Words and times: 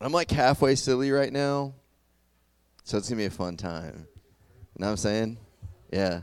I'm 0.00 0.12
like 0.12 0.30
halfway 0.30 0.76
silly 0.76 1.10
right 1.10 1.32
now, 1.32 1.74
so 2.84 2.96
it's 2.96 3.08
gonna 3.08 3.18
be 3.18 3.26
a 3.26 3.30
fun 3.30 3.56
time. 3.58 4.06
You 4.06 4.80
know 4.80 4.86
what 4.86 4.90
I'm 4.92 4.96
saying? 4.96 5.38
Yeah. 5.92 6.22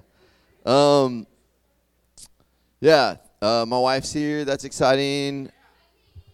Um. 0.65 1.27
Yeah. 2.79 3.17
Uh, 3.39 3.65
my 3.67 3.77
wife's 3.77 4.11
here. 4.11 4.45
That's 4.45 4.63
exciting. 4.63 5.51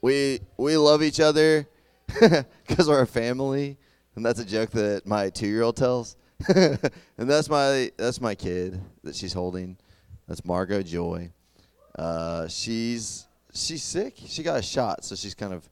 We 0.01 0.39
we 0.55 0.77
love 0.77 1.03
each 1.03 1.19
other 1.19 1.67
because 2.07 2.87
we're 2.87 3.01
a 3.01 3.08
family, 3.08 3.78
and 4.15 4.25
that's 4.25 4.39
a 4.39 4.46
joke 4.46 4.71
that 4.71 5.05
my 5.05 5.29
two 5.29 5.47
year 5.47 5.63
old 5.63 5.75
tells. 5.75 6.15
and 6.55 6.79
that's 7.17 7.49
my 7.49 7.91
that's 7.97 8.21
my 8.21 8.35
kid 8.35 8.79
that 9.03 9.15
she's 9.15 9.33
holding. 9.33 9.78
That's 10.29 10.46
Margot 10.46 10.81
Joy. 10.81 11.31
Uh, 11.94 12.47
she's 12.47 13.28
she's 13.53 13.83
sick. 13.83 14.15
She 14.28 14.44
got 14.44 14.60
a 14.60 14.62
shot, 14.62 15.03
so 15.03 15.15
she's 15.15 15.35
kind 15.35 15.53
of 15.53 15.67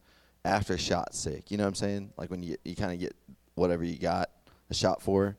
after 0.45 0.77
shot 0.77 1.13
sick. 1.13 1.51
You 1.51 1.57
know 1.57 1.63
what 1.63 1.69
I'm 1.69 1.75
saying? 1.75 2.13
Like 2.17 2.31
when 2.31 2.43
you 2.43 2.57
you 2.63 2.75
kind 2.75 2.91
of 2.91 2.99
get 2.99 3.15
whatever 3.55 3.83
you 3.83 3.97
got 3.97 4.29
a 4.69 4.73
shot 4.73 5.01
for. 5.01 5.35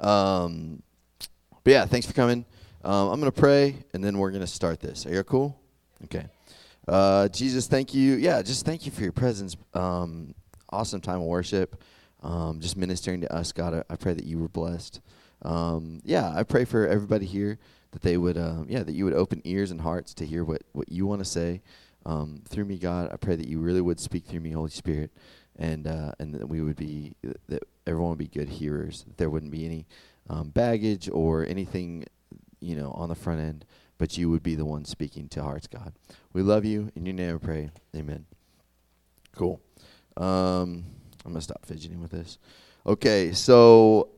Um, 0.00 0.82
but 1.62 1.70
yeah, 1.70 1.86
thanks 1.86 2.06
for 2.06 2.12
coming. 2.12 2.44
Um, 2.84 3.08
I'm 3.08 3.20
gonna 3.20 3.32
pray, 3.32 3.76
and 3.94 4.04
then 4.04 4.18
we're 4.18 4.30
gonna 4.30 4.46
start 4.46 4.80
this. 4.80 5.06
Are 5.06 5.14
you 5.14 5.22
cool? 5.22 5.58
Okay. 6.04 6.26
Uh, 6.86 7.28
Jesus, 7.28 7.66
thank 7.66 7.94
you. 7.94 8.14
Yeah, 8.14 8.42
just 8.42 8.66
thank 8.66 8.84
you 8.84 8.92
for 8.92 9.02
your 9.02 9.12
presence. 9.12 9.56
Um, 9.72 10.34
awesome 10.68 11.00
time 11.00 11.20
of 11.20 11.26
worship. 11.26 11.82
Um, 12.22 12.60
just 12.60 12.76
ministering 12.76 13.22
to 13.22 13.32
us, 13.32 13.52
God. 13.52 13.74
I, 13.74 13.84
I 13.92 13.96
pray 13.96 14.12
that 14.12 14.24
you 14.24 14.38
were 14.38 14.48
blessed. 14.48 15.00
Um, 15.42 16.00
yeah, 16.04 16.32
I 16.34 16.42
pray 16.42 16.64
for 16.64 16.86
everybody 16.86 17.26
here 17.26 17.58
that 17.92 18.02
they 18.02 18.16
would, 18.16 18.36
uh, 18.36 18.64
yeah, 18.66 18.82
that 18.82 18.92
you 18.92 19.04
would 19.04 19.14
open 19.14 19.40
ears 19.44 19.70
and 19.70 19.80
hearts 19.80 20.14
to 20.14 20.26
hear 20.26 20.44
what, 20.44 20.62
what 20.72 20.90
you 20.90 21.06
want 21.06 21.20
to 21.20 21.24
say 21.24 21.62
um, 22.06 22.42
through 22.48 22.64
me, 22.64 22.78
God. 22.78 23.10
I 23.12 23.16
pray 23.16 23.36
that 23.36 23.48
you 23.48 23.60
really 23.60 23.80
would 23.80 24.00
speak 24.00 24.26
through 24.26 24.40
me, 24.40 24.50
Holy 24.50 24.70
Spirit, 24.70 25.10
and 25.56 25.86
uh, 25.86 26.12
and 26.18 26.34
that 26.34 26.48
we 26.48 26.60
would 26.60 26.76
be 26.76 27.14
that 27.48 27.62
everyone 27.86 28.10
would 28.10 28.18
be 28.18 28.28
good 28.28 28.48
hearers. 28.48 29.04
That 29.04 29.16
there 29.18 29.30
wouldn't 29.30 29.52
be 29.52 29.64
any 29.64 29.86
um, 30.28 30.50
baggage 30.50 31.08
or 31.12 31.44
anything, 31.46 32.06
you 32.60 32.76
know, 32.76 32.90
on 32.92 33.08
the 33.08 33.14
front 33.14 33.40
end, 33.40 33.64
but 33.98 34.16
you 34.18 34.30
would 34.30 34.42
be 34.42 34.54
the 34.54 34.64
one 34.64 34.84
speaking 34.84 35.28
to 35.30 35.42
hearts, 35.42 35.66
God. 35.66 35.92
We 36.32 36.42
love 36.42 36.64
you. 36.64 36.90
In 36.94 37.06
your 37.06 37.14
name, 37.14 37.34
I 37.36 37.44
pray. 37.44 37.70
Amen. 37.94 38.26
Cool. 39.34 39.60
Um, 40.16 40.84
I'm 41.24 41.32
gonna 41.32 41.40
stop 41.40 41.64
fidgeting 41.66 42.00
with 42.00 42.10
this. 42.10 42.38
Okay, 42.86 43.32
so 43.32 44.10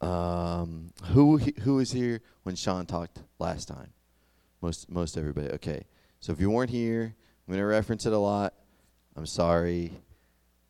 um, 0.00 0.92
who 1.06 1.38
who 1.38 1.76
was 1.76 1.92
here 1.92 2.20
when 2.42 2.56
Sean 2.56 2.86
talked 2.86 3.20
last 3.38 3.68
time? 3.68 3.92
Most 4.60 4.90
most 4.90 5.16
everybody. 5.16 5.50
Okay, 5.50 5.84
so 6.20 6.32
if 6.32 6.40
you 6.40 6.50
weren't 6.50 6.70
here, 6.70 7.14
I'm 7.46 7.54
gonna 7.54 7.66
reference 7.66 8.06
it 8.06 8.12
a 8.12 8.18
lot. 8.18 8.54
I'm 9.16 9.26
sorry. 9.26 9.92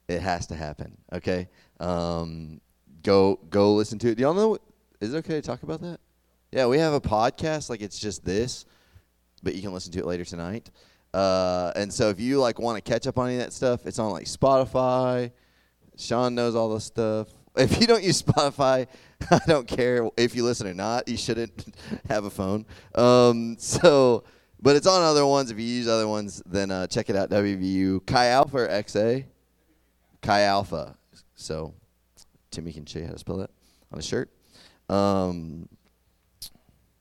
It 0.08 0.20
has 0.20 0.47
to 0.48 0.55
happen. 0.55 0.97
Okay. 1.12 1.48
Um, 1.80 2.61
go 3.03 3.39
go 3.50 3.75
listen 3.75 3.98
to 4.00 4.08
it. 4.11 4.17
Do 4.17 4.22
y'all 4.22 4.34
know? 4.34 4.58
Is 5.00 5.14
it 5.14 5.19
okay 5.19 5.34
to 5.34 5.42
talk 5.42 5.62
about 5.62 5.80
that? 5.83 6.00
Yeah, 6.52 6.67
we 6.67 6.78
have 6.78 6.92
a 6.92 7.00
podcast. 7.00 7.70
Like 7.70 7.80
it's 7.80 7.98
just 7.98 8.25
this, 8.25 8.67
but 9.42 9.55
you 9.55 9.62
can 9.62 9.72
listen 9.72 9.92
to 9.92 9.98
it 10.00 10.06
later 10.06 10.25
tonight. 10.25 10.70
Uh, 11.12 11.72
and 11.77 11.92
so 11.92 12.08
if 12.11 12.19
you 12.19 12.41
like 12.41 12.58
want 12.58 12.83
to 12.83 12.91
catch 12.91 13.06
up 13.06 13.19
on 13.19 13.28
any 13.28 13.36
of 13.36 13.45
that 13.45 13.52
stuff, 13.52 13.86
it's 13.86 13.98
on 13.98 14.11
like 14.11 14.27
Spotify. 14.27 15.30
Sean 15.97 16.34
knows 16.34 16.56
all 16.56 16.75
the 16.75 16.80
stuff. 16.80 17.28
If 17.56 17.80
you 17.80 17.86
don't 17.86 18.02
use 18.02 18.20
Spotify, 18.20 18.89
I 19.30 19.39
don't 19.47 19.69
care 19.69 20.08
if 20.17 20.34
you 20.34 20.42
listen 20.42 20.67
or 20.67 20.75
not. 20.75 21.06
You 21.06 21.17
shouldn't 21.17 21.72
have 22.08 22.25
a 22.25 22.30
phone. 22.30 22.67
Um, 22.97 23.56
so, 23.61 24.25
but 24.60 24.77
it's 24.77 24.86
on 24.86 25.02
other 25.02 25.27
ones. 25.27 25.50
If 25.50 25.58
you 25.58 25.64
use 25.64 25.88
other 25.88 26.08
ones, 26.08 26.42
then 26.47 26.70
uh, 26.70 26.86
check 26.86 27.10
it 27.10 27.16
out. 27.16 27.30
WVU 27.30 28.05
Chi 28.06 28.27
Alpha 28.28 28.58
or 28.58 28.69
XA? 28.69 29.24
Chi 30.22 30.41
Alpha. 30.42 30.96
So, 31.34 31.74
Timmy 32.50 32.72
can 32.72 32.86
show 32.86 33.00
you 33.00 33.06
how 33.06 33.12
to 33.12 33.19
spell 33.19 33.36
that 33.38 33.50
on 33.92 33.98
a 33.98 34.02
shirt. 34.02 34.30
Um, 34.88 35.69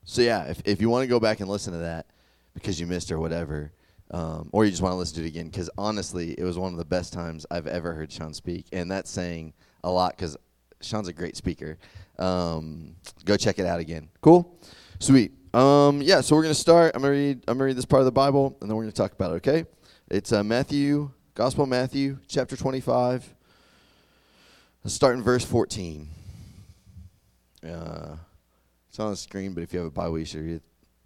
so 0.04 0.22
yeah, 0.22 0.44
if 0.44 0.60
if 0.64 0.80
you 0.80 0.90
want 0.90 1.02
to 1.02 1.06
go 1.06 1.18
back 1.18 1.40
and 1.40 1.48
listen 1.48 1.72
to 1.72 1.80
that 1.80 2.06
because 2.52 2.78
you 2.78 2.86
missed 2.86 3.10
or 3.10 3.18
whatever, 3.18 3.72
um, 4.10 4.48
or 4.52 4.64
you 4.64 4.70
just 4.70 4.82
want 4.82 4.92
to 4.92 4.96
listen 4.96 5.16
to 5.16 5.24
it 5.24 5.28
again, 5.28 5.46
because 5.46 5.70
honestly, 5.76 6.34
it 6.38 6.44
was 6.44 6.58
one 6.58 6.72
of 6.72 6.78
the 6.78 6.84
best 6.84 7.12
times 7.12 7.46
I've 7.50 7.66
ever 7.66 7.94
heard 7.94 8.12
Sean 8.12 8.34
speak, 8.34 8.66
and 8.72 8.90
that's 8.90 9.10
saying 9.10 9.54
a 9.82 9.90
lot 9.90 10.16
because 10.16 10.36
Sean's 10.80 11.08
a 11.08 11.12
great 11.12 11.36
speaker. 11.36 11.78
Um, 12.18 12.96
go 13.24 13.36
check 13.36 13.58
it 13.58 13.66
out 13.66 13.80
again. 13.80 14.08
Cool, 14.20 14.58
sweet. 14.98 15.32
Um, 15.54 16.02
yeah, 16.02 16.20
so 16.20 16.34
we're 16.34 16.42
gonna 16.42 16.52
start. 16.52 16.96
I'm 16.96 17.02
gonna 17.02 17.12
read. 17.12 17.44
I'm 17.46 17.58
gonna 17.58 17.66
read 17.66 17.76
this 17.76 17.84
part 17.84 18.00
of 18.00 18.06
the 18.06 18.12
Bible, 18.12 18.58
and 18.60 18.68
then 18.68 18.76
we're 18.76 18.82
gonna 18.82 18.90
talk 18.90 19.12
about 19.12 19.30
it. 19.30 19.34
Okay, 19.36 19.64
it's 20.10 20.32
uh, 20.32 20.42
Matthew, 20.42 21.12
Gospel 21.36 21.62
of 21.62 21.70
Matthew, 21.70 22.18
chapter 22.26 22.56
25. 22.56 23.32
Let's 24.82 24.94
start 24.94 25.14
in 25.14 25.22
verse 25.22 25.44
14. 25.44 26.08
Uh, 27.64 28.16
it's 28.88 28.98
on 28.98 29.12
the 29.12 29.16
screen, 29.16 29.54
but 29.54 29.62
if 29.62 29.72
you 29.72 29.78
have 29.78 29.86
a 29.86 29.92
Bible, 29.92 30.18
you 30.18 30.24
should 30.24 30.44
read 30.44 30.56
it 30.56 30.62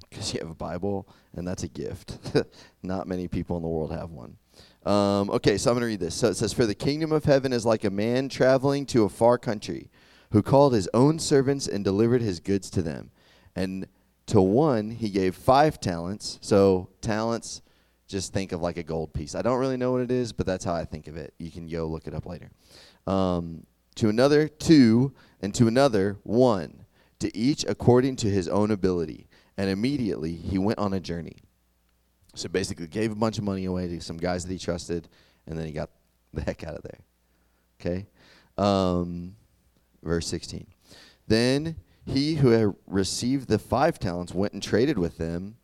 because 0.08 0.32
you 0.32 0.40
have 0.40 0.48
a 0.48 0.54
Bible, 0.54 1.06
and 1.36 1.46
that's 1.46 1.64
a 1.64 1.68
gift. 1.68 2.18
Not 2.82 3.06
many 3.06 3.28
people 3.28 3.58
in 3.58 3.62
the 3.62 3.68
world 3.68 3.92
have 3.92 4.12
one. 4.12 4.38
Um, 4.86 5.28
okay, 5.28 5.58
so 5.58 5.70
I'm 5.70 5.74
going 5.74 5.82
to 5.82 5.88
read 5.88 6.00
this. 6.00 6.14
So 6.14 6.28
it 6.28 6.36
says, 6.36 6.54
For 6.54 6.64
the 6.64 6.74
kingdom 6.74 7.12
of 7.12 7.24
heaven 7.24 7.52
is 7.52 7.66
like 7.66 7.84
a 7.84 7.90
man 7.90 8.30
traveling 8.30 8.86
to 8.86 9.04
a 9.04 9.10
far 9.10 9.36
country, 9.36 9.90
who 10.30 10.42
called 10.42 10.72
his 10.72 10.88
own 10.94 11.18
servants 11.18 11.68
and 11.68 11.84
delivered 11.84 12.22
his 12.22 12.40
goods 12.40 12.70
to 12.70 12.80
them. 12.82 13.10
And 13.54 13.86
to 14.28 14.40
one 14.40 14.90
he 14.90 15.10
gave 15.10 15.34
five 15.34 15.80
talents. 15.80 16.38
So 16.40 16.88
talents, 17.00 17.62
just 18.06 18.32
think 18.32 18.52
of 18.52 18.60
like 18.60 18.76
a 18.76 18.82
gold 18.82 19.12
piece. 19.12 19.34
I 19.34 19.42
don't 19.42 19.58
really 19.58 19.76
know 19.76 19.92
what 19.92 20.00
it 20.00 20.10
is, 20.10 20.32
but 20.32 20.46
that's 20.46 20.64
how 20.64 20.74
I 20.74 20.84
think 20.84 21.08
of 21.08 21.16
it. 21.16 21.34
You 21.38 21.50
can 21.50 21.68
go 21.68 21.86
look 21.86 22.06
it 22.06 22.14
up 22.14 22.26
later. 22.26 22.50
Um, 23.06 23.66
to 23.96 24.08
another, 24.08 24.48
two, 24.48 25.12
and 25.42 25.54
to 25.56 25.66
another, 25.66 26.18
one, 26.22 26.84
to 27.18 27.36
each 27.36 27.64
according 27.64 28.16
to 28.16 28.30
his 28.30 28.48
own 28.48 28.70
ability 28.70 29.28
and 29.58 29.68
immediately 29.68 30.32
he 30.32 30.56
went 30.56 30.78
on 30.78 30.94
a 30.94 31.00
journey. 31.00 31.36
So 32.34 32.48
basically, 32.48 32.86
gave 32.86 33.10
a 33.10 33.16
bunch 33.16 33.36
of 33.36 33.44
money 33.44 33.64
away 33.64 33.88
to 33.88 34.00
some 34.00 34.16
guys 34.16 34.46
that 34.46 34.52
he 34.52 34.58
trusted, 34.58 35.08
and 35.46 35.58
then 35.58 35.66
he 35.66 35.72
got 35.72 35.90
the 36.32 36.42
heck 36.42 36.64
out 36.64 36.76
of 36.76 36.82
there. 36.84 37.00
Okay? 37.80 38.06
Um, 38.56 39.34
verse 40.02 40.26
16. 40.28 40.66
Then 41.26 41.76
he 42.08 42.36
who 42.36 42.48
had 42.48 42.74
received 42.86 43.48
the 43.48 43.58
five 43.58 43.98
talents 43.98 44.34
went 44.34 44.54
and 44.54 44.62
traded 44.62 44.98
with 44.98 45.18
them 45.18 45.56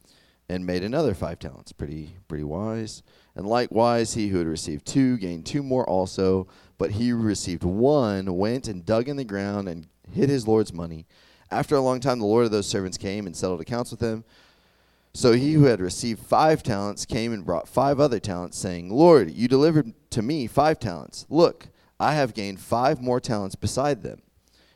and 0.48 0.66
made 0.66 0.84
another 0.84 1.14
five 1.14 1.38
talents. 1.38 1.72
Pretty, 1.72 2.16
pretty 2.28 2.44
wise. 2.44 3.02
And 3.34 3.46
likewise, 3.46 4.14
he 4.14 4.28
who 4.28 4.38
had 4.38 4.46
received 4.46 4.86
two 4.86 5.16
gained 5.16 5.46
two 5.46 5.62
more 5.62 5.88
also. 5.88 6.46
But 6.76 6.92
he 6.92 7.08
who 7.08 7.16
received 7.16 7.64
one 7.64 8.36
went 8.36 8.68
and 8.68 8.84
dug 8.84 9.08
in 9.08 9.16
the 9.16 9.24
ground 9.24 9.68
and 9.68 9.86
hid 10.12 10.28
his 10.28 10.46
Lord's 10.46 10.72
money. 10.72 11.06
After 11.50 11.76
a 11.76 11.80
long 11.80 12.00
time, 12.00 12.18
the 12.18 12.26
Lord 12.26 12.44
of 12.44 12.50
those 12.50 12.66
servants 12.66 12.98
came 12.98 13.26
and 13.26 13.34
settled 13.34 13.60
accounts 13.60 13.90
with 13.90 14.00
them. 14.00 14.24
So 15.14 15.32
he 15.32 15.52
who 15.52 15.64
had 15.64 15.80
received 15.80 16.20
five 16.20 16.62
talents 16.62 17.06
came 17.06 17.32
and 17.32 17.44
brought 17.44 17.68
five 17.68 18.00
other 18.00 18.18
talents, 18.18 18.58
saying, 18.58 18.90
Lord, 18.90 19.30
you 19.30 19.46
delivered 19.46 19.92
to 20.10 20.22
me 20.22 20.46
five 20.48 20.80
talents. 20.80 21.24
Look, 21.30 21.68
I 22.00 22.14
have 22.14 22.34
gained 22.34 22.58
five 22.58 23.00
more 23.00 23.20
talents 23.20 23.54
beside 23.54 24.02
them. 24.02 24.22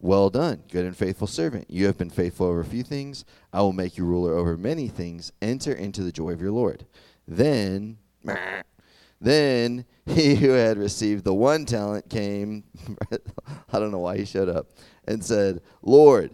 Well 0.00 0.30
done, 0.30 0.62
good 0.70 0.84
and 0.84 0.96
faithful 0.96 1.26
servant. 1.26 1.66
You 1.68 1.86
have 1.86 1.98
been 1.98 2.10
faithful 2.10 2.46
over 2.46 2.60
a 2.60 2.64
few 2.64 2.82
things. 2.82 3.24
I 3.52 3.62
will 3.62 3.72
make 3.72 3.98
you 3.98 4.04
ruler 4.04 4.36
over 4.36 4.56
many 4.56 4.88
things. 4.88 5.32
Enter 5.42 5.72
into 5.72 6.02
the 6.02 6.12
joy 6.12 6.30
of 6.30 6.40
your 6.40 6.52
Lord. 6.52 6.86
Then, 7.26 7.98
then 9.20 9.84
he 10.06 10.36
who 10.36 10.50
had 10.50 10.78
received 10.78 11.24
the 11.24 11.34
one 11.34 11.64
talent 11.64 12.08
came. 12.08 12.64
I 13.72 13.78
don't 13.78 13.90
know 13.90 13.98
why 13.98 14.18
he 14.18 14.24
showed 14.24 14.48
up 14.48 14.68
and 15.06 15.24
said, 15.24 15.62
Lord, 15.82 16.30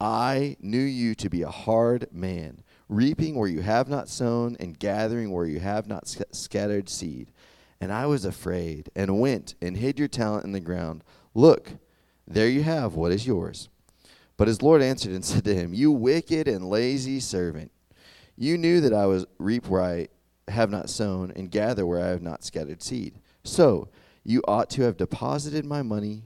I 0.00 0.56
knew 0.60 0.78
you 0.78 1.14
to 1.16 1.28
be 1.28 1.42
a 1.42 1.50
hard 1.50 2.06
man 2.12 2.62
reaping 2.90 3.36
where 3.36 3.48
you 3.48 3.60
have 3.62 3.88
not 3.88 4.08
sown, 4.08 4.56
and 4.58 4.78
gathering 4.78 5.30
where 5.30 5.46
you 5.46 5.60
have 5.60 5.86
not 5.86 6.08
sc- 6.08 6.22
scattered 6.32 6.88
seed. 6.88 7.30
And 7.80 7.92
I 7.92 8.06
was 8.06 8.24
afraid, 8.24 8.90
and 8.96 9.20
went 9.20 9.54
and 9.62 9.76
hid 9.76 9.98
your 9.98 10.08
talent 10.08 10.44
in 10.44 10.52
the 10.52 10.60
ground. 10.60 11.04
Look, 11.32 11.70
there 12.30 12.48
you 12.48 12.62
have 12.62 12.94
what 12.94 13.12
is 13.12 13.26
yours. 13.26 13.68
But 14.36 14.48
his 14.48 14.62
Lord 14.62 14.80
answered 14.80 15.12
and 15.12 15.24
said 15.24 15.44
to 15.44 15.54
him, 15.54 15.74
You 15.74 15.90
wicked 15.90 16.48
and 16.48 16.70
lazy 16.70 17.20
servant, 17.20 17.72
you 18.36 18.56
knew 18.56 18.80
that 18.80 18.94
I 18.94 19.06
was 19.06 19.26
reap 19.38 19.66
where 19.66 19.82
I 19.82 20.08
have 20.48 20.70
not 20.70 20.90
sown, 20.90 21.32
and 21.36 21.50
gather 21.50 21.86
where 21.86 22.02
I 22.02 22.08
have 22.08 22.22
not 22.22 22.42
scattered 22.42 22.82
seed. 22.82 23.14
So 23.44 23.88
you 24.24 24.42
ought 24.48 24.70
to 24.70 24.82
have 24.82 24.96
deposited 24.96 25.64
my 25.64 25.82
money 25.82 26.24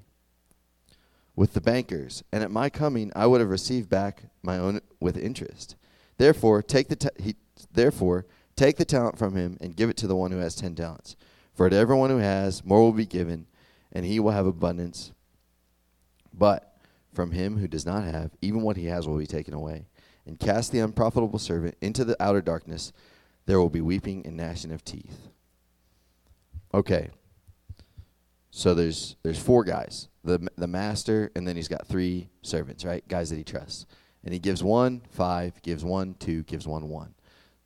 with 1.37 1.55
the 1.55 1.61
bankers, 1.61 2.23
and 2.33 2.43
at 2.43 2.51
my 2.51 2.71
coming 2.71 3.11
I 3.17 3.27
would 3.27 3.41
have 3.41 3.51
received 3.51 3.89
back 3.89 4.25
my 4.43 4.59
own 4.59 4.81
with 5.01 5.17
interest. 5.17 5.77
Therefore, 6.17 6.63
take 6.63 6.89
the 6.89 7.11
he, 7.19 7.35
therefore 7.73 8.27
take 8.57 8.77
the 8.77 8.85
talent 8.85 9.19
from 9.19 9.35
him 9.35 9.59
and 9.61 9.77
give 9.77 9.91
it 9.91 9.97
to 9.99 10.07
the 10.07 10.17
one 10.17 10.31
who 10.31 10.39
has 10.39 10.55
ten 10.55 10.75
talents. 10.75 11.17
For 11.55 11.69
to 11.69 11.77
everyone 11.77 12.11
who 12.11 12.19
has, 12.19 12.65
more 12.65 12.81
will 12.81 12.93
be 12.93 13.07
given, 13.07 13.47
and 13.93 14.05
he 14.05 14.21
will 14.21 14.33
have 14.33 14.47
abundance. 14.47 15.13
But 16.37 16.77
from 17.13 17.31
him 17.31 17.59
who 17.59 17.69
does 17.69 17.87
not 17.87 18.05
have, 18.05 18.33
even 18.41 18.63
what 18.63 18.77
he 18.77 18.87
has 18.87 19.07
will 19.07 19.19
be 19.19 19.27
taken 19.27 19.55
away. 19.55 19.87
And 20.27 20.39
cast 20.39 20.73
the 20.73 20.79
unprofitable 20.81 21.39
servant 21.39 21.77
into 21.81 22.05
the 22.05 22.21
outer 22.23 22.41
darkness. 22.41 22.93
There 23.47 23.61
will 23.61 23.71
be 23.71 23.83
weeping 23.83 24.27
and 24.27 24.37
gnashing 24.37 24.73
of 24.73 24.85
teeth. 24.85 25.29
Okay. 26.73 27.11
So 28.51 28.75
there's 28.75 29.17
there's 29.23 29.39
four 29.39 29.65
guys. 29.65 30.09
The 30.23 30.49
the 30.57 30.67
master 30.67 31.31
and 31.37 31.47
then 31.47 31.57
he's 31.57 31.69
got 31.69 31.87
three 31.87 32.31
servants, 32.43 32.85
right? 32.85 33.07
Guys 33.07 33.31
that 33.31 33.37
he 33.37 33.45
trusts. 33.45 33.87
And 34.25 34.33
he 34.33 34.41
gives 34.41 34.63
one, 34.63 35.03
five, 35.11 35.61
gives 35.63 35.85
one, 35.85 36.15
two, 36.15 36.43
gives 36.45 36.67
one, 36.67 36.89
one. 36.89 37.15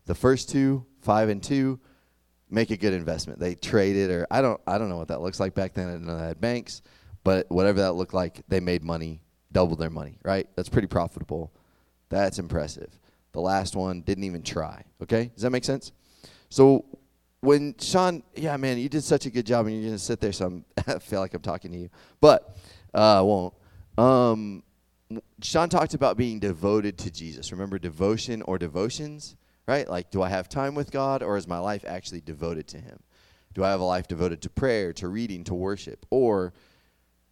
The 0.07 0.15
first 0.15 0.49
two, 0.49 0.85
five 1.01 1.29
and 1.29 1.41
two, 1.41 1.79
make 2.51 2.71
a 2.71 2.77
good 2.77 2.93
investment. 2.93 3.39
They 3.39 3.55
traded 3.55 4.11
or 4.11 4.27
I 4.31 4.41
don't 4.41 4.61
I 4.67 4.79
don't 4.79 4.89
know 4.89 4.97
what 4.97 5.09
that 5.09 5.21
looks 5.21 5.39
like 5.39 5.55
back 5.55 5.75
then. 5.75 5.89
I 5.89 5.93
didn't 5.93 6.07
know 6.07 6.19
they 6.19 6.27
had 6.27 6.41
banks, 6.41 6.83
but 7.25 7.51
whatever 7.51 7.81
that 7.81 7.93
looked 7.93 8.15
like, 8.15 8.43
they 8.49 8.61
made 8.61 8.83
money, 8.83 9.21
doubled 9.53 9.79
their 9.79 9.91
money, 9.91 10.19
right? 10.25 10.49
That's 10.57 10.69
pretty 10.69 10.89
profitable. 10.89 11.53
That's 12.09 12.39
impressive. 12.39 12.99
The 13.33 13.41
last 13.41 13.77
one 13.77 14.03
didn't 14.03 14.25
even 14.25 14.43
try. 14.43 14.83
Okay? 15.03 15.31
Does 15.35 15.43
that 15.43 15.51
make 15.51 15.65
sense? 15.65 15.93
So 16.51 16.85
when 17.41 17.75
Sean, 17.79 18.23
yeah, 18.35 18.57
man, 18.57 18.79
you 18.79 18.89
did 18.89 19.05
such 19.05 19.27
a 19.27 19.31
good 19.31 19.47
job, 19.47 19.67
and 19.67 19.77
you're 19.77 19.91
gonna 19.91 19.99
sit 19.99 20.21
there, 20.21 20.33
so 20.33 20.47
I'm, 20.47 20.65
I 20.87 20.99
feel 20.99 21.21
like 21.21 21.35
I'm 21.35 21.43
talking 21.43 21.73
to 21.73 21.79
you, 21.79 21.91
but 22.21 22.57
uh, 22.95 23.19
I 23.19 23.21
won't. 23.21 23.55
Um, 23.97 24.63
Sean 25.43 25.69
talked 25.69 25.95
about 25.95 26.17
being 26.17 26.39
devoted 26.39 26.99
to 26.99 27.11
Jesus. 27.11 27.53
Remember 27.53 27.79
devotion 27.79 28.43
or 28.43 28.59
devotions, 28.59 29.37
right? 29.67 29.89
Like, 29.89 30.11
do 30.11 30.23
I 30.23 30.29
have 30.29 30.49
time 30.49 30.75
with 30.75 30.91
God, 30.91 31.23
or 31.23 31.37
is 31.37 31.47
my 31.47 31.59
life 31.59 31.85
actually 31.87 32.21
devoted 32.21 32.67
to 32.69 32.79
Him? 32.79 32.99
Do 33.55 33.65
I 33.65 33.71
have 33.71 33.81
a 33.81 33.85
life 33.85 34.09
devoted 34.09 34.43
to 34.43 34.51
prayer, 34.51 34.93
to 34.95 35.09
reading, 35.09 35.45
to 35.45 35.55
worship, 35.55 36.07
or 36.11 36.53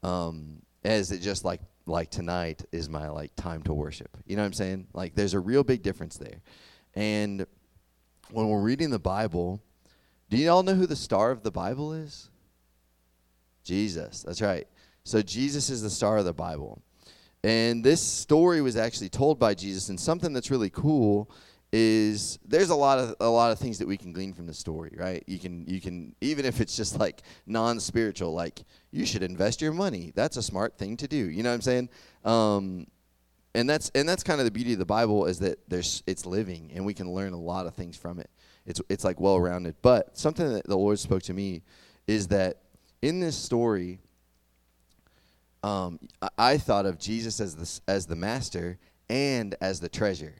um, 0.07 0.63
is 0.85 1.11
it 1.11 1.19
just 1.19 1.45
like 1.45 1.61
like 1.87 2.11
tonight 2.11 2.65
is 2.73 2.89
my 2.89 3.09
like 3.09 3.35
time 3.37 3.63
to 3.65 3.73
worship? 3.73 4.17
You 4.27 4.37
know 4.37 4.43
what 4.43 4.47
I'm 4.47 4.53
saying? 4.53 4.87
Like, 4.93 5.15
there's 5.15 5.35
a 5.35 5.41
real 5.41 5.65
big 5.65 5.83
difference 5.83 6.17
there, 6.17 6.41
and 6.95 7.47
when 8.31 8.49
we're 8.49 8.61
reading 8.61 8.91
the 8.91 8.99
Bible 8.99 9.63
do 10.29 10.37
you 10.37 10.51
all 10.51 10.63
know 10.63 10.75
who 10.75 10.87
the 10.87 10.97
star 10.97 11.31
of 11.31 11.43
the 11.43 11.51
Bible 11.51 11.93
is? 11.93 12.31
Jesus. 13.63 14.23
That's 14.23 14.43
right. 14.43 14.67
So 15.05 15.23
Jesus 15.23 15.71
is 15.71 15.83
the 15.83 15.91
star 15.91 16.17
of 16.17 16.25
the 16.25 16.33
Bible. 16.33 16.83
And 17.45 17.85
this 17.85 18.03
story 18.03 18.61
was 18.61 18.77
actually 18.77 19.09
told 19.09 19.39
by 19.39 19.55
Jesus 19.55 19.89
and 19.89 20.01
something 20.01 20.33
that's 20.33 20.51
really 20.51 20.71
cool 20.71 21.31
is 21.73 22.39
there's 22.47 22.71
a 22.71 22.75
lot 22.75 22.99
of 22.99 23.17
a 23.21 23.29
lot 23.29 23.53
of 23.53 23.59
things 23.59 23.79
that 23.79 23.89
we 23.89 23.97
can 23.97 24.13
glean 24.13 24.33
from 24.33 24.47
the 24.47 24.55
story, 24.55 24.95
right? 24.97 25.23
You 25.27 25.39
can 25.39 25.67
you 25.67 25.81
can 25.81 26.15
even 26.21 26.45
if 26.45 26.61
it's 26.61 26.77
just 26.77 26.99
like 26.99 27.23
non-spiritual 27.47 28.33
like 28.33 28.63
you 28.93 29.05
should 29.05 29.23
invest 29.23 29.61
your 29.61 29.73
money. 29.73 30.13
That's 30.15 30.37
a 30.37 30.43
smart 30.43 30.79
thing 30.79 30.97
to 30.99 31.09
do. 31.09 31.17
You 31.17 31.43
know 31.43 31.51
what 31.51 31.57
I'm 31.57 31.61
saying? 31.63 31.89
Um, 32.25 32.87
and 33.55 33.69
that's 33.69 33.91
and 33.95 34.09
that's 34.09 34.23
kind 34.23 34.41
of 34.41 34.45
the 34.45 34.51
beauty 34.51 34.75
of 34.75 34.79
the 34.79 34.87
Bible 34.87 35.27
is 35.27 35.39
that 35.41 35.59
there's 35.69 36.03
it's 36.07 36.25
living 36.25 36.71
and 36.75 36.87
we 36.87 36.95
can 36.95 37.13
learn 37.13 37.33
a 37.33 37.41
lot 37.41 37.67
of 37.67 37.75
things 37.75 37.97
from 37.97 38.21
it 38.21 38.31
it's 38.67 38.81
it's 38.89 39.05
like 39.05 39.21
well 39.21 39.41
rounded. 39.41 39.77
But 39.81 40.19
something 40.19 40.53
that 40.53 40.67
the 40.67 40.77
Lord 40.77 40.99
spoke 40.99 41.23
to 41.25 41.33
me 41.33 41.63
is 42.07 42.29
that 42.29 42.63
in 43.01 43.21
this 43.21 43.37
story, 43.37 44.01
um, 45.63 45.99
I, 46.21 46.29
I 46.39 46.59
thought 46.59 46.85
of 46.85 46.99
Jesus 46.99 47.41
as 47.41 47.55
the 47.55 47.93
as 47.93 48.07
the 48.07 48.17
master 48.17 48.79
and 49.09 49.55
as 49.61 49.81
the 49.81 49.89
treasure. 49.89 50.35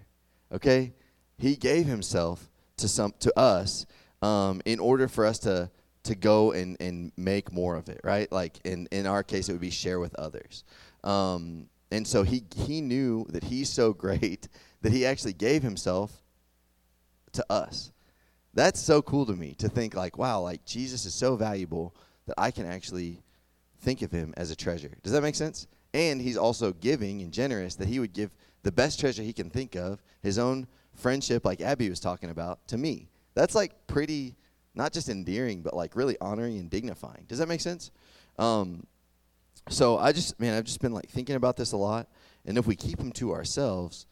Okay, 0.53 0.93
He 1.39 1.57
gave 1.57 1.87
Himself 1.87 2.51
to 2.79 2.89
some 2.89 3.15
to 3.21 3.39
us 3.39 3.87
um, 4.23 4.61
in 4.65 4.79
order 4.79 5.09
for 5.09 5.27
us 5.27 5.39
to 5.41 5.71
to 6.05 6.15
go 6.15 6.53
and, 6.53 6.77
and 6.79 7.11
make 7.17 7.53
more 7.53 7.75
of 7.75 7.89
it, 7.89 8.01
right? 8.05 8.31
Like 8.31 8.61
in, 8.65 8.87
in 8.93 9.09
our 9.09 9.25
case, 9.25 9.49
it 9.49 9.53
would 9.53 9.61
be 9.61 9.71
share 9.71 9.99
with 9.99 10.15
others. 10.15 10.63
Um, 11.03 11.69
and 11.91 12.07
so 12.07 12.23
he 12.23 12.45
he 12.55 12.81
knew 12.81 13.27
that 13.31 13.45
he's 13.45 13.71
so 13.71 13.93
great 14.05 14.49
that 14.83 14.93
he 14.93 15.05
actually 15.05 15.33
gave 15.33 15.63
himself 15.63 16.23
to 17.33 17.45
us 17.51 17.91
that's 18.57 18.81
so 18.81 19.03
cool 19.03 19.27
to 19.27 19.35
me 19.35 19.55
to 19.59 19.69
think 19.69 19.95
like, 19.95 20.17
wow, 20.17 20.41
like 20.41 20.65
Jesus 20.65 21.05
is 21.05 21.15
so 21.15 21.37
valuable 21.37 21.95
that 22.27 22.35
I 22.39 22.51
can 22.51 22.67
actually 22.67 23.23
think 23.81 24.01
of 24.01 24.11
him 24.11 24.33
as 24.37 24.51
a 24.51 24.57
treasure. 24.57 24.97
Does 25.03 25.13
that 25.13 25.23
make 25.23 25.35
sense? 25.35 25.67
And 25.93 26.21
he's 26.21 26.39
also 26.39 26.73
giving 26.73 27.21
and 27.21 27.33
generous 27.33 27.77
that 27.77 27.87
he 27.87 28.01
would 28.01 28.15
give 28.15 28.31
the 28.63 28.73
best 28.73 28.99
treasure 28.99 29.23
he 29.23 29.35
can 29.35 29.51
think 29.51 29.77
of, 29.77 30.03
his 30.23 30.39
own 30.39 30.67
friendship, 30.97 31.45
like 31.45 31.61
Abby 31.61 31.89
was 31.89 32.01
talking 32.01 32.31
about, 32.31 32.67
to 32.69 32.79
me. 32.79 33.09
That's 33.35 33.55
like 33.55 33.87
pretty, 33.87 34.37
not 34.75 34.93
just 34.93 35.09
endearing, 35.09 35.63
but 35.63 35.75
like 35.75 35.95
really 35.95 36.17
honoring 36.21 36.59
and 36.59 36.71
dignifying. 36.71 37.25
Does 37.29 37.39
that 37.39 37.49
make 37.49 37.61
sense? 37.61 37.91
Um, 38.39 38.87
so 39.69 39.99
I 39.99 40.13
just, 40.13 40.39
man, 40.41 40.55
I've 40.55 40.65
just 40.65 40.81
been 40.81 40.93
like 40.93 41.09
thinking 41.09 41.37
about 41.37 41.57
this 41.57 41.73
a 41.73 41.77
lot. 41.77 42.09
And 42.45 42.57
if 42.59 42.67
we 42.67 42.77
keep 42.77 42.99
them 42.99 43.13
to 43.13 43.33
ourselves, 43.33 44.07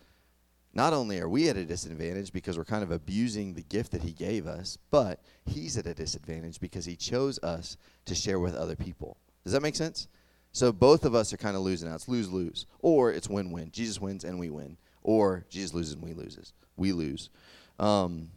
not 0.73 0.93
only 0.93 1.21
are 1.21 1.29
we 1.29 1.49
at 1.49 1.57
a 1.57 1.65
disadvantage 1.65 2.33
because 2.33 2.59
we're 2.59 2.65
kind 2.65 2.83
of 2.83 2.91
abusing 2.91 3.55
the 3.55 3.63
gift 3.63 3.93
that 3.93 4.03
he 4.03 4.13
gave 4.13 4.47
us, 4.47 4.77
but 4.91 5.21
he's 5.47 5.77
at 5.77 5.87
a 5.87 5.95
disadvantage 5.95 6.59
because 6.59 6.85
he 6.85 6.97
chose 6.97 7.39
us 7.43 7.77
to 8.07 8.15
share 8.15 8.41
with 8.41 8.57
other 8.57 8.75
people. 8.75 9.17
Does 9.45 9.53
that 9.53 9.63
make 9.63 9.77
sense? 9.77 10.09
So 10.51 10.73
both 10.73 11.05
of 11.05 11.15
us 11.15 11.33
are 11.33 11.37
kind 11.37 11.57
of 11.57 11.63
losing 11.63 11.89
out. 11.89 11.97
It's 11.97 12.09
lose 12.09 12.31
lose, 12.31 12.67
or 12.81 13.13
it's 13.13 13.29
win 13.29 13.51
win. 13.51 13.71
Jesus 13.71 14.01
wins 14.01 14.25
and 14.25 14.39
we 14.39 14.51
win, 14.51 14.77
or 15.05 15.47
Jesus 15.49 15.73
loses 15.73 15.95
and 15.95 16.03
we 16.03 16.13
loses. 16.13 16.53
We 16.77 16.93
lose. 16.93 17.31
Um, 17.79 18.31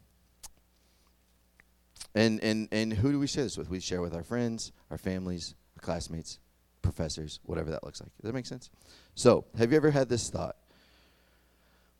and 2.13 2.39
and 2.43 2.67
and 2.71 2.93
who 2.93 3.11
do 3.11 3.19
we 3.19 3.27
share 3.27 3.43
this 3.43 3.57
with? 3.57 3.69
We 3.69 3.79
share 3.79 4.01
with 4.01 4.13
our 4.13 4.23
friends, 4.23 4.71
our 4.91 4.97
families, 4.99 5.55
our 5.75 5.81
classmates, 5.81 6.37
professors, 6.83 7.39
whatever 7.43 7.71
that 7.71 7.83
looks 7.83 7.99
like. 7.99 8.09
Does 8.21 8.27
that 8.27 8.33
make 8.33 8.45
sense? 8.45 8.69
So, 9.15 9.45
have 9.57 9.71
you 9.71 9.77
ever 9.77 9.89
had 9.89 10.09
this 10.09 10.29
thought? 10.29 10.55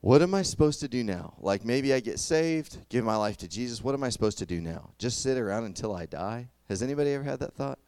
what 0.01 0.21
am 0.21 0.33
I 0.33 0.41
supposed 0.41 0.79
to 0.81 0.87
do 0.87 1.03
now? 1.03 1.33
Like 1.39 1.65
maybe 1.65 1.93
I 1.93 1.99
get 1.99 2.19
saved, 2.19 2.77
give 2.89 3.03
my 3.03 3.15
life 3.15 3.37
to 3.37 3.47
Jesus. 3.47 3.83
What 3.83 3.93
am 3.93 4.03
I 4.03 4.09
supposed 4.09 4.37
to 4.37 4.45
do 4.45 4.61
now? 4.61 4.91
Just 4.97 5.21
sit 5.21 5.37
around 5.37 5.65
until 5.65 5.93
I 5.93 6.05
die? 6.05 6.49
Has 6.69 6.81
anybody 6.81 7.13
ever 7.13 7.23
had 7.23 7.39
that 7.39 7.53
thought? 7.53 7.79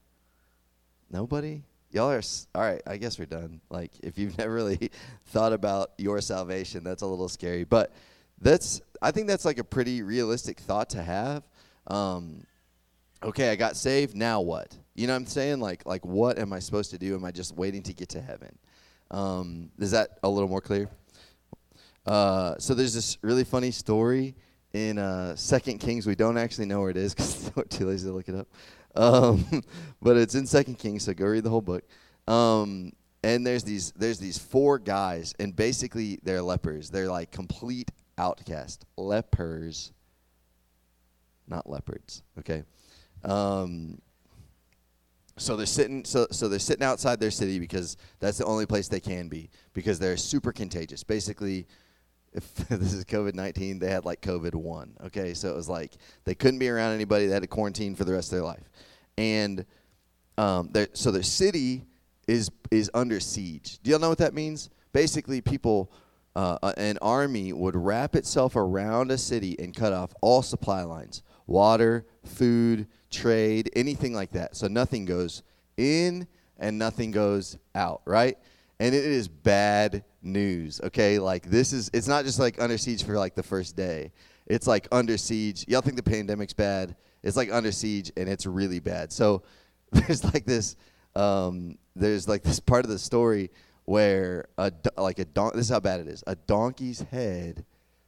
Nobody? 1.12 1.64
Y'all 1.92 2.12
are 2.12 2.22
all 2.54 2.62
right. 2.62 2.82
I 2.86 2.98
guess 2.98 3.18
we're 3.18 3.26
done. 3.26 3.62
Like 3.70 3.92
if 4.02 4.18
you've 4.18 4.38
never 4.38 4.54
really 4.54 4.92
thought 5.28 5.54
about 5.54 5.92
your 5.98 6.22
salvation, 6.22 6.84
that's 6.84 7.02
a 7.02 7.08
little 7.08 7.30
scary. 7.30 7.64
But 7.64 7.94
that's 8.42 8.82
I 9.02 9.12
think 9.12 9.28
that's 9.28 9.46
like 9.46 9.60
a 9.60 9.64
pretty 9.64 10.02
realistic 10.02 10.60
thought 10.60 10.92
to 10.92 11.04
have. 11.04 11.44
Um, 11.88 12.44
okay, 13.24 13.50
I 13.50 13.56
got 13.56 13.76
saved. 13.76 14.16
Now 14.16 14.42
what? 14.42 14.78
You 14.96 15.08
know 15.08 15.14
what 15.14 15.22
I'm 15.22 15.26
saying? 15.26 15.60
Like 15.60 15.86
like 15.86 16.06
what 16.06 16.38
am 16.38 16.54
I 16.54 16.60
supposed 16.60 16.92
to 16.92 16.98
do? 16.98 17.16
Am 17.16 17.26
I 17.26 17.31
just 17.31 17.56
waiting 17.56 17.81
to 17.84 17.94
get 17.94 18.10
to 18.10 18.22
heaven? 18.22 18.58
Um, 19.12 19.72
is 19.80 19.92
that 19.92 20.19
a 20.24 20.30
little 20.30 20.50
more 20.50 20.62
clear? 20.62 20.90
Uh, 22.06 22.56
so 22.60 22.74
there's 22.74 22.94
this 22.94 23.18
really 23.22 23.44
funny 23.44 23.72
story 23.72 24.36
in 24.74 24.98
uh, 24.98 25.36
Second 25.36 25.80
Kings. 25.80 26.06
We 26.06 26.16
don't 26.16 26.38
actually 26.38 26.66
know 26.66 26.81
where 26.81 26.90
it 26.90 26.98
is 26.98 27.14
because 27.14 27.52
we're 27.56 27.64
too 27.69 27.88
lazy 27.88 28.08
to 28.08 28.14
look 28.14 28.30
it 28.30 28.36
up. 28.36 28.48
Um, 28.96 29.64
but 30.02 30.18
it's 30.18 30.36
in 30.36 30.46
Second 30.46 30.78
Kings, 30.80 31.04
so 31.04 31.14
go 31.14 31.26
read 31.26 31.44
the 31.44 31.50
whole 31.50 31.62
book. 31.62 31.84
Um, 32.28 32.94
and 33.24 33.46
there's 33.46 33.64
these 33.64 33.92
there's 33.94 34.19
these 34.19 34.38
four 34.38 34.80
guys, 34.80 35.34
and 35.40 35.56
basically 35.56 36.19
they're 36.24 36.42
lepers. 36.42 36.90
They're 36.90 37.10
like 37.10 37.31
complete 37.31 37.92
outcast 38.18 38.86
lepers, 38.98 39.92
not 41.48 41.69
leopards. 41.69 42.24
Okay. 42.38 42.64
Um, 43.24 44.00
so 45.38 45.56
they're 45.56 45.66
sitting 45.66 46.06
so 46.06 46.28
so 46.31 46.48
they're 46.48 46.60
sitting 46.60 46.84
outside 46.84 47.19
their 47.19 47.31
city 47.31 47.60
because 47.60 47.98
that's 48.19 48.38
the 48.38 48.46
only 48.46 48.66
place 48.66 48.88
they 48.88 49.00
can 49.00 49.28
be 49.28 49.50
because 49.74 50.00
they're 50.00 50.18
super 50.18 50.52
contagious. 50.52 51.04
Basically, 51.04 51.66
if 52.33 52.56
this 52.69 52.94
is 52.94 53.06
COVID 53.06 53.33
19, 53.33 53.80
they 53.80 53.90
had 53.90 54.06
like 54.06 54.21
COVID 54.21 54.56
1. 54.56 54.98
Okay, 55.06 55.33
so 55.33 55.50
it 55.50 55.56
was 55.56 55.69
like 55.69 55.94
they 56.26 56.36
couldn't 56.36 56.59
be 56.59 56.69
around 56.69 56.94
anybody. 56.94 57.28
They 57.28 57.33
had 57.33 57.42
to 57.44 57.48
quarantine 57.48 57.95
for 57.95 58.04
the 58.04 58.14
rest 58.14 58.31
of 58.31 58.38
their 58.38 58.45
life. 58.45 58.69
And 59.18 59.66
um, 60.38 60.71
so 60.94 61.12
their 61.12 61.24
city 61.24 61.86
is, 62.28 62.50
is 62.71 62.90
under 62.94 63.19
siege. 63.19 63.80
Do 63.83 63.92
y'all 63.92 64.00
know 64.00 64.09
what 64.09 64.19
that 64.19 64.33
means? 64.33 64.69
Basically, 64.94 65.42
people, 65.42 65.92
uh, 66.36 66.57
an 66.78 66.98
army 67.02 67.52
would 67.52 67.76
wrap 67.76 68.16
itself 68.16 68.56
around 68.56 69.12
a 69.12 69.18
city 69.18 69.57
and 69.59 69.76
cut 69.76 69.92
off 69.92 70.14
all 70.21 70.42
supply 70.42 70.83
lines 70.83 71.24
water, 71.45 72.06
food, 72.24 72.88
trade, 73.09 73.71
anything 73.76 74.14
like 74.14 74.31
that. 74.31 74.56
So 74.56 74.68
nothing 74.68 75.06
goes 75.06 75.42
in 75.78 76.28
and 76.59 76.78
nothing 76.78 77.09
goes 77.12 77.57
out, 77.74 78.02
right? 78.06 78.38
And 78.80 78.95
it 78.95 79.04
is 79.04 79.28
bad 79.28 80.04
news. 80.21 80.80
Okay, 80.81 81.19
like 81.19 81.50
this 81.50 81.74
is 81.74 81.90
it's 81.94 82.07
not 82.07 82.26
just 82.26 82.40
like 82.40 82.62
under 82.62 82.78
siege 82.78 83.04
for 83.04 83.18
like 83.18 83.36
the 83.36 83.44
first 83.44 83.76
day. 83.76 84.12
It's 84.48 84.68
like 84.68 84.88
under 84.92 85.18
siege. 85.18 85.66
Y'all 85.68 85.81
think 85.81 85.98
the 85.98 86.04
pandemic's 86.04 86.54
bad? 86.54 86.95
It's 87.21 87.38
like 87.38 87.52
under 87.52 87.71
siege, 87.71 88.12
and 88.16 88.30
it's 88.30 88.45
really 88.45 88.80
bad. 88.80 89.12
So 89.12 89.44
there's 89.92 90.24
like 90.24 90.45
this 90.45 90.76
um, 91.16 91.78
there's 91.95 92.28
like 92.28 92.44
this 92.44 92.59
part 92.59 92.86
of 92.86 92.92
the 92.92 93.00
story 93.00 93.52
where 93.86 94.48
a 94.57 94.71
like 94.98 95.19
a 95.19 95.26
don- 95.26 95.52
this 95.56 95.66
is 95.66 95.69
how 95.69 95.80
bad 95.80 96.00
it 96.00 96.07
is. 96.07 96.24
A 96.28 96.36
donkey's 96.36 97.02
head 97.02 97.66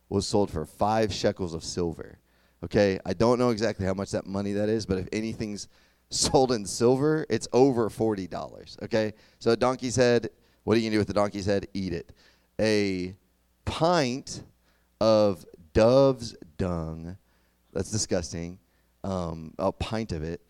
was 0.10 0.28
sold 0.28 0.51
for 0.51 0.66
five 0.66 1.12
shekels 1.12 1.54
of 1.54 1.63
silver. 1.63 2.20
Okay, 2.63 3.00
I 3.06 3.13
don't 3.13 3.40
know 3.40 3.50
exactly 3.50 3.86
how 3.86 3.94
much 3.94 4.12
that 4.12 4.28
money 4.28 4.54
that 4.54 4.70
is, 4.70 4.86
but 4.86 5.00
if 5.00 5.08
anything's 5.12 5.68
sold 6.10 6.51
in 6.51 6.66
silver, 6.66 7.25
it's 7.30 7.48
over 7.51 7.90
forty 7.90 8.28
dollars. 8.28 8.78
Okay, 8.84 9.13
so 9.40 9.51
a 9.51 9.58
donkey's 9.58 9.96
head. 9.96 10.30
What 10.63 10.75
are 10.75 10.80
you 10.80 10.88
gonna 10.88 10.96
do 10.96 11.00
with 11.00 11.08
the 11.08 11.13
donkey's 11.13 11.46
head? 11.46 11.68
Eat 11.74 11.94
it. 11.94 12.12
A 12.60 13.15
pint 13.65 14.44
of 15.00 15.46
dove's 15.74 16.36
dung. 16.58 17.18
That's 17.74 17.91
disgusting. 17.91 18.60
Um, 19.03 19.53
a 19.58 19.72
pint 19.72 20.12
of 20.12 20.24
it 20.24 20.41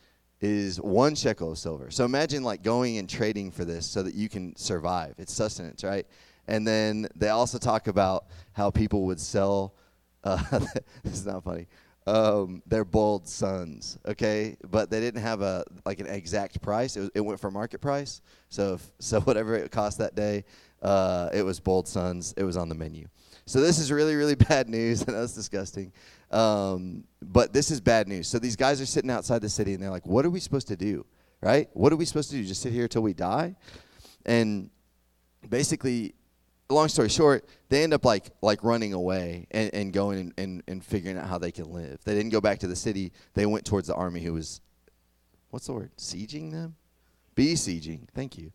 is 0.41 0.81
one 0.81 1.15
shekel 1.15 1.51
of 1.51 1.57
silver. 1.57 1.91
So 1.91 2.03
imagine 2.03 2.43
like 2.43 2.63
going 2.63 2.97
and 2.97 3.07
trading 3.07 3.51
for 3.51 3.63
this 3.63 3.85
so 3.85 4.03
that 4.03 4.15
you 4.15 4.27
can 4.27 4.55
survive. 4.55 5.15
It's 5.17 5.33
sustenance, 5.33 5.83
right? 5.83 6.05
And 6.47 6.67
then 6.67 7.07
they 7.15 7.29
also 7.29 7.57
talk 7.57 7.87
about 7.87 8.25
how 8.53 8.71
people 8.71 9.05
would 9.05 9.19
sell. 9.19 9.75
Uh, 10.23 10.41
this 11.03 11.13
is 11.13 11.25
not 11.25 11.43
funny. 11.43 11.67
Um, 12.07 12.63
their 12.65 12.83
bold 12.83 13.27
sons, 13.27 13.99
okay, 14.07 14.57
but 14.71 14.89
they 14.89 14.99
didn't 14.99 15.21
have 15.21 15.41
a 15.41 15.63
like 15.85 15.99
an 15.99 16.07
exact 16.07 16.59
price. 16.59 16.97
It, 16.97 17.01
was, 17.01 17.09
it 17.13 17.21
went 17.21 17.39
for 17.39 17.51
market 17.51 17.79
price. 17.79 18.21
So 18.49 18.73
if, 18.73 18.91
so 18.99 19.21
whatever 19.21 19.55
it 19.55 19.71
cost 19.71 19.99
that 19.99 20.15
day, 20.15 20.43
uh, 20.81 21.29
it 21.31 21.43
was 21.43 21.59
bold 21.59 21.87
sons. 21.87 22.33
It 22.37 22.43
was 22.43 22.57
on 22.57 22.69
the 22.69 22.75
menu. 22.75 23.07
So 23.45 23.61
this 23.61 23.77
is 23.77 23.91
really 23.91 24.15
really 24.15 24.35
bad 24.49 24.67
news, 24.67 25.03
and 25.03 25.15
that's 25.15 25.33
disgusting. 25.33 25.93
Um, 26.31 27.03
but 27.21 27.53
this 27.53 27.69
is 27.69 27.79
bad 27.79 28.07
news. 28.07 28.27
So 28.27 28.39
these 28.39 28.55
guys 28.55 28.81
are 28.81 28.85
sitting 28.87 29.11
outside 29.11 29.41
the 29.43 29.49
city, 29.49 29.75
and 29.75 29.83
they're 29.83 29.91
like, 29.91 30.07
"What 30.07 30.25
are 30.25 30.31
we 30.31 30.39
supposed 30.39 30.69
to 30.69 30.75
do? 30.75 31.05
Right? 31.39 31.69
What 31.73 31.93
are 31.93 31.97
we 31.97 32.05
supposed 32.05 32.31
to 32.31 32.37
do? 32.37 32.43
Just 32.43 32.63
sit 32.63 32.73
here 32.73 32.87
till 32.87 33.03
we 33.03 33.13
die?" 33.13 33.55
And 34.25 34.71
basically, 35.47 36.15
long 36.73 36.87
story 36.87 37.09
short, 37.09 37.45
they 37.69 37.83
end 37.83 37.93
up 37.93 38.05
like 38.05 38.31
like 38.41 38.63
running 38.63 38.93
away 38.93 39.47
and, 39.51 39.73
and 39.73 39.93
going 39.93 40.19
and, 40.19 40.33
and, 40.37 40.63
and 40.67 40.85
figuring 40.85 41.17
out 41.17 41.27
how 41.27 41.37
they 41.37 41.51
can 41.51 41.71
live. 41.71 41.99
They 42.03 42.13
didn't 42.13 42.31
go 42.31 42.41
back 42.41 42.59
to 42.59 42.67
the 42.67 42.75
city. 42.75 43.11
They 43.33 43.45
went 43.45 43.65
towards 43.65 43.87
the 43.87 43.95
army 43.95 44.21
who 44.21 44.33
was, 44.33 44.61
what's 45.49 45.67
the 45.67 45.73
word? 45.73 45.91
Sieging 45.97 46.51
them? 46.51 46.75
Besieging. 47.35 48.07
Thank 48.13 48.37
you. 48.37 48.51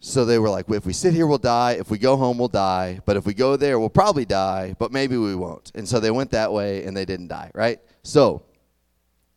So 0.00 0.24
they 0.24 0.40
were 0.40 0.50
like, 0.50 0.68
if 0.68 0.84
we 0.84 0.92
sit 0.92 1.14
here, 1.14 1.28
we'll 1.28 1.38
die. 1.38 1.72
If 1.78 1.88
we 1.88 1.96
go 1.96 2.16
home, 2.16 2.36
we'll 2.36 2.48
die. 2.48 3.00
But 3.06 3.16
if 3.16 3.24
we 3.24 3.34
go 3.34 3.56
there, 3.56 3.78
we'll 3.78 3.88
probably 3.88 4.24
die, 4.24 4.74
but 4.76 4.90
maybe 4.90 5.16
we 5.16 5.36
won't. 5.36 5.70
And 5.76 5.88
so 5.88 6.00
they 6.00 6.10
went 6.10 6.32
that 6.32 6.52
way 6.52 6.84
and 6.84 6.96
they 6.96 7.04
didn't 7.04 7.28
die, 7.28 7.52
right? 7.54 7.78
So 8.02 8.42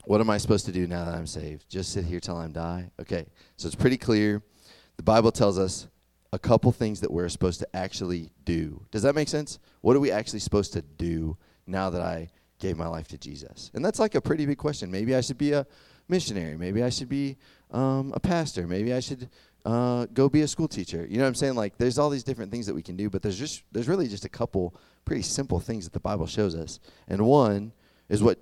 what 0.05 0.21
am 0.21 0.29
I 0.31 0.37
supposed 0.37 0.65
to 0.65 0.71
do 0.71 0.87
now 0.87 1.05
that 1.05 1.13
I'm 1.13 1.27
saved? 1.27 1.69
Just 1.69 1.91
sit 1.91 2.05
here 2.05 2.19
till 2.19 2.37
I'm 2.37 2.51
die? 2.51 2.89
Okay. 2.99 3.27
So 3.57 3.67
it's 3.67 3.75
pretty 3.75 3.97
clear. 3.97 4.41
The 4.97 5.03
Bible 5.03 5.31
tells 5.31 5.59
us 5.59 5.87
a 6.35 6.39
couple 6.39 6.69
things 6.73 6.99
that 6.99 7.09
we're 7.09 7.29
supposed 7.29 7.61
to 7.61 7.75
actually 7.75 8.29
do. 8.43 8.85
Does 8.91 9.03
that 9.03 9.15
make 9.15 9.29
sense? 9.29 9.57
What 9.79 9.95
are 9.95 10.01
we 10.01 10.11
actually 10.11 10.39
supposed 10.39 10.73
to 10.73 10.81
do 10.81 11.37
now 11.65 11.89
that 11.89 12.01
I 12.01 12.27
gave 12.59 12.75
my 12.75 12.87
life 12.87 13.07
to 13.07 13.17
Jesus? 13.17 13.71
And 13.73 13.83
that's 13.83 13.99
like 13.99 14.15
a 14.15 14.21
pretty 14.21 14.45
big 14.45 14.57
question. 14.57 14.91
Maybe 14.91 15.15
I 15.15 15.21
should 15.21 15.37
be 15.37 15.53
a 15.53 15.65
missionary. 16.09 16.57
Maybe 16.57 16.83
I 16.83 16.89
should 16.89 17.07
be 17.07 17.37
um, 17.71 18.11
a 18.13 18.19
pastor. 18.19 18.67
Maybe 18.67 18.93
I 18.93 18.99
should 18.99 19.29
uh, 19.65 20.07
go 20.13 20.27
be 20.27 20.41
a 20.41 20.47
school 20.47 20.67
teacher. 20.67 21.07
You 21.09 21.17
know 21.17 21.23
what 21.23 21.29
I'm 21.29 21.35
saying? 21.35 21.55
Like, 21.55 21.77
there's 21.77 21.97
all 21.97 22.09
these 22.09 22.25
different 22.25 22.51
things 22.51 22.65
that 22.67 22.75
we 22.75 22.83
can 22.83 22.97
do, 22.97 23.09
but 23.09 23.21
there's 23.21 23.39
just 23.39 23.63
there's 23.71 23.87
really 23.87 24.09
just 24.09 24.25
a 24.25 24.29
couple 24.29 24.75
pretty 25.05 25.21
simple 25.21 25.61
things 25.61 25.85
that 25.85 25.93
the 25.93 26.01
Bible 26.01 26.27
shows 26.27 26.53
us. 26.53 26.81
And 27.07 27.25
one 27.25 27.71
is 28.09 28.21
what 28.21 28.39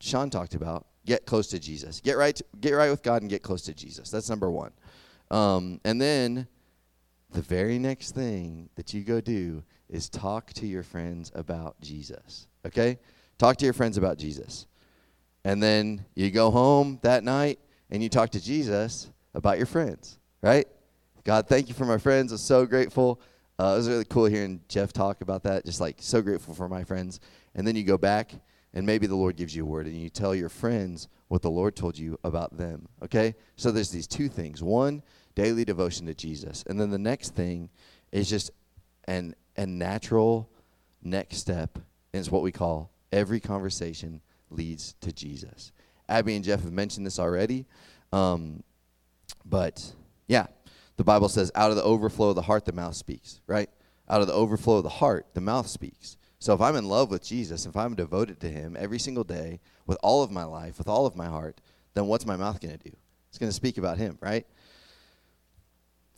Sean 0.00 0.30
talked 0.30 0.54
about: 0.54 0.86
get 1.04 1.26
close 1.26 1.46
to 1.48 1.58
Jesus. 1.58 2.00
Get 2.00 2.16
right, 2.16 2.34
to, 2.34 2.44
get 2.58 2.72
right 2.72 2.90
with 2.90 3.02
God, 3.02 3.20
and 3.20 3.30
get 3.30 3.42
close 3.42 3.60
to 3.62 3.74
Jesus. 3.74 4.10
That's 4.10 4.30
number 4.30 4.50
one. 4.50 4.72
Um, 5.30 5.80
and 5.84 6.00
then 6.00 6.48
the 7.30 7.42
very 7.42 7.78
next 7.78 8.12
thing 8.12 8.68
that 8.76 8.94
you 8.94 9.02
go 9.02 9.20
do 9.20 9.62
is 9.88 10.08
talk 10.08 10.52
to 10.54 10.66
your 10.66 10.82
friends 10.82 11.30
about 11.34 11.80
Jesus. 11.80 12.46
Okay? 12.66 12.98
Talk 13.38 13.56
to 13.58 13.64
your 13.64 13.74
friends 13.74 13.96
about 13.96 14.18
Jesus. 14.18 14.66
And 15.44 15.62
then 15.62 16.04
you 16.14 16.30
go 16.30 16.50
home 16.50 16.98
that 17.02 17.22
night 17.24 17.58
and 17.90 18.02
you 18.02 18.08
talk 18.08 18.30
to 18.30 18.42
Jesus 18.42 19.10
about 19.34 19.58
your 19.58 19.66
friends, 19.66 20.18
right? 20.42 20.66
God, 21.24 21.46
thank 21.46 21.68
you 21.68 21.74
for 21.74 21.84
my 21.84 21.98
friends. 21.98 22.32
I'm 22.32 22.38
so 22.38 22.66
grateful. 22.66 23.20
Uh, 23.58 23.74
it 23.74 23.76
was 23.76 23.88
really 23.88 24.04
cool 24.04 24.26
hearing 24.26 24.60
Jeff 24.68 24.92
talk 24.92 25.20
about 25.20 25.42
that. 25.44 25.64
Just 25.64 25.80
like 25.80 25.96
so 26.00 26.20
grateful 26.20 26.54
for 26.54 26.68
my 26.68 26.84
friends. 26.84 27.20
And 27.54 27.66
then 27.66 27.76
you 27.76 27.84
go 27.84 27.98
back 27.98 28.32
and 28.76 28.84
maybe 28.84 29.06
the 29.06 29.16
Lord 29.16 29.36
gives 29.36 29.56
you 29.56 29.62
a 29.62 29.66
word 29.66 29.86
and 29.86 29.96
you 29.96 30.10
tell 30.10 30.34
your 30.34 30.50
friends 30.50 31.08
what 31.28 31.40
the 31.40 31.50
Lord 31.50 31.74
told 31.74 31.96
you 31.96 32.18
about 32.22 32.58
them. 32.58 32.86
Okay? 33.02 33.34
So 33.56 33.70
there's 33.70 33.90
these 33.90 34.06
two 34.06 34.28
things. 34.28 34.62
One, 34.62 35.02
daily 35.34 35.64
devotion 35.64 36.04
to 36.06 36.14
Jesus. 36.14 36.62
And 36.66 36.78
then 36.78 36.90
the 36.90 36.98
next 36.98 37.34
thing 37.34 37.70
is 38.12 38.28
just 38.28 38.50
an 39.08 39.34
a 39.56 39.66
natural 39.66 40.50
next 41.02 41.38
step 41.38 41.78
and 42.12 42.20
it's 42.20 42.30
what 42.30 42.42
we 42.42 42.52
call 42.52 42.90
every 43.12 43.40
conversation 43.40 44.20
leads 44.50 44.94
to 45.00 45.10
Jesus. 45.10 45.72
Abby 46.06 46.36
and 46.36 46.44
Jeff 46.44 46.60
have 46.60 46.72
mentioned 46.72 47.06
this 47.06 47.18
already. 47.18 47.64
Um, 48.12 48.62
but 49.46 49.94
yeah, 50.28 50.48
the 50.98 51.04
Bible 51.04 51.30
says, 51.30 51.50
out 51.54 51.70
of 51.70 51.76
the 51.76 51.82
overflow 51.82 52.28
of 52.28 52.36
the 52.36 52.42
heart, 52.42 52.66
the 52.66 52.72
mouth 52.72 52.94
speaks, 52.94 53.40
right? 53.46 53.70
Out 54.06 54.20
of 54.20 54.26
the 54.26 54.34
overflow 54.34 54.76
of 54.76 54.82
the 54.82 54.90
heart, 54.90 55.28
the 55.32 55.40
mouth 55.40 55.66
speaks. 55.66 56.18
So 56.38 56.54
if 56.54 56.60
I'm 56.60 56.76
in 56.76 56.88
love 56.88 57.10
with 57.10 57.24
Jesus, 57.24 57.66
if 57.66 57.76
I'm 57.76 57.94
devoted 57.94 58.40
to 58.40 58.48
him 58.48 58.76
every 58.78 58.98
single 58.98 59.24
day 59.24 59.60
with 59.86 59.98
all 60.02 60.22
of 60.22 60.30
my 60.30 60.44
life, 60.44 60.78
with 60.78 60.88
all 60.88 61.06
of 61.06 61.16
my 61.16 61.26
heart, 61.26 61.60
then 61.94 62.06
what's 62.06 62.26
my 62.26 62.36
mouth 62.36 62.60
going 62.60 62.76
to 62.76 62.90
do? 62.90 62.96
It's 63.28 63.38
going 63.38 63.50
to 63.50 63.56
speak 63.56 63.78
about 63.78 63.98
him, 63.98 64.18
right? 64.20 64.46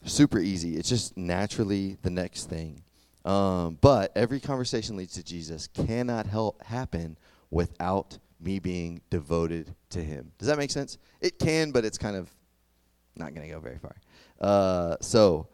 Super 0.04 0.38
easy. 0.38 0.76
It's 0.76 0.88
just 0.88 1.16
naturally 1.16 1.98
the 2.02 2.10
next 2.10 2.48
thing. 2.48 2.82
Um, 3.24 3.78
but 3.80 4.12
every 4.16 4.40
conversation 4.40 4.96
leads 4.96 5.14
to 5.14 5.24
Jesus 5.24 5.68
cannot 5.68 6.26
help 6.26 6.62
happen 6.64 7.16
without 7.50 8.18
me 8.40 8.58
being 8.58 9.00
devoted 9.10 9.74
to 9.90 10.02
him. 10.02 10.32
Does 10.38 10.48
that 10.48 10.58
make 10.58 10.70
sense? 10.70 10.98
It 11.20 11.38
can, 11.38 11.72
but 11.72 11.84
it's 11.84 11.98
kind 11.98 12.16
of 12.16 12.30
not 13.16 13.34
going 13.34 13.46
to 13.46 13.52
go 13.52 13.60
very 13.60 13.78
far. 13.78 13.96
Uh, 14.40 14.96
so 15.00 15.48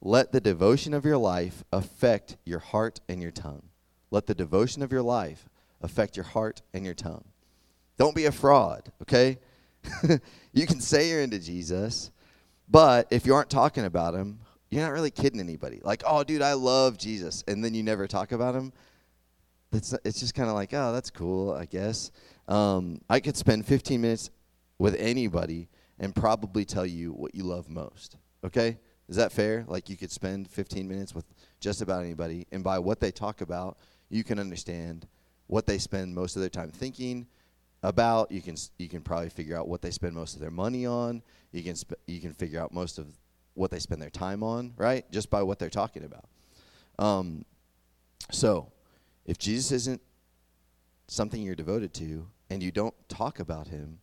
let 0.00 0.32
the 0.32 0.40
devotion 0.40 0.94
of 0.94 1.04
your 1.04 1.18
life 1.18 1.62
affect 1.72 2.36
your 2.44 2.60
heart 2.60 3.00
and 3.08 3.20
your 3.20 3.30
tongue. 3.30 3.62
Let 4.10 4.26
the 4.26 4.34
devotion 4.34 4.82
of 4.82 4.92
your 4.92 5.02
life 5.02 5.48
affect 5.80 6.16
your 6.16 6.24
heart 6.24 6.62
and 6.74 6.84
your 6.84 6.94
tongue. 6.94 7.24
Don't 7.96 8.14
be 8.14 8.26
a 8.26 8.32
fraud, 8.32 8.90
okay? 9.02 9.38
you 10.52 10.66
can 10.66 10.80
say 10.80 11.10
you're 11.10 11.20
into 11.22 11.38
Jesus, 11.38 12.10
but 12.68 13.06
if 13.10 13.26
you 13.26 13.34
aren't 13.34 13.50
talking 13.50 13.84
about 13.84 14.14
him, 14.14 14.40
you're 14.70 14.82
not 14.82 14.92
really 14.92 15.10
kidding 15.10 15.40
anybody. 15.40 15.80
Like, 15.82 16.02
oh, 16.06 16.22
dude, 16.22 16.42
I 16.42 16.52
love 16.52 16.96
Jesus, 16.96 17.42
and 17.48 17.64
then 17.64 17.74
you 17.74 17.82
never 17.82 18.06
talk 18.06 18.32
about 18.32 18.54
him. 18.54 18.72
It's 19.72 19.94
it's 20.04 20.18
just 20.18 20.34
kind 20.34 20.48
of 20.48 20.54
like, 20.54 20.72
oh, 20.72 20.92
that's 20.92 21.10
cool, 21.10 21.52
I 21.52 21.64
guess. 21.64 22.10
Um, 22.48 23.00
I 23.08 23.20
could 23.20 23.36
spend 23.36 23.66
15 23.66 24.00
minutes 24.00 24.30
with 24.78 24.96
anybody 24.96 25.68
and 25.98 26.14
probably 26.14 26.64
tell 26.64 26.86
you 26.86 27.12
what 27.12 27.34
you 27.34 27.44
love 27.44 27.68
most. 27.68 28.16
Okay, 28.44 28.78
is 29.08 29.16
that 29.16 29.32
fair? 29.32 29.64
Like, 29.66 29.88
you 29.88 29.96
could 29.96 30.10
spend 30.10 30.48
15 30.48 30.88
minutes 30.88 31.14
with 31.14 31.24
just 31.60 31.82
about 31.82 32.02
anybody, 32.02 32.46
and 32.52 32.64
by 32.64 32.78
what 32.78 33.00
they 33.00 33.10
talk 33.10 33.40
about, 33.40 33.76
you 34.10 34.24
can 34.24 34.38
understand 34.38 35.06
what 35.46 35.66
they 35.66 35.78
spend 35.78 36.14
most 36.14 36.36
of 36.36 36.40
their 36.40 36.50
time 36.50 36.70
thinking 36.70 37.26
about. 37.82 38.30
You 38.30 38.42
can 38.42 38.56
you 38.78 38.88
can 38.88 39.00
probably 39.00 39.30
figure 39.30 39.56
out 39.56 39.68
what 39.68 39.82
they 39.82 39.90
spend 39.90 40.14
most 40.14 40.34
of 40.34 40.40
their 40.40 40.50
money 40.50 40.86
on. 40.86 41.22
You 41.52 41.62
can 41.62 41.76
sp- 41.78 42.02
you 42.06 42.20
can 42.20 42.32
figure 42.32 42.60
out 42.60 42.72
most 42.72 42.98
of 42.98 43.06
what 43.54 43.70
they 43.70 43.78
spend 43.78 44.00
their 44.00 44.10
time 44.10 44.42
on, 44.42 44.74
right? 44.76 45.10
Just 45.10 45.30
by 45.30 45.42
what 45.42 45.58
they're 45.58 45.70
talking 45.70 46.04
about. 46.04 46.24
Um, 46.98 47.44
so, 48.30 48.70
if 49.26 49.38
Jesus 49.38 49.72
isn't 49.72 50.00
something 51.08 51.42
you're 51.42 51.54
devoted 51.54 51.92
to 51.94 52.26
and 52.50 52.62
you 52.62 52.70
don't 52.70 52.94
talk 53.08 53.40
about 53.40 53.68
him, 53.68 53.98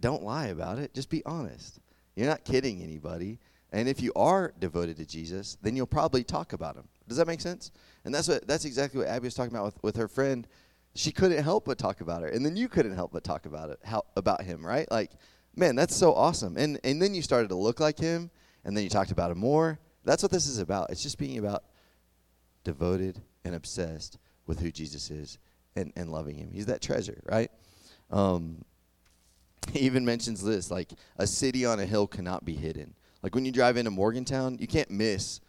don't 0.00 0.22
lie 0.22 0.46
about 0.46 0.78
it. 0.78 0.94
Just 0.94 1.10
be 1.10 1.22
honest. 1.26 1.80
You're 2.14 2.28
not 2.28 2.44
kidding 2.44 2.82
anybody. 2.82 3.38
And 3.72 3.88
if 3.88 4.00
you 4.00 4.12
are 4.16 4.54
devoted 4.58 4.96
to 4.96 5.04
Jesus, 5.04 5.58
then 5.62 5.76
you'll 5.76 5.86
probably 5.86 6.24
talk 6.24 6.52
about 6.52 6.76
him. 6.76 6.88
Does 7.06 7.18
that 7.18 7.26
make 7.26 7.40
sense? 7.40 7.70
And 8.08 8.14
that's 8.14 8.26
what 8.26 8.46
that's 8.46 8.64
exactly 8.64 9.00
what 9.00 9.08
Abby 9.08 9.26
was 9.26 9.34
talking 9.34 9.52
about 9.52 9.66
with, 9.66 9.82
with 9.82 9.96
her 9.96 10.08
friend. 10.08 10.48
She 10.94 11.12
couldn't 11.12 11.44
help 11.44 11.66
but 11.66 11.76
talk 11.76 12.00
about 12.00 12.22
her, 12.22 12.28
and 12.28 12.42
then 12.42 12.56
you 12.56 12.66
couldn't 12.66 12.94
help 12.94 13.12
but 13.12 13.22
talk 13.22 13.44
about 13.44 13.68
it, 13.68 13.80
how 13.84 14.06
about 14.16 14.42
him, 14.42 14.64
right? 14.64 14.90
Like, 14.90 15.10
man, 15.54 15.76
that's 15.76 15.94
so 15.94 16.14
awesome. 16.14 16.56
And 16.56 16.80
and 16.84 17.02
then 17.02 17.12
you 17.12 17.20
started 17.20 17.48
to 17.48 17.54
look 17.54 17.80
like 17.80 17.98
him, 17.98 18.30
and 18.64 18.74
then 18.74 18.82
you 18.82 18.88
talked 18.88 19.10
about 19.10 19.30
him 19.30 19.36
more. 19.36 19.78
That's 20.06 20.22
what 20.22 20.32
this 20.32 20.46
is 20.46 20.56
about. 20.56 20.88
It's 20.88 21.02
just 21.02 21.18
being 21.18 21.36
about 21.36 21.64
devoted 22.64 23.20
and 23.44 23.54
obsessed 23.54 24.16
with 24.46 24.60
who 24.60 24.72
Jesus 24.72 25.10
is 25.10 25.36
and, 25.76 25.92
and 25.94 26.10
loving 26.10 26.38
him. 26.38 26.50
He's 26.50 26.64
that 26.64 26.80
treasure, 26.80 27.20
right? 27.30 27.50
Um, 28.10 28.64
he 29.70 29.80
even 29.80 30.06
mentions 30.06 30.42
this 30.42 30.70
like 30.70 30.92
a 31.18 31.26
city 31.26 31.66
on 31.66 31.78
a 31.78 31.84
hill 31.84 32.06
cannot 32.06 32.46
be 32.46 32.54
hidden. 32.54 32.94
Like 33.22 33.34
when 33.34 33.44
you 33.44 33.52
drive 33.52 33.76
into 33.76 33.90
Morgantown, 33.90 34.56
you 34.58 34.66
can't 34.66 34.90
miss 34.90 35.40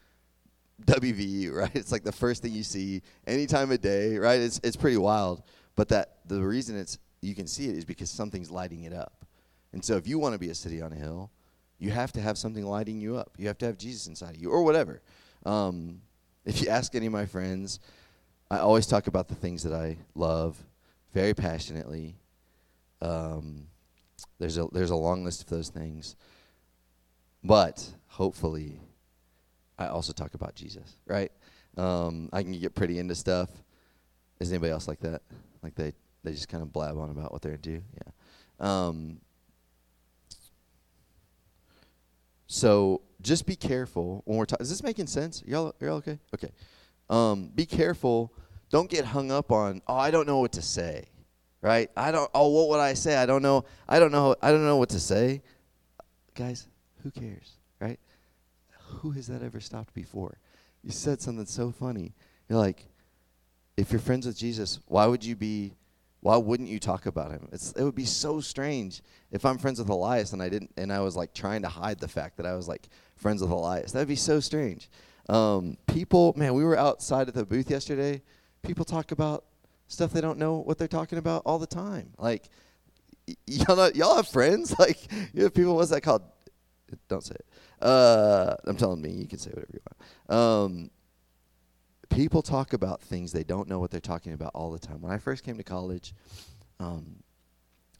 WVU, 0.85 1.53
right? 1.55 1.75
It's 1.75 1.91
like 1.91 2.03
the 2.03 2.11
first 2.11 2.41
thing 2.41 2.53
you 2.53 2.63
see 2.63 3.01
any 3.27 3.45
time 3.45 3.71
of 3.71 3.81
day, 3.81 4.17
right? 4.17 4.39
It's 4.39 4.59
it's 4.63 4.75
pretty 4.75 4.97
wild. 4.97 5.43
But 5.75 5.89
that 5.89 6.17
the 6.25 6.41
reason 6.41 6.77
it's 6.77 6.97
you 7.21 7.35
can 7.35 7.47
see 7.47 7.69
it 7.69 7.75
is 7.75 7.85
because 7.85 8.09
something's 8.09 8.51
lighting 8.51 8.83
it 8.83 8.93
up. 8.93 9.25
And 9.73 9.83
so 9.83 9.95
if 9.97 10.07
you 10.07 10.19
want 10.19 10.33
to 10.33 10.39
be 10.39 10.49
a 10.49 10.55
city 10.55 10.81
on 10.81 10.91
a 10.91 10.95
hill, 10.95 11.31
you 11.77 11.91
have 11.91 12.11
to 12.13 12.21
have 12.21 12.37
something 12.37 12.65
lighting 12.65 12.99
you 12.99 13.15
up. 13.17 13.31
You 13.37 13.47
have 13.47 13.57
to 13.59 13.65
have 13.65 13.77
Jesus 13.77 14.07
inside 14.07 14.35
of 14.35 14.41
you, 14.41 14.49
or 14.49 14.63
whatever. 14.63 15.01
Um, 15.45 16.01
if 16.45 16.61
you 16.61 16.69
ask 16.69 16.95
any 16.95 17.05
of 17.05 17.13
my 17.13 17.25
friends, 17.25 17.79
I 18.51 18.57
always 18.59 18.87
talk 18.87 19.07
about 19.07 19.27
the 19.27 19.35
things 19.35 19.63
that 19.63 19.73
I 19.73 19.97
love 20.15 20.57
very 21.13 21.33
passionately. 21.33 22.15
Um, 23.01 23.67
there's 24.39 24.57
a 24.57 24.67
there's 24.71 24.89
a 24.89 24.95
long 24.95 25.23
list 25.23 25.43
of 25.43 25.49
those 25.49 25.69
things, 25.69 26.15
but 27.43 27.87
hopefully, 28.07 28.79
I 29.79 29.87
also 29.87 30.13
talk 30.13 30.35
about 30.35 30.53
Jesus. 30.53 30.97
Right? 31.07 31.31
Um, 31.77 32.29
I 32.31 32.43
can 32.43 32.51
get 32.51 32.75
pretty 32.75 32.99
into 32.99 33.15
stuff. 33.15 33.49
Is 34.39 34.51
anybody 34.51 34.71
else 34.71 34.87
like 34.87 34.99
that? 34.99 35.21
Like 35.63 35.75
they 35.75 35.93
they 36.23 36.31
just 36.31 36.49
kind 36.49 36.61
of 36.61 36.71
blab 36.71 36.97
on 36.97 37.09
about 37.09 37.31
what 37.31 37.41
they're 37.41 37.53
into? 37.53 37.81
Yeah. 37.95 38.11
Um, 38.59 39.19
so 42.47 43.01
just 43.21 43.45
be 43.45 43.55
careful 43.55 44.21
when 44.25 44.37
we're 44.37 44.45
talking. 44.45 44.63
Is 44.63 44.69
this 44.69 44.83
making 44.83 45.07
sense? 45.07 45.43
Y'all, 45.45 45.73
y'all 45.79 45.95
okay? 45.97 46.19
Okay. 46.33 46.51
Um, 47.09 47.51
be 47.53 47.65
careful. 47.65 48.33
Don't 48.69 48.89
get 48.89 49.05
hung 49.05 49.31
up 49.31 49.51
on. 49.51 49.81
Oh, 49.87 49.95
I 49.95 50.11
don't 50.11 50.27
know 50.27 50.39
what 50.39 50.51
to 50.53 50.61
say, 50.61 51.09
right? 51.61 51.89
I 51.95 52.11
don't. 52.11 52.29
Oh, 52.33 52.49
what 52.49 52.69
would 52.69 52.79
I 52.79 52.93
say? 52.93 53.15
I 53.15 53.25
don't 53.25 53.41
know. 53.41 53.65
I 53.87 53.99
don't 53.99 54.11
know. 54.11 54.35
I 54.41 54.51
don't 54.51 54.63
know 54.63 54.77
what 54.77 54.89
to 54.89 54.99
say. 54.99 55.41
Guys, 56.35 56.67
who 57.03 57.11
cares? 57.11 57.58
Who 58.89 59.11
has 59.11 59.27
that 59.27 59.41
ever 59.41 59.59
stopped 59.59 59.93
before? 59.93 60.37
You 60.83 60.91
said 60.91 61.21
something 61.21 61.45
so 61.45 61.71
funny. 61.71 62.13
You're 62.47 62.59
like, 62.59 62.85
if 63.77 63.91
you're 63.91 63.99
friends 63.99 64.25
with 64.25 64.37
Jesus, 64.37 64.79
why 64.87 65.05
would 65.05 65.23
you 65.23 65.35
be 65.35 65.73
why 66.21 66.35
wouldn't 66.35 66.67
you 66.67 66.79
talk 66.79 67.05
about 67.05 67.31
him? 67.31 67.47
It's, 67.51 67.71
it 67.73 67.83
would 67.83 67.95
be 67.95 68.05
so 68.05 68.41
strange 68.41 69.01
if 69.31 69.45
I'm 69.45 69.57
friends 69.57 69.79
with 69.79 69.87
Elias 69.87 70.33
and 70.33 70.41
I 70.41 70.49
didn't, 70.49 70.71
and 70.75 70.91
I 70.91 70.99
was 70.99 71.15
like 71.15 71.33
trying 71.33 71.61
to 71.61 71.69
hide 71.69 71.99
the 71.99 72.09
fact 72.09 72.37
that 72.37 72.45
I 72.45 72.55
was 72.55 72.67
like 72.67 72.89
friends 73.15 73.41
with 73.41 73.51
Elias. 73.51 73.93
That'd 73.93 74.07
be 74.07 74.15
so 74.15 74.39
strange. 74.39 74.89
Um, 75.29 75.77
people, 75.87 76.33
man, 76.35 76.53
we 76.55 76.63
were 76.63 76.77
outside 76.77 77.27
at 77.27 77.35
the 77.35 77.45
booth 77.45 77.69
yesterday. 77.69 78.21
People 78.63 78.83
talk 78.83 79.11
about 79.11 79.45
stuff 79.87 80.11
they 80.11 80.21
don't 80.21 80.39
know 80.39 80.57
what 80.57 80.77
they're 80.77 80.87
talking 80.87 81.17
about 81.17 81.43
all 81.45 81.59
the 81.59 81.67
time. 81.67 82.11
Like, 82.17 82.49
y- 83.27 83.35
y'all, 83.45 83.77
know, 83.77 83.91
y'all 83.93 84.15
have 84.15 84.27
friends. 84.27 84.75
Like, 84.79 84.99
you 85.33 85.43
have 85.43 85.53
people. 85.53 85.75
What's 85.75 85.91
that 85.91 86.01
called? 86.01 86.23
Don't 87.07 87.23
say 87.23 87.35
it. 87.35 87.45
Uh, 87.81 88.55
I'm 88.65 88.77
telling 88.77 89.01
me. 89.01 89.11
You 89.11 89.27
can 89.27 89.39
say 89.39 89.49
whatever 89.51 89.71
you 89.73 89.79
want. 90.29 90.39
Um, 90.39 90.91
people 92.09 92.41
talk 92.41 92.73
about 92.73 93.01
things 93.01 93.31
they 93.31 93.43
don't 93.43 93.67
know 93.67 93.79
what 93.79 93.91
they're 93.91 93.99
talking 93.99 94.33
about 94.33 94.51
all 94.53 94.71
the 94.71 94.79
time. 94.79 95.01
When 95.01 95.11
I 95.11 95.17
first 95.17 95.43
came 95.43 95.57
to 95.57 95.63
college, 95.63 96.13
um, 96.79 97.15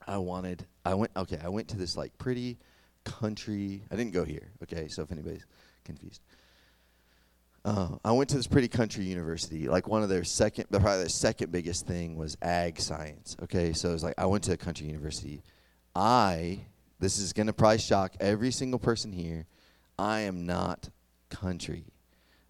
I 0.07 0.17
wanted, 0.17 0.65
I 0.85 0.95
went, 0.95 1.11
okay, 1.15 1.39
I 1.43 1.49
went 1.49 1.67
to 1.69 1.77
this 1.77 1.95
like 1.95 2.17
pretty 2.17 2.57
country. 3.03 3.83
I 3.91 3.95
didn't 3.95 4.13
go 4.13 4.23
here, 4.23 4.51
okay. 4.63 4.87
So 4.87 5.03
if 5.03 5.11
anybody's 5.11 5.45
confused, 5.83 6.21
uh, 7.65 7.89
I 8.03 8.11
went 8.11 8.29
to 8.29 8.37
this 8.37 8.47
pretty 8.47 8.67
country 8.67 9.03
university. 9.03 9.67
Like 9.67 9.87
one 9.87 10.01
of 10.01 10.09
their 10.09 10.23
second, 10.23 10.65
probably 10.69 10.97
their 10.97 11.09
second 11.09 11.51
biggest 11.51 11.85
thing 11.85 12.15
was 12.15 12.37
ag 12.41 12.79
science. 12.79 13.35
Okay, 13.43 13.73
so 13.73 13.89
it 13.89 13.93
was 13.93 14.03
like 14.03 14.15
I 14.17 14.25
went 14.25 14.43
to 14.45 14.53
a 14.53 14.57
country 14.57 14.87
university. 14.87 15.43
I, 15.95 16.61
this 16.99 17.17
is 17.17 17.33
gonna 17.33 17.53
probably 17.53 17.79
shock 17.79 18.15
every 18.19 18.51
single 18.51 18.79
person 18.79 19.11
here. 19.11 19.45
I 19.97 20.21
am 20.21 20.45
not 20.45 20.89
country. 21.29 21.85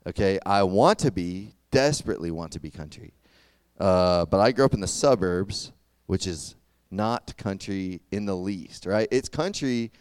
Okay, 0.07 0.39
I 0.45 0.63
want 0.63 0.99
to 0.99 1.11
be, 1.11 1.55
desperately 1.71 2.31
want 2.31 2.51
to 2.53 2.59
be 2.59 2.71
country. 2.71 3.13
Uh, 3.79 4.25
but 4.25 4.39
I 4.39 4.51
grew 4.51 4.65
up 4.65 4.73
in 4.73 4.79
the 4.79 4.87
suburbs, 4.87 5.71
which 6.07 6.27
is 6.27 6.55
not 6.91 7.35
country 7.37 8.01
in 8.11 8.25
the 8.25 8.35
least, 8.35 8.85
right? 8.85 9.07
It's 9.11 9.29
country, 9.29 9.91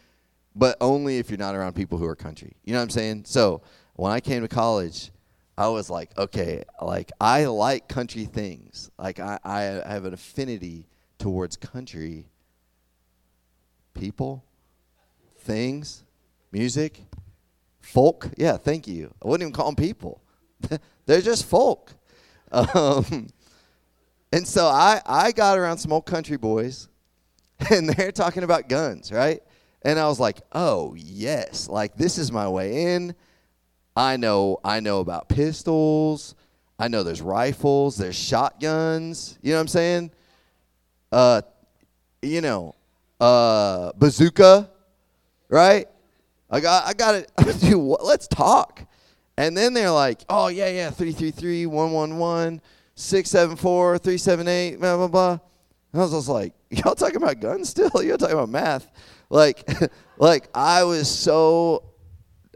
but 0.54 0.76
only 0.80 1.18
if 1.18 1.30
you're 1.30 1.38
not 1.38 1.54
around 1.54 1.74
people 1.74 1.98
who 1.98 2.06
are 2.06 2.16
country. 2.16 2.56
You 2.64 2.72
know 2.72 2.78
what 2.78 2.84
I'm 2.84 2.90
saying? 2.90 3.24
So 3.26 3.62
when 3.94 4.12
I 4.12 4.20
came 4.20 4.42
to 4.42 4.48
college, 4.48 5.10
I 5.56 5.68
was 5.68 5.90
like, 5.90 6.16
okay, 6.16 6.64
like 6.80 7.10
I 7.20 7.46
like 7.46 7.88
country 7.88 8.24
things. 8.24 8.90
Like 8.98 9.20
I, 9.20 9.38
I 9.44 9.60
have 9.60 10.04
an 10.04 10.14
affinity 10.14 10.86
towards 11.18 11.56
country 11.56 12.26
people, 13.98 14.44
things, 15.40 16.04
music, 16.52 17.02
folk. 17.80 18.28
Yeah, 18.36 18.56
thank 18.56 18.86
you. 18.86 19.12
I 19.22 19.28
wouldn't 19.28 19.42
even 19.42 19.52
call 19.52 19.66
them 19.66 19.76
people. 19.76 20.22
They're 21.06 21.20
just 21.20 21.46
folk. 21.46 21.94
Um, 22.52 23.28
and 24.32 24.46
so 24.46 24.66
I, 24.66 25.00
I 25.04 25.32
got 25.32 25.58
around 25.58 25.78
some 25.78 25.92
old 25.92 26.06
country 26.06 26.36
boys, 26.36 26.88
and 27.70 27.88
they're 27.88 28.12
talking 28.12 28.44
about 28.44 28.68
guns, 28.68 29.10
right? 29.10 29.42
And 29.82 29.98
I 29.98 30.06
was 30.06 30.20
like, 30.20 30.40
oh 30.52 30.94
yes, 30.96 31.68
like 31.68 31.96
this 31.96 32.18
is 32.18 32.30
my 32.30 32.48
way 32.48 32.94
in. 32.94 33.14
I 33.96 34.16
know 34.16 34.58
I 34.64 34.80
know 34.80 35.00
about 35.00 35.28
pistols. 35.28 36.34
I 36.78 36.88
know 36.88 37.02
there's 37.02 37.22
rifles, 37.22 37.96
there's 37.96 38.16
shotguns. 38.16 39.38
You 39.42 39.52
know 39.52 39.56
what 39.56 39.62
I'm 39.62 39.68
saying? 39.68 40.10
Uh, 41.10 41.42
you 42.22 42.40
know, 42.40 42.74
uh, 43.20 43.92
bazooka, 43.96 44.70
right? 45.48 45.86
I 46.50 46.60
got 46.60 46.86
I 46.86 46.92
got 46.94 47.14
it. 47.42 47.76
Let's 48.02 48.26
talk. 48.28 48.84
And 49.36 49.56
then 49.56 49.72
they're 49.72 49.90
like, 49.90 50.24
oh 50.28 50.48
yeah, 50.48 50.68
yeah, 50.68 50.90
333 50.90 51.66
111 51.66 52.60
674 52.96 53.98
378, 53.98 54.80
blah 54.80 54.96
blah 54.96 55.08
blah. 55.08 55.38
And 55.92 56.02
I 56.02 56.04
was 56.04 56.12
just 56.12 56.28
like, 56.28 56.54
y'all 56.70 56.94
talking 56.94 57.16
about 57.16 57.40
guns 57.40 57.68
still? 57.68 57.90
Y'all 58.02 58.18
talking 58.18 58.34
about 58.34 58.48
math? 58.48 58.90
Like, 59.30 59.68
like 60.18 60.48
I 60.54 60.84
was 60.84 61.08
so 61.08 61.84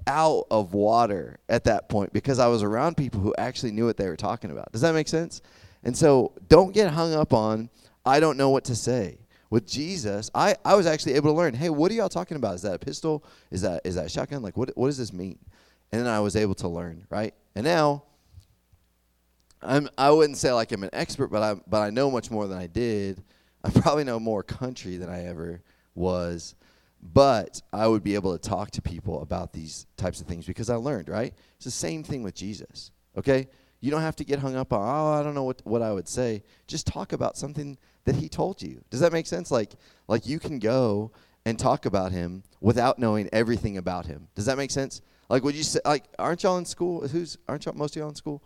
out 0.07 0.47
of 0.51 0.75
water 0.75 1.39
at 1.49 1.65
that 1.65 1.89
point 1.89 2.13
because 2.13 2.39
I 2.39 2.49
was 2.49 2.63
around 2.63 2.97
people 2.97 3.21
who 3.21 3.35
actually 3.39 3.73
knew 3.73 3.87
what 3.87 3.97
they 3.97 4.09
were 4.09 4.17
talking 4.17 4.51
about. 4.51 4.73
Does 4.73 4.81
that 4.81 4.95
make 4.95 5.09
sense? 5.09 5.43
And 5.85 5.97
so 5.97 6.33
don't 6.49 6.75
get 6.75 6.91
hung 6.91 7.15
up 7.15 7.33
on, 7.33 7.71
I 8.05 8.21
don't 8.21 8.37
know 8.37 8.51
what 8.51 8.65
to 8.65 8.75
say. 8.75 9.19
With 9.53 9.67
Jesus, 9.67 10.31
I, 10.35 10.57
I 10.65 10.75
was 10.77 10.87
actually 10.87 11.13
able 11.13 11.31
to 11.31 11.37
learn, 11.37 11.53
hey, 11.53 11.69
what 11.69 11.91
are 11.91 11.95
y'all 11.95 12.09
talking 12.09 12.39
about? 12.39 12.55
Is 12.55 12.63
that 12.63 12.73
a 12.73 12.79
pistol? 12.79 13.23
Is 13.51 13.61
that 13.61 13.83
is 13.85 13.97
that 13.97 14.07
a 14.07 14.09
shotgun? 14.09 14.41
Like 14.41 14.57
what 14.57 14.75
what 14.79 14.87
does 14.87 14.97
this 14.97 15.13
mean? 15.13 15.39
And 15.93 16.01
then 16.01 16.09
I 16.09 16.21
was 16.21 16.37
able 16.37 16.55
to 16.55 16.69
learn, 16.69 17.07
right? 17.11 17.35
And 17.55 17.63
now 17.63 18.05
I'm 19.61 19.91
I 19.99 20.11
wouldn't 20.11 20.39
say 20.39 20.55
like 20.55 20.73
I'm 20.73 20.83
an 20.85 20.91
expert, 20.95 21.29
but 21.29 21.43
I 21.43 21.61
but 21.67 21.83
I 21.83 21.91
know 21.91 22.11
much 22.11 22.31
more 22.31 22.49
than 22.49 22.57
I 22.57 22.67
did. 22.67 23.23
I 23.63 23.69
probably 23.69 24.05
know 24.05 24.19
more 24.19 24.43
country 24.43 24.97
than 24.97 25.11
I 25.11 25.27
ever 25.27 25.61
was 25.95 26.55
but 27.03 27.61
I 27.75 27.89
would 27.89 28.03
be 28.03 28.15
able 28.15 28.33
to 28.33 28.49
talk 28.49 28.71
to 28.71 28.81
people 28.81 29.21
about 29.21 29.53
these 29.53 29.85
types 29.99 30.23
of 30.23 30.27
things 30.27 30.47
because 30.47 30.71
I 30.71 30.77
learned, 30.77 31.11
right? 31.11 31.35
It's 31.57 31.67
the 31.67 31.71
same 31.71 32.05
thing 32.05 32.23
with 32.23 32.35
Jesus, 32.35 32.91
okay? 33.19 33.49
You 33.81 33.91
don't 33.91 34.03
have 34.03 34.15
to 34.17 34.25
get 34.25 34.39
hung 34.39 34.55
up 34.55 34.73
on, 34.73 34.81
oh, 34.81 35.13
I 35.13 35.25
don't 35.25 35.35
know 35.35 35.43
what, 35.43 35.61
what 35.65 35.83
I 35.83 35.93
would 35.93 36.09
say. 36.09 36.45
Just 36.69 36.87
talk 36.87 37.13
about 37.13 37.37
something 37.37 37.77
that 38.05 38.17
he 38.17 38.29
told 38.29 38.63
you. 38.63 38.83
Does 38.91 39.01
that 39.01 39.13
make 39.13 39.27
sense? 39.27 39.51
Like, 39.51 39.73
like 40.09 40.27
you 40.27 40.39
can 40.39 40.59
go 40.59 41.13
and 41.45 41.59
talk 41.59 41.87
about 41.87 42.13
him 42.13 42.43
without 42.61 42.99
knowing 42.99 43.29
everything 43.33 43.77
about 43.77 44.07
him. 44.07 44.29
Does 44.35 44.47
that 44.47 44.57
make 44.57 44.71
sense? 44.71 45.03
Like, 45.29 45.45
would 45.45 45.55
you 45.55 45.63
say, 45.63 45.81
like, 45.85 46.05
aren't 46.19 46.43
y'all 46.43 46.59
in 46.59 46.65
school? 46.65 47.07
Who's, 47.07 47.39
aren't 47.49 47.65
y'all, 47.65 47.75
most 47.75 47.97
of 47.97 48.01
y'all 48.01 48.09
in 48.09 48.15
school? 48.15 48.43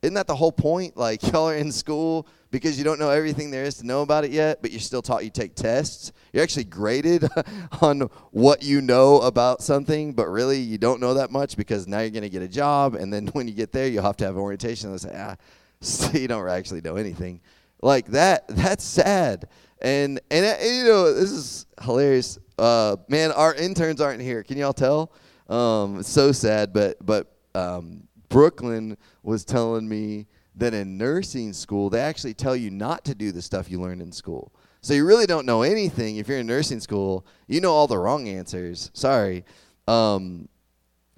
Isn't 0.00 0.14
that 0.14 0.28
the 0.28 0.36
whole 0.36 0.52
point? 0.52 0.96
Like 0.96 1.22
y'all 1.32 1.48
are 1.48 1.56
in 1.56 1.72
school 1.72 2.26
because 2.50 2.78
you 2.78 2.84
don't 2.84 2.98
know 2.98 3.10
everything 3.10 3.50
there 3.50 3.64
is 3.64 3.76
to 3.78 3.86
know 3.86 4.02
about 4.02 4.24
it 4.24 4.30
yet, 4.30 4.62
but 4.62 4.70
you're 4.70 4.80
still 4.80 5.02
taught 5.02 5.24
you 5.24 5.30
take 5.30 5.54
tests. 5.54 6.12
You're 6.32 6.42
actually 6.42 6.64
graded 6.64 7.28
on 7.80 8.02
what 8.30 8.62
you 8.62 8.80
know 8.80 9.20
about 9.20 9.60
something, 9.60 10.12
but 10.12 10.28
really 10.28 10.58
you 10.58 10.78
don't 10.78 11.00
know 11.00 11.14
that 11.14 11.30
much 11.30 11.56
because 11.56 11.88
now 11.88 12.00
you're 12.00 12.10
going 12.10 12.22
to 12.22 12.28
get 12.28 12.42
a 12.42 12.48
job, 12.48 12.94
and 12.94 13.12
then 13.12 13.26
when 13.32 13.48
you 13.48 13.54
get 13.54 13.72
there, 13.72 13.88
you'll 13.88 14.04
have 14.04 14.16
to 14.18 14.24
have 14.24 14.36
orientation 14.36 14.90
and 14.90 15.00
say, 15.00 15.12
ah, 15.16 15.36
so 15.80 16.10
you 16.16 16.28
don't 16.28 16.48
actually 16.48 16.80
know 16.80 16.96
anything. 16.96 17.40
Like 17.82 18.06
that, 18.08 18.48
that's 18.48 18.84
sad. 18.84 19.48
And 19.80 20.20
and, 20.30 20.44
and 20.44 20.76
you 20.76 20.84
know 20.84 21.12
this 21.12 21.30
is 21.30 21.66
hilarious. 21.82 22.38
Uh, 22.58 22.96
man, 23.08 23.30
our 23.32 23.54
interns 23.54 24.00
aren't 24.00 24.20
here. 24.20 24.42
Can 24.42 24.58
y'all 24.58 24.72
tell? 24.72 25.12
Um, 25.48 26.00
it's 26.00 26.08
so 26.08 26.32
sad, 26.32 26.72
but 26.72 27.04
but 27.04 27.32
um, 27.54 28.08
Brooklyn 28.28 28.96
was 29.22 29.44
telling 29.44 29.88
me 29.88 30.26
that 30.56 30.74
in 30.74 30.98
nursing 30.98 31.52
school, 31.52 31.88
they 31.88 32.00
actually 32.00 32.34
tell 32.34 32.56
you 32.56 32.70
not 32.70 33.04
to 33.04 33.14
do 33.14 33.30
the 33.30 33.40
stuff 33.40 33.70
you 33.70 33.80
learned 33.80 34.02
in 34.02 34.10
school. 34.10 34.52
So 34.80 34.94
you 34.94 35.06
really 35.06 35.26
don't 35.26 35.46
know 35.46 35.62
anything 35.62 36.16
if 36.16 36.28
you're 36.28 36.38
in 36.38 36.46
nursing 36.46 36.80
school. 36.80 37.26
You 37.46 37.60
know 37.60 37.72
all 37.72 37.86
the 37.86 37.98
wrong 37.98 38.28
answers. 38.28 38.90
Sorry. 38.94 39.44
Um, 39.86 40.48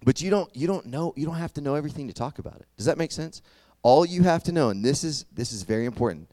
but 0.05 0.21
you 0.21 0.31
don't 0.31 0.55
you 0.55 0.67
don't 0.67 0.87
know 0.87 1.13
you 1.17 1.27
don't 1.27 1.37
have 1.37 1.53
to 1.55 1.61
know 1.61 1.75
everything 1.75 2.09
to 2.09 2.15
talk 2.15 2.39
about 2.39 2.57
it. 2.57 2.67
Does 2.77 2.87
that 2.87 2.99
make 2.99 3.13
sense? 3.13 3.43
All 3.83 4.05
you 4.05 4.23
have 4.23 4.43
to 4.45 4.53
know 4.53 4.71
and 4.71 4.85
this 4.85 5.05
is 5.05 5.25
this 5.33 5.53
is 5.53 5.63
very 5.63 5.87
important. 5.87 6.29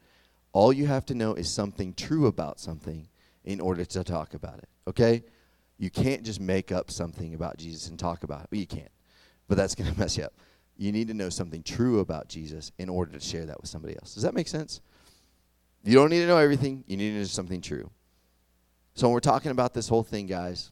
All 0.52 0.72
you 0.72 0.86
have 0.86 1.06
to 1.06 1.14
know 1.14 1.34
is 1.34 1.50
something 1.50 1.94
true 1.94 2.26
about 2.26 2.58
something 2.58 3.08
in 3.44 3.60
order 3.60 3.84
to 3.84 4.04
talk 4.04 4.34
about 4.34 4.58
it. 4.58 4.68
Okay? 4.86 5.24
You 5.78 5.90
can't 5.90 6.22
just 6.22 6.40
make 6.40 6.72
up 6.72 6.90
something 6.90 7.34
about 7.34 7.58
Jesus 7.58 7.88
and 7.88 7.98
talk 7.98 8.24
about 8.24 8.42
it. 8.42 8.48
Well, 8.50 8.60
you 8.60 8.66
can't. 8.66 8.90
But 9.46 9.56
that's 9.56 9.74
going 9.74 9.90
to 9.92 9.98
mess 9.98 10.16
you 10.16 10.24
up 10.24 10.32
you 10.78 10.92
need 10.92 11.08
to 11.08 11.14
know 11.14 11.28
something 11.28 11.62
true 11.62 11.98
about 11.98 12.28
Jesus 12.28 12.70
in 12.78 12.88
order 12.88 13.12
to 13.12 13.20
share 13.20 13.44
that 13.44 13.60
with 13.60 13.68
somebody 13.68 13.96
else. 13.96 14.14
Does 14.14 14.22
that 14.22 14.32
make 14.32 14.48
sense? 14.48 14.80
You 15.84 15.94
don't 15.96 16.08
need 16.08 16.20
to 16.20 16.26
know 16.26 16.38
everything, 16.38 16.84
you 16.86 16.96
need 16.96 17.10
to 17.10 17.18
know 17.18 17.24
something 17.24 17.60
true. 17.60 17.90
So 18.94 19.08
when 19.08 19.14
we're 19.14 19.20
talking 19.20 19.50
about 19.50 19.74
this 19.74 19.88
whole 19.88 20.04
thing, 20.04 20.26
guys, 20.26 20.70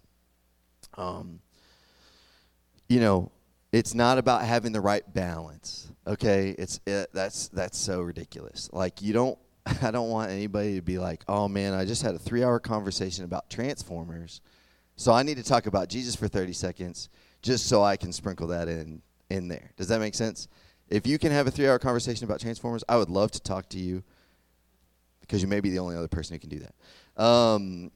Um, 0.94 1.40
you 2.88 3.00
know, 3.00 3.32
it's 3.72 3.92
not 3.92 4.16
about 4.16 4.44
having 4.44 4.72
the 4.72 4.80
right 4.80 5.02
balance. 5.12 5.92
Okay, 6.06 6.54
it's 6.56 6.80
it, 6.86 7.10
that's 7.12 7.48
that's 7.48 7.76
so 7.76 8.00
ridiculous. 8.00 8.70
Like 8.72 9.02
you 9.02 9.12
don't, 9.12 9.38
I 9.82 9.90
don't 9.90 10.08
want 10.08 10.30
anybody 10.30 10.76
to 10.76 10.82
be 10.82 10.98
like, 10.98 11.24
oh 11.28 11.48
man, 11.48 11.74
I 11.74 11.84
just 11.84 12.02
had 12.02 12.14
a 12.14 12.18
three-hour 12.18 12.60
conversation 12.60 13.24
about 13.24 13.50
Transformers, 13.50 14.40
so 14.96 15.12
I 15.12 15.22
need 15.22 15.36
to 15.36 15.42
talk 15.42 15.66
about 15.66 15.88
Jesus 15.88 16.14
for 16.14 16.28
30 16.28 16.52
seconds 16.52 17.08
just 17.42 17.66
so 17.66 17.82
I 17.82 17.96
can 17.96 18.12
sprinkle 18.12 18.48
that 18.48 18.68
in 18.68 19.02
in 19.28 19.48
there. 19.48 19.72
Does 19.76 19.88
that 19.88 20.00
make 20.00 20.14
sense? 20.14 20.48
If 20.88 21.06
you 21.06 21.18
can 21.18 21.32
have 21.32 21.46
a 21.48 21.50
three-hour 21.50 21.80
conversation 21.80 22.24
about 22.24 22.40
Transformers, 22.40 22.84
I 22.88 22.96
would 22.96 23.10
love 23.10 23.32
to 23.32 23.40
talk 23.40 23.68
to 23.70 23.78
you 23.78 24.04
because 25.20 25.42
you 25.42 25.48
may 25.48 25.60
be 25.60 25.70
the 25.70 25.80
only 25.80 25.96
other 25.96 26.08
person 26.08 26.34
who 26.34 26.38
can 26.38 26.48
do 26.48 26.60
that. 26.60 27.22
Um, 27.22 27.90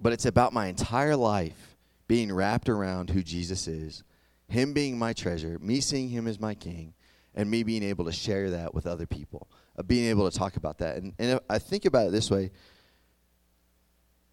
but 0.00 0.14
it's 0.14 0.24
about 0.24 0.54
my 0.54 0.68
entire 0.68 1.16
life 1.16 1.76
being 2.08 2.32
wrapped 2.32 2.70
around 2.70 3.10
who 3.10 3.22
Jesus 3.22 3.68
is 3.68 4.02
him 4.50 4.72
being 4.72 4.98
my 4.98 5.12
treasure, 5.12 5.58
me 5.60 5.80
seeing 5.80 6.08
him 6.08 6.26
as 6.26 6.38
my 6.38 6.54
king, 6.54 6.92
and 7.34 7.50
me 7.50 7.62
being 7.62 7.82
able 7.82 8.04
to 8.04 8.12
share 8.12 8.50
that 8.50 8.74
with 8.74 8.86
other 8.86 9.06
people, 9.06 9.48
uh, 9.78 9.82
being 9.82 10.08
able 10.10 10.30
to 10.30 10.36
talk 10.36 10.56
about 10.56 10.78
that. 10.78 10.96
And, 10.96 11.14
and 11.18 11.40
I 11.48 11.58
think 11.58 11.84
about 11.84 12.08
it 12.08 12.12
this 12.12 12.30
way 12.30 12.50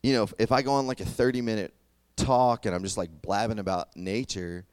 you 0.04 0.14
know, 0.14 0.24
if, 0.24 0.34
if 0.40 0.52
I 0.52 0.62
go 0.62 0.74
on 0.74 0.88
like 0.88 1.02
a 1.02 1.06
30 1.06 1.42
minute 1.42 1.74
talk 2.16 2.66
and 2.66 2.74
I'm 2.74 2.84
just 2.84 2.98
like 2.98 3.10
blabbing 3.22 3.60
about 3.60 3.96
nature 3.96 4.66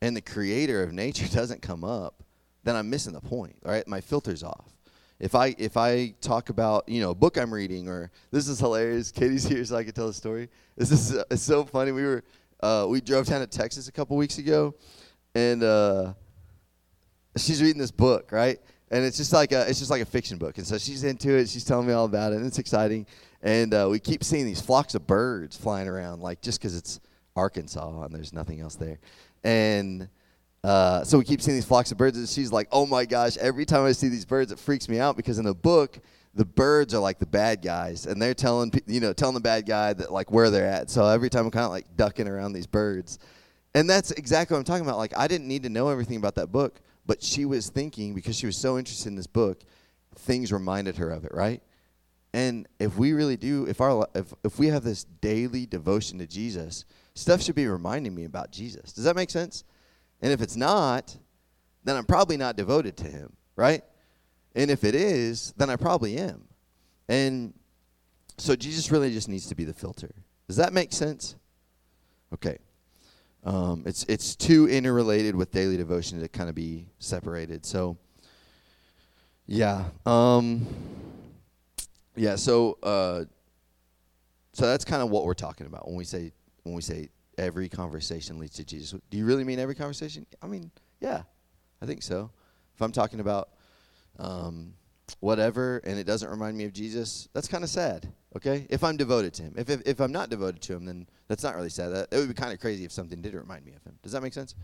and 0.00 0.16
the 0.16 0.20
creator 0.20 0.82
of 0.82 0.92
nature 0.92 1.26
doesn't 1.32 1.62
come 1.62 1.84
up, 1.84 2.22
then 2.64 2.76
I'm 2.76 2.90
missing 2.90 3.12
the 3.12 3.20
point, 3.20 3.56
right? 3.64 3.86
My 3.86 4.00
filter's 4.00 4.42
off. 4.42 4.74
If 5.20 5.36
I 5.36 5.54
if 5.56 5.76
I 5.76 6.14
talk 6.20 6.48
about 6.48 6.88
you 6.88 7.00
know 7.00 7.10
a 7.10 7.14
book 7.14 7.38
I'm 7.38 7.54
reading 7.54 7.88
or 7.88 8.10
this 8.32 8.48
is 8.48 8.58
hilarious, 8.58 9.12
Katie's 9.12 9.44
here 9.44 9.64
so 9.64 9.76
I 9.76 9.84
can 9.84 9.92
tell 9.92 10.08
the 10.08 10.12
story. 10.12 10.48
This 10.76 10.90
is 10.90 11.14
uh, 11.14 11.22
it's 11.30 11.42
so 11.42 11.64
funny. 11.64 11.92
We 11.92 12.02
were 12.02 12.24
uh, 12.60 12.86
we 12.88 13.00
drove 13.00 13.26
down 13.26 13.40
to 13.40 13.46
Texas 13.46 13.86
a 13.86 13.92
couple 13.92 14.16
weeks 14.16 14.38
ago, 14.38 14.74
and 15.36 15.62
uh, 15.62 16.14
she's 17.36 17.62
reading 17.62 17.78
this 17.78 17.90
book, 17.90 18.32
right? 18.32 18.58
And 18.90 19.04
it's 19.04 19.16
just 19.16 19.32
like 19.32 19.52
a 19.52 19.68
it's 19.68 19.78
just 19.78 19.90
like 19.90 20.02
a 20.02 20.06
fiction 20.06 20.38
book, 20.38 20.58
and 20.58 20.66
so 20.66 20.78
she's 20.78 21.04
into 21.04 21.36
it. 21.36 21.48
She's 21.48 21.64
telling 21.64 21.86
me 21.86 21.92
all 21.92 22.04
about 22.04 22.32
it, 22.32 22.36
and 22.36 22.46
it's 22.46 22.58
exciting. 22.58 23.06
And 23.42 23.72
uh, 23.72 23.88
we 23.90 23.98
keep 23.98 24.22
seeing 24.22 24.44
these 24.44 24.60
flocks 24.60 24.94
of 24.94 25.06
birds 25.06 25.56
flying 25.56 25.88
around, 25.88 26.20
like 26.20 26.42
just 26.42 26.60
because 26.60 26.76
it's 26.76 27.00
Arkansas 27.34 28.02
and 28.02 28.14
there's 28.14 28.32
nothing 28.32 28.60
else 28.60 28.76
there, 28.76 28.98
and. 29.44 30.08
Uh, 30.64 31.02
so 31.02 31.18
we 31.18 31.24
keep 31.24 31.42
seeing 31.42 31.56
these 31.56 31.64
flocks 31.64 31.90
of 31.90 31.98
birds, 31.98 32.16
and 32.16 32.28
she's 32.28 32.52
like, 32.52 32.68
"Oh 32.70 32.86
my 32.86 33.04
gosh! 33.04 33.36
Every 33.38 33.64
time 33.64 33.84
I 33.84 33.90
see 33.90 34.06
these 34.06 34.24
birds, 34.24 34.52
it 34.52 34.60
freaks 34.60 34.88
me 34.88 35.00
out 35.00 35.16
because 35.16 35.40
in 35.40 35.44
the 35.44 35.52
book, 35.52 35.98
the 36.34 36.44
birds 36.44 36.94
are 36.94 37.00
like 37.00 37.18
the 37.18 37.26
bad 37.26 37.60
guys 37.62 38.06
and 38.06 38.20
they're 38.20 38.34
telling 38.34 38.72
you 38.86 39.00
know 39.00 39.12
telling 39.12 39.34
the 39.34 39.40
bad 39.40 39.66
guy 39.66 39.92
that 39.92 40.10
like 40.10 40.30
where 40.30 40.50
they're 40.50 40.66
at 40.66 40.88
so 40.88 41.06
every 41.06 41.28
time 41.28 41.44
i'm 41.44 41.50
kind 41.50 41.64
of 41.64 41.70
like 41.70 41.86
ducking 41.96 42.26
around 42.26 42.52
these 42.52 42.66
birds 42.66 43.18
and 43.74 43.88
that's 43.88 44.10
exactly 44.12 44.54
what 44.54 44.58
i'm 44.58 44.64
talking 44.64 44.86
about 44.86 44.96
like 44.96 45.16
i 45.16 45.26
didn't 45.26 45.46
need 45.46 45.62
to 45.62 45.68
know 45.68 45.88
everything 45.88 46.16
about 46.16 46.34
that 46.34 46.50
book 46.50 46.80
but 47.06 47.22
she 47.22 47.44
was 47.44 47.68
thinking 47.68 48.14
because 48.14 48.36
she 48.36 48.46
was 48.46 48.56
so 48.56 48.78
interested 48.78 49.08
in 49.08 49.16
this 49.16 49.26
book 49.26 49.62
things 50.14 50.52
reminded 50.52 50.96
her 50.96 51.10
of 51.10 51.24
it 51.24 51.32
right 51.32 51.62
and 52.34 52.68
if 52.78 52.96
we 52.96 53.12
really 53.12 53.36
do 53.36 53.66
if 53.66 53.80
our 53.80 54.06
if, 54.14 54.32
if 54.44 54.58
we 54.58 54.68
have 54.68 54.84
this 54.84 55.04
daily 55.04 55.66
devotion 55.66 56.18
to 56.18 56.26
jesus 56.26 56.84
stuff 57.14 57.42
should 57.42 57.54
be 57.54 57.66
reminding 57.66 58.14
me 58.14 58.24
about 58.24 58.50
jesus 58.50 58.92
does 58.92 59.04
that 59.04 59.16
make 59.16 59.30
sense 59.30 59.64
and 60.20 60.32
if 60.32 60.40
it's 60.40 60.56
not 60.56 61.16
then 61.84 61.96
i'm 61.96 62.04
probably 62.04 62.36
not 62.36 62.56
devoted 62.56 62.96
to 62.96 63.04
him 63.04 63.32
right 63.56 63.82
and 64.54 64.70
if 64.70 64.84
it 64.84 64.94
is, 64.94 65.54
then 65.56 65.70
I 65.70 65.76
probably 65.76 66.16
am. 66.18 66.44
And 67.08 67.54
so 68.38 68.54
Jesus 68.54 68.90
really 68.90 69.12
just 69.12 69.28
needs 69.28 69.46
to 69.48 69.54
be 69.54 69.64
the 69.64 69.72
filter. 69.72 70.10
Does 70.46 70.56
that 70.56 70.72
make 70.72 70.92
sense? 70.92 71.36
Okay. 72.34 72.58
Um, 73.44 73.82
it's 73.86 74.04
it's 74.04 74.36
too 74.36 74.68
interrelated 74.68 75.34
with 75.34 75.50
daily 75.50 75.76
devotion 75.76 76.20
to 76.20 76.28
kind 76.28 76.48
of 76.48 76.54
be 76.54 76.86
separated. 76.98 77.66
So 77.66 77.96
yeah. 79.46 79.84
Um, 80.06 80.66
yeah, 82.14 82.36
so 82.36 82.78
uh, 82.82 83.24
so 84.52 84.66
that's 84.66 84.84
kind 84.84 85.02
of 85.02 85.10
what 85.10 85.24
we're 85.24 85.34
talking 85.34 85.66
about 85.66 85.86
when 85.86 85.96
we 85.96 86.04
say 86.04 86.32
when 86.62 86.74
we 86.74 86.82
say 86.82 87.08
every 87.38 87.68
conversation 87.68 88.38
leads 88.38 88.54
to 88.56 88.64
Jesus. 88.64 88.98
Do 89.10 89.18
you 89.18 89.24
really 89.24 89.44
mean 89.44 89.58
every 89.58 89.74
conversation? 89.74 90.26
I 90.42 90.46
mean, 90.46 90.70
yeah. 91.00 91.22
I 91.80 91.86
think 91.86 92.02
so. 92.02 92.30
If 92.74 92.80
I'm 92.80 92.92
talking 92.92 93.18
about 93.18 93.48
um, 94.18 94.74
whatever, 95.20 95.78
and 95.78 95.98
it 95.98 96.04
doesn't 96.04 96.30
remind 96.30 96.56
me 96.56 96.64
of 96.64 96.72
Jesus, 96.72 97.28
that's 97.32 97.48
kind 97.48 97.64
of 97.64 97.70
sad. 97.70 98.08
Okay, 98.34 98.66
if 98.70 98.82
I'm 98.82 98.96
devoted 98.96 99.34
to 99.34 99.42
Him. 99.42 99.54
If, 99.56 99.68
if 99.68 99.82
if 99.84 100.00
I'm 100.00 100.12
not 100.12 100.30
devoted 100.30 100.62
to 100.62 100.74
Him, 100.74 100.86
then 100.86 101.06
that's 101.28 101.42
not 101.42 101.54
really 101.54 101.68
sad. 101.68 101.90
That 101.90 102.08
it 102.10 102.16
would 102.16 102.28
be 102.28 102.34
kind 102.34 102.52
of 102.52 102.60
crazy 102.60 102.84
if 102.84 102.92
something 102.92 103.20
did 103.20 103.34
remind 103.34 103.64
me 103.64 103.72
of 103.74 103.82
Him. 103.84 103.98
Does 104.02 104.12
that 104.12 104.22
make 104.22 104.32
sense? 104.32 104.54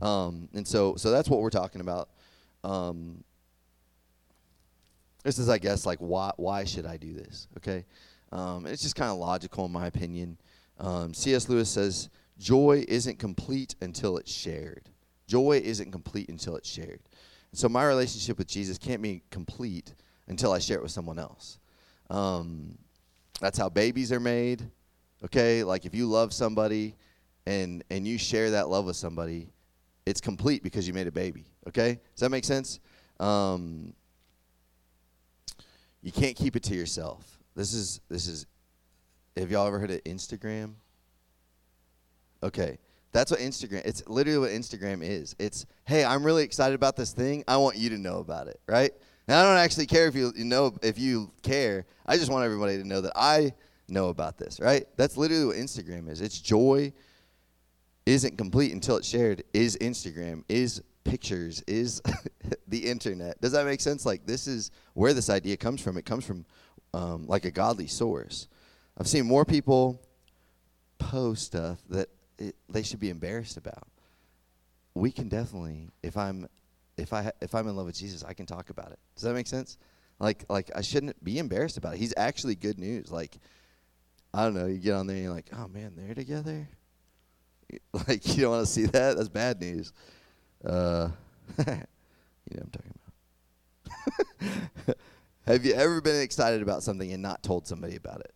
Um, 0.00 0.48
and 0.54 0.66
so 0.66 0.94
so 0.96 1.10
that's 1.10 1.28
what 1.28 1.40
we're 1.40 1.50
talking 1.50 1.80
about. 1.80 2.08
Um, 2.62 3.24
this 5.24 5.40
is, 5.40 5.48
I 5.48 5.58
guess, 5.58 5.86
like 5.86 5.98
why 5.98 6.32
why 6.36 6.64
should 6.64 6.86
I 6.86 6.96
do 6.96 7.12
this? 7.14 7.48
Okay, 7.56 7.84
um, 8.30 8.64
it's 8.64 8.82
just 8.82 8.94
kind 8.94 9.10
of 9.10 9.18
logical 9.18 9.66
in 9.66 9.72
my 9.72 9.86
opinion. 9.86 10.38
Um, 10.78 11.12
C.S. 11.12 11.48
Lewis 11.48 11.68
says 11.68 12.10
joy 12.38 12.84
isn't 12.86 13.18
complete 13.18 13.74
until 13.80 14.18
it's 14.18 14.32
shared. 14.32 14.88
Joy 15.26 15.60
isn't 15.64 15.90
complete 15.90 16.28
until 16.28 16.54
it's 16.54 16.68
shared. 16.68 17.00
So 17.52 17.68
my 17.68 17.84
relationship 17.84 18.38
with 18.38 18.46
Jesus 18.46 18.78
can't 18.78 19.02
be 19.02 19.22
complete 19.30 19.94
until 20.28 20.52
I 20.52 20.58
share 20.58 20.76
it 20.76 20.82
with 20.82 20.92
someone 20.92 21.18
else. 21.18 21.58
Um, 22.10 22.78
that's 23.40 23.58
how 23.58 23.68
babies 23.68 24.12
are 24.12 24.20
made. 24.20 24.68
Okay, 25.24 25.64
like 25.64 25.84
if 25.86 25.94
you 25.94 26.06
love 26.06 26.32
somebody 26.32 26.94
and 27.46 27.82
and 27.90 28.06
you 28.06 28.18
share 28.18 28.50
that 28.52 28.68
love 28.68 28.84
with 28.86 28.96
somebody, 28.96 29.48
it's 30.04 30.20
complete 30.20 30.62
because 30.62 30.86
you 30.86 30.94
made 30.94 31.06
a 31.06 31.12
baby. 31.12 31.44
Okay, 31.68 32.00
does 32.14 32.20
that 32.20 32.30
make 32.30 32.44
sense? 32.44 32.80
Um, 33.18 33.94
you 36.02 36.12
can't 36.12 36.36
keep 36.36 36.54
it 36.56 36.62
to 36.64 36.74
yourself. 36.74 37.38
This 37.54 37.74
is 37.74 38.00
this 38.08 38.28
is. 38.28 38.46
Have 39.36 39.50
y'all 39.50 39.66
ever 39.66 39.78
heard 39.78 39.90
of 39.90 40.02
Instagram? 40.04 40.74
Okay, 42.42 42.78
that's 43.12 43.30
what 43.30 43.40
Instagram. 43.40 43.82
It's 43.84 44.06
literally 44.06 44.38
what 44.38 44.50
Instagram 44.50 45.02
is. 45.02 45.34
It's 45.38 45.66
hey, 45.84 46.04
I'm 46.04 46.24
really 46.24 46.44
excited 46.44 46.74
about 46.74 46.96
this 46.96 47.12
thing. 47.12 47.44
I 47.48 47.56
want 47.56 47.76
you 47.76 47.90
to 47.90 47.98
know 47.98 48.18
about 48.18 48.48
it, 48.48 48.60
right? 48.66 48.92
Now 49.28 49.40
I 49.40 49.42
don't 49.44 49.58
actually 49.58 49.86
care 49.86 50.06
if 50.06 50.14
you, 50.14 50.32
you 50.36 50.44
know 50.44 50.76
if 50.82 50.98
you 50.98 51.30
care. 51.42 51.86
I 52.06 52.16
just 52.16 52.30
want 52.30 52.44
everybody 52.44 52.78
to 52.78 52.84
know 52.84 53.00
that 53.00 53.12
I 53.16 53.52
know 53.88 54.08
about 54.08 54.38
this, 54.38 54.60
right? 54.60 54.86
That's 54.96 55.16
literally 55.16 55.46
what 55.46 55.56
Instagram 55.56 56.08
is. 56.08 56.20
It's 56.20 56.40
joy 56.40 56.92
isn't 58.04 58.38
complete 58.38 58.72
until 58.72 58.96
it's 58.96 59.08
shared. 59.08 59.42
Is 59.52 59.76
Instagram 59.80 60.44
is 60.48 60.82
pictures 61.04 61.62
is 61.66 62.02
the 62.68 62.78
internet. 62.78 63.40
Does 63.40 63.52
that 63.52 63.64
make 63.64 63.80
sense? 63.80 64.06
Like 64.06 64.26
this 64.26 64.46
is 64.46 64.70
where 64.94 65.14
this 65.14 65.30
idea 65.30 65.56
comes 65.56 65.80
from. 65.80 65.96
It 65.96 66.04
comes 66.04 66.24
from 66.24 66.44
um, 66.94 67.26
like 67.26 67.44
a 67.44 67.50
godly 67.50 67.86
source. 67.86 68.48
I've 68.98 69.08
seen 69.08 69.26
more 69.26 69.44
people 69.44 70.00
post 70.98 71.46
stuff 71.46 71.78
that 71.90 72.08
it, 72.38 72.54
they 72.68 72.82
should 72.82 73.00
be 73.00 73.10
embarrassed 73.10 73.56
about. 73.56 73.86
We 74.94 75.10
can 75.10 75.28
definitely, 75.28 75.90
if 76.02 76.16
I'm, 76.16 76.48
if 76.96 77.12
I 77.12 77.32
if 77.40 77.54
I'm 77.54 77.68
in 77.68 77.76
love 77.76 77.86
with 77.86 77.96
Jesus, 77.96 78.24
I 78.24 78.32
can 78.32 78.46
talk 78.46 78.70
about 78.70 78.92
it. 78.92 78.98
Does 79.14 79.24
that 79.24 79.34
make 79.34 79.46
sense? 79.46 79.78
Like 80.18 80.44
like 80.48 80.70
I 80.74 80.80
shouldn't 80.80 81.22
be 81.22 81.38
embarrassed 81.38 81.76
about 81.76 81.94
it. 81.94 81.98
He's 81.98 82.14
actually 82.16 82.54
good 82.54 82.78
news. 82.78 83.10
Like 83.10 83.36
I 84.32 84.44
don't 84.44 84.54
know, 84.54 84.66
you 84.66 84.78
get 84.78 84.94
on 84.94 85.06
there 85.06 85.16
and 85.16 85.24
you're 85.24 85.34
like, 85.34 85.50
oh 85.52 85.68
man, 85.68 85.92
they're 85.96 86.14
together. 86.14 86.68
Like 88.06 88.24
you 88.28 88.42
don't 88.42 88.52
want 88.52 88.66
to 88.66 88.72
see 88.72 88.86
that. 88.86 89.16
That's 89.16 89.28
bad 89.28 89.60
news. 89.60 89.92
Uh, 90.64 91.08
you 91.58 91.64
know 91.66 91.82
what 92.52 92.62
I'm 92.62 92.70
talking 92.70 92.94
about. 94.86 94.96
Have 95.46 95.64
you 95.64 95.74
ever 95.74 96.00
been 96.00 96.20
excited 96.20 96.62
about 96.62 96.84
something 96.84 97.12
and 97.12 97.20
not 97.20 97.42
told 97.42 97.66
somebody 97.66 97.96
about 97.96 98.20
it? 98.20 98.32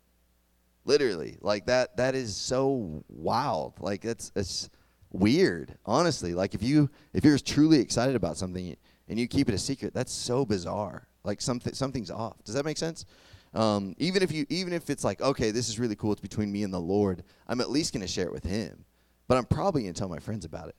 Literally, 0.84 1.36
like 1.40 1.66
that. 1.66 1.96
That 1.96 2.16
is 2.16 2.36
so 2.36 3.04
wild. 3.08 3.74
Like 3.78 4.02
that's 4.02 4.32
it's 4.34 4.68
weird. 5.12 5.76
Honestly, 5.84 6.34
like 6.34 6.54
if 6.54 6.62
you 6.62 6.90
if 7.12 7.24
you're 7.24 7.38
truly 7.38 7.80
excited 7.80 8.16
about 8.16 8.36
something 8.36 8.76
and 9.08 9.18
you 9.18 9.26
keep 9.26 9.48
it 9.48 9.54
a 9.54 9.58
secret, 9.58 9.92
that's 9.94 10.12
so 10.12 10.44
bizarre. 10.44 11.06
Like 11.24 11.40
something 11.40 11.74
something's 11.74 12.10
off. 12.10 12.42
Does 12.44 12.54
that 12.54 12.64
make 12.64 12.78
sense? 12.78 13.04
Um, 13.52 13.94
even 13.98 14.22
if 14.22 14.30
you 14.30 14.46
even 14.48 14.72
if 14.72 14.88
it's 14.90 15.04
like 15.04 15.20
okay, 15.20 15.50
this 15.50 15.68
is 15.68 15.78
really 15.78 15.96
cool. 15.96 16.12
It's 16.12 16.20
between 16.20 16.52
me 16.52 16.62
and 16.62 16.72
the 16.72 16.80
Lord. 16.80 17.24
I'm 17.48 17.60
at 17.60 17.70
least 17.70 17.92
going 17.92 18.02
to 18.02 18.08
share 18.08 18.26
it 18.26 18.32
with 18.32 18.44
Him, 18.44 18.84
but 19.28 19.36
I'm 19.36 19.44
probably 19.44 19.82
going 19.82 19.94
to 19.94 19.98
tell 19.98 20.08
my 20.08 20.20
friends 20.20 20.44
about 20.44 20.68
it. 20.68 20.76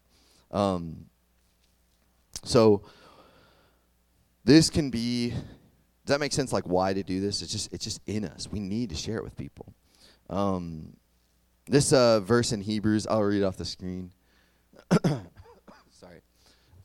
Um, 0.52 1.06
so 2.44 2.84
this 4.44 4.70
can 4.70 4.90
be. 4.90 5.32
Does 5.32 6.16
that 6.16 6.20
make 6.20 6.34
sense? 6.34 6.52
Like 6.52 6.64
why 6.64 6.94
to 6.94 7.04
do 7.04 7.20
this? 7.20 7.42
It's 7.42 7.52
just 7.52 7.74
it's 7.74 7.84
just 7.84 8.02
in 8.08 8.26
us. 8.26 8.48
We 8.52 8.60
need 8.60 8.90
to 8.90 8.96
share 8.96 9.18
it 9.18 9.24
with 9.24 9.36
people. 9.36 9.74
Um, 10.30 10.94
this 11.68 11.94
uh, 11.94 12.22
verse 12.22 12.54
in 12.54 12.62
Hebrews, 12.62 13.06
I'll 13.06 13.22
read 13.22 13.44
off 13.44 13.58
the 13.58 13.66
screen. 13.66 14.12
Sorry. 15.92 16.22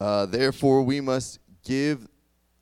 Uh, 0.01 0.27
Therefore, 0.27 0.83
we 0.83 1.01
must 1.01 1.39
give 1.65 2.09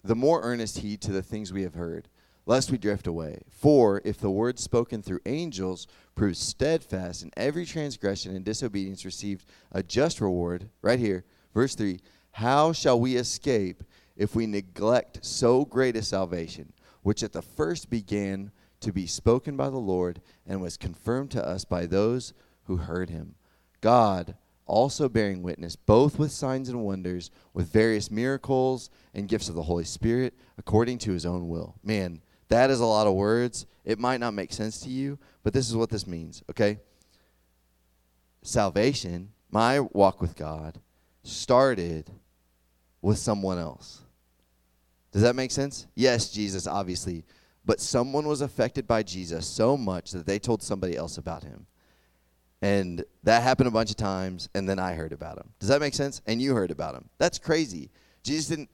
the 0.02 0.14
more 0.14 0.42
earnest 0.42 0.78
heed 0.78 1.00
to 1.02 1.12
the 1.12 1.22
things 1.22 1.52
we 1.52 1.62
have 1.62 1.74
heard, 1.74 2.08
lest 2.46 2.70
we 2.70 2.78
drift 2.78 3.06
away. 3.06 3.42
For 3.50 4.02
if 4.04 4.18
the 4.18 4.30
word 4.30 4.58
spoken 4.58 5.02
through 5.02 5.20
angels 5.26 5.86
proves 6.14 6.38
steadfast 6.38 7.22
and 7.22 7.32
every 7.36 7.64
transgression 7.64 8.36
and 8.36 8.44
disobedience, 8.44 9.04
received 9.04 9.46
a 9.72 9.82
just 9.82 10.20
reward. 10.20 10.68
Right 10.82 10.98
here, 10.98 11.24
verse 11.54 11.74
3 11.74 12.00
How 12.32 12.72
shall 12.72 13.00
we 13.00 13.16
escape 13.16 13.82
if 14.16 14.34
we 14.34 14.46
neglect 14.46 15.24
so 15.24 15.64
great 15.64 15.96
a 15.96 16.02
salvation, 16.02 16.72
which 17.02 17.22
at 17.22 17.32
the 17.32 17.42
first 17.42 17.90
began 17.90 18.50
to 18.80 18.92
be 18.92 19.06
spoken 19.06 19.56
by 19.56 19.70
the 19.70 19.78
Lord 19.78 20.20
and 20.46 20.60
was 20.60 20.76
confirmed 20.76 21.30
to 21.32 21.46
us 21.46 21.64
by 21.64 21.86
those 21.86 22.34
who 22.64 22.76
heard 22.76 23.10
him? 23.10 23.34
God 23.80 24.36
also 24.66 25.08
bearing 25.08 25.42
witness, 25.42 25.76
both 25.76 26.18
with 26.18 26.32
signs 26.32 26.68
and 26.68 26.84
wonders, 26.84 27.30
with 27.52 27.72
various 27.72 28.10
miracles 28.10 28.90
and 29.12 29.28
gifts 29.28 29.48
of 29.48 29.54
the 29.54 29.62
Holy 29.62 29.84
Spirit, 29.84 30.34
according 30.58 30.98
to 30.98 31.12
his 31.12 31.26
own 31.26 31.48
will. 31.48 31.76
Man, 31.82 32.20
that 32.48 32.70
is 32.70 32.80
a 32.80 32.86
lot 32.86 33.06
of 33.06 33.14
words. 33.14 33.66
It 33.84 33.98
might 33.98 34.20
not 34.20 34.34
make 34.34 34.52
sense 34.52 34.80
to 34.80 34.88
you, 34.88 35.18
but 35.42 35.52
this 35.52 35.68
is 35.68 35.76
what 35.76 35.90
this 35.90 36.06
means, 36.06 36.42
okay? 36.50 36.78
Salvation, 38.42 39.30
my 39.50 39.80
walk 39.80 40.20
with 40.20 40.36
God, 40.36 40.80
started 41.22 42.10
with 43.02 43.18
someone 43.18 43.58
else. 43.58 44.02
Does 45.12 45.22
that 45.22 45.36
make 45.36 45.50
sense? 45.50 45.86
Yes, 45.94 46.30
Jesus, 46.30 46.66
obviously. 46.66 47.24
But 47.64 47.80
someone 47.80 48.26
was 48.26 48.40
affected 48.40 48.86
by 48.86 49.02
Jesus 49.02 49.46
so 49.46 49.76
much 49.76 50.10
that 50.10 50.26
they 50.26 50.38
told 50.38 50.62
somebody 50.62 50.96
else 50.96 51.18
about 51.18 51.44
him. 51.44 51.66
And 52.64 53.04
that 53.24 53.42
happened 53.42 53.68
a 53.68 53.70
bunch 53.70 53.90
of 53.90 53.96
times, 53.96 54.48
and 54.54 54.66
then 54.66 54.78
I 54.78 54.94
heard 54.94 55.12
about 55.12 55.36
him. 55.36 55.50
Does 55.58 55.68
that 55.68 55.82
make 55.82 55.92
sense? 55.92 56.22
And 56.26 56.40
you 56.40 56.54
heard 56.54 56.70
about 56.70 56.94
him. 56.94 57.10
That's 57.18 57.38
crazy. 57.38 57.90
Jesus 58.22 58.46
didn't 58.46 58.70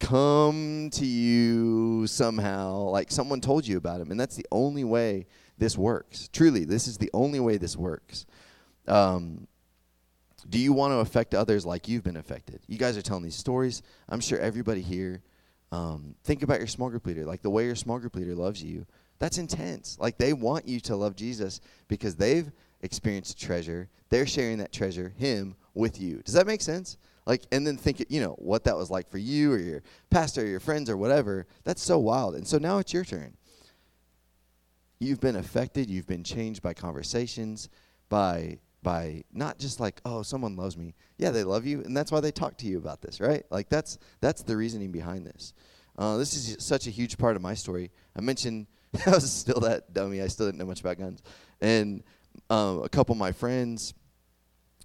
come 0.00 0.90
to 0.94 1.06
you 1.06 2.08
somehow, 2.08 2.88
like 2.88 3.12
someone 3.12 3.40
told 3.40 3.68
you 3.68 3.76
about 3.76 4.00
him. 4.00 4.10
And 4.10 4.18
that's 4.18 4.34
the 4.34 4.46
only 4.50 4.82
way 4.82 5.28
this 5.58 5.78
works. 5.78 6.28
Truly, 6.32 6.64
this 6.64 6.88
is 6.88 6.98
the 6.98 7.08
only 7.14 7.38
way 7.38 7.56
this 7.56 7.76
works. 7.76 8.26
Um, 8.88 9.46
do 10.48 10.58
you 10.58 10.72
want 10.72 10.90
to 10.90 10.96
affect 10.96 11.32
others 11.32 11.64
like 11.64 11.86
you've 11.86 12.02
been 12.02 12.16
affected? 12.16 12.58
You 12.66 12.78
guys 12.78 12.96
are 12.98 13.02
telling 13.02 13.22
these 13.22 13.36
stories. 13.36 13.82
I'm 14.08 14.18
sure 14.18 14.40
everybody 14.40 14.82
here. 14.82 15.22
Um, 15.70 16.16
think 16.24 16.42
about 16.42 16.58
your 16.58 16.66
small 16.66 16.90
group 16.90 17.06
leader, 17.06 17.24
like 17.26 17.42
the 17.42 17.50
way 17.50 17.66
your 17.66 17.76
small 17.76 18.00
group 18.00 18.16
leader 18.16 18.34
loves 18.34 18.60
you. 18.60 18.86
That's 19.20 19.38
intense. 19.38 19.98
Like 20.00 20.18
they 20.18 20.32
want 20.32 20.66
you 20.66 20.80
to 20.80 20.96
love 20.96 21.14
Jesus 21.14 21.60
because 21.86 22.16
they've 22.16 22.50
experienced 22.82 23.40
treasure. 23.40 23.88
They're 24.08 24.26
sharing 24.26 24.58
that 24.58 24.72
treasure, 24.72 25.12
Him, 25.16 25.56
with 25.74 26.00
you. 26.00 26.22
Does 26.24 26.34
that 26.34 26.46
make 26.46 26.62
sense? 26.62 26.96
Like, 27.26 27.42
and 27.52 27.66
then 27.66 27.76
think, 27.76 28.04
you 28.08 28.20
know, 28.20 28.32
what 28.38 28.64
that 28.64 28.76
was 28.76 28.90
like 28.90 29.10
for 29.10 29.18
you 29.18 29.52
or 29.52 29.58
your 29.58 29.82
pastor 30.10 30.42
or 30.42 30.46
your 30.46 30.60
friends 30.60 30.90
or 30.90 30.96
whatever. 30.96 31.46
That's 31.64 31.82
so 31.82 31.98
wild. 31.98 32.34
And 32.34 32.46
so 32.46 32.58
now 32.58 32.78
it's 32.78 32.92
your 32.92 33.04
turn. 33.04 33.36
You've 34.98 35.20
been 35.20 35.36
affected. 35.36 35.88
You've 35.88 36.06
been 36.06 36.24
changed 36.24 36.62
by 36.62 36.74
conversations, 36.74 37.68
by 38.08 38.58
by 38.82 39.22
not 39.32 39.58
just 39.58 39.78
like, 39.78 40.00
oh, 40.04 40.22
someone 40.22 40.56
loves 40.56 40.76
me. 40.76 40.94
Yeah, 41.18 41.30
they 41.30 41.44
love 41.44 41.66
you, 41.66 41.82
and 41.82 41.94
that's 41.94 42.10
why 42.10 42.20
they 42.20 42.32
talk 42.32 42.56
to 42.58 42.66
you 42.66 42.78
about 42.78 43.02
this, 43.02 43.20
right? 43.20 43.44
Like 43.50 43.68
that's 43.68 43.98
that's 44.20 44.42
the 44.42 44.56
reasoning 44.56 44.90
behind 44.90 45.26
this. 45.26 45.54
Uh, 45.96 46.16
this 46.16 46.34
is 46.34 46.64
such 46.64 46.86
a 46.86 46.90
huge 46.90 47.18
part 47.18 47.36
of 47.36 47.42
my 47.42 47.54
story. 47.54 47.90
I 48.16 48.20
mentioned 48.20 48.66
I 49.06 49.10
was 49.10 49.30
still 49.30 49.60
that 49.60 49.92
dummy. 49.92 50.20
I 50.20 50.28
still 50.28 50.46
didn't 50.46 50.58
know 50.58 50.66
much 50.66 50.80
about 50.80 50.98
guns, 50.98 51.22
and 51.60 52.02
um, 52.50 52.82
a 52.82 52.88
couple 52.88 53.12
of 53.12 53.18
my 53.18 53.32
friends 53.32 53.94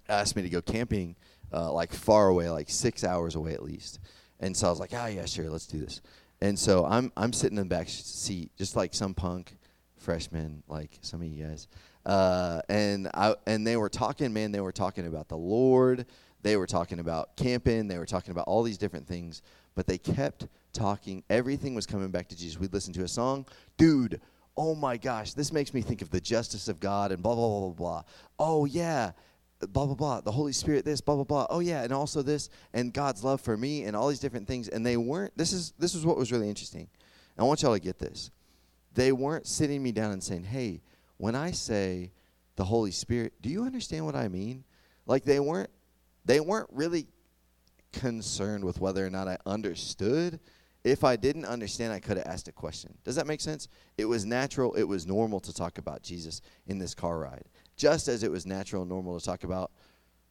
asked 0.08 0.36
me 0.36 0.43
to 0.43 0.49
go 0.49 0.62
camping, 0.62 1.15
uh, 1.51 1.71
like 1.73 1.91
far 1.91 2.28
away, 2.28 2.49
like 2.49 2.69
six 2.69 3.04
hours 3.04 3.36
away 3.36 3.54
at 3.54 3.63
least. 3.63 3.99
And 4.39 4.56
so 4.56 4.67
I 4.67 4.69
was 4.69 4.80
like, 4.80 4.93
oh 4.93 5.08
yeah, 5.08 5.25
sure, 5.25 5.49
let's 5.49 5.65
do 5.65 5.80
this. 5.80 6.01
And 6.41 6.58
so 6.58 6.86
I'm 6.86 7.12
I'm 7.17 7.34
sitting 7.34 7.58
in 7.58 7.67
the 7.67 7.75
back 7.75 7.89
seat, 7.89 8.51
just 8.58 8.75
like 8.75 8.93
some 8.93 9.13
punk 9.13 9.58
freshman, 9.97 10.63
like 10.67 10.91
some 11.01 11.21
of 11.21 11.28
you 11.28 11.45
guys. 11.45 11.67
Uh, 12.06 12.62
and 12.69 13.10
I 13.13 13.36
and 13.47 13.65
they 13.65 13.78
were 13.78 13.89
talking, 13.89 14.32
man, 14.32 14.51
they 14.51 14.62
were 14.62 14.71
talking 14.71 15.08
about 15.08 15.28
the 15.28 15.38
Lord. 15.38 16.06
They 16.43 16.58
were 16.58 16.67
talking 16.67 16.99
about 16.99 17.36
camping. 17.36 17.88
They 17.88 17.97
were 17.97 18.06
talking 18.06 18.32
about 18.32 18.47
all 18.47 18.62
these 18.62 18.78
different 18.78 19.08
things. 19.08 19.41
But 19.73 19.88
they 19.88 19.97
kept 19.97 20.47
talking. 20.73 21.23
Everything 21.30 21.73
was 21.73 21.88
coming 21.88 22.12
back 22.12 22.28
to 22.28 22.38
Jesus. 22.38 22.60
We'd 22.60 22.73
listen 22.73 22.93
to 22.93 23.04
a 23.04 23.08
song, 23.08 23.47
dude 23.78 24.21
oh 24.58 24.76
my 24.76 24.98
gosh, 24.98 25.34
this 25.34 25.52
makes 25.52 25.74
me 25.74 25.82
think 25.82 26.02
of 26.02 26.10
the 26.10 26.22
justice 26.22 26.68
of 26.68 26.80
God 26.80 27.12
and 27.12 27.22
blah, 27.22 27.36
blah, 27.36 27.48
blah, 27.48 27.60
blah, 27.60 27.70
blah. 27.70 28.04
Oh, 28.39 28.65
yeah, 28.65 29.12
blah, 29.60 29.86
blah, 29.86 29.96
blah. 29.96 30.22
The 30.22 30.32
Holy 30.32 30.54
Spirit, 30.54 30.86
this, 30.86 31.02
blah, 31.02 31.15
blah, 31.15 31.24
blah. 31.24 31.48
Oh, 31.50 31.60
yeah, 31.60 31.84
and 31.84 31.91
also 31.91 32.22
this, 32.22 32.50
and 32.74 32.94
God's 32.94 33.24
love 33.24 33.41
for 33.41 33.58
me, 33.58 33.84
and 33.84 33.96
all 33.96 34.08
these 34.08 34.20
different 34.20 34.48
things. 34.48 34.68
And 34.70 34.86
they 34.86 34.98
weren't, 34.98 35.38
this 35.38 35.52
is, 35.52 35.74
this 35.78 35.94
is 35.94 36.06
what 36.06 36.18
was 36.18 36.32
really 36.32 36.50
interesting. 36.50 36.88
I 37.38 37.44
want 37.44 37.62
y'all 37.62 37.74
to 37.74 37.80
get 37.80 38.00
this. 38.00 38.32
They 38.94 39.12
weren't 39.12 39.46
sitting 39.46 39.84
me 39.84 39.91
down 39.91 40.12
and 40.12 40.24
saying, 40.24 40.46
hey, 40.46 40.82
when 41.18 41.36
I 41.36 41.52
say 41.52 42.13
the 42.56 42.63
Holy 42.63 42.91
Spirit, 42.91 43.34
do 43.41 43.50
you 43.50 43.63
understand 43.63 44.06
what 44.06 44.15
I 44.15 44.30
mean? 44.30 44.63
Like 45.06 45.24
they 45.24 45.41
weren't, 45.41 45.70
they 46.24 46.39
weren't 46.39 46.70
really 46.72 47.08
concerned 47.91 48.63
with 48.63 48.80
whether 48.80 49.06
or 49.06 49.10
not 49.10 49.28
I 49.28 49.38
understood 49.46 50.39
if 50.86 51.04
I 51.04 51.15
didn't 51.15 51.45
understand, 51.45 51.91
I 51.91 52.00
could 52.00 52.17
have 52.17 52.28
asked 52.28 52.48
a 52.48 52.52
question. 52.52 52.95
Does 53.04 53.15
that 53.15 53.26
make 53.26 53.41
sense? 53.41 53.67
It 53.98 54.06
was 54.06 54.24
natural, 54.24 54.76
it 54.76 54.84
was 54.84 55.08
normal 55.08 55.39
to 55.39 55.52
talk 55.52 55.80
about 55.80 56.04
Jesus 56.04 56.41
in 56.67 56.78
this 56.78 56.93
car 56.93 57.17
ride, 57.17 57.45
just 57.76 58.08
as 58.08 58.21
it 58.21 58.30
was 58.30 58.45
natural 58.45 58.84
and 58.84 58.89
normal 58.89 59.19
to 59.19 59.26
talk 59.26 59.43
about 59.43 59.71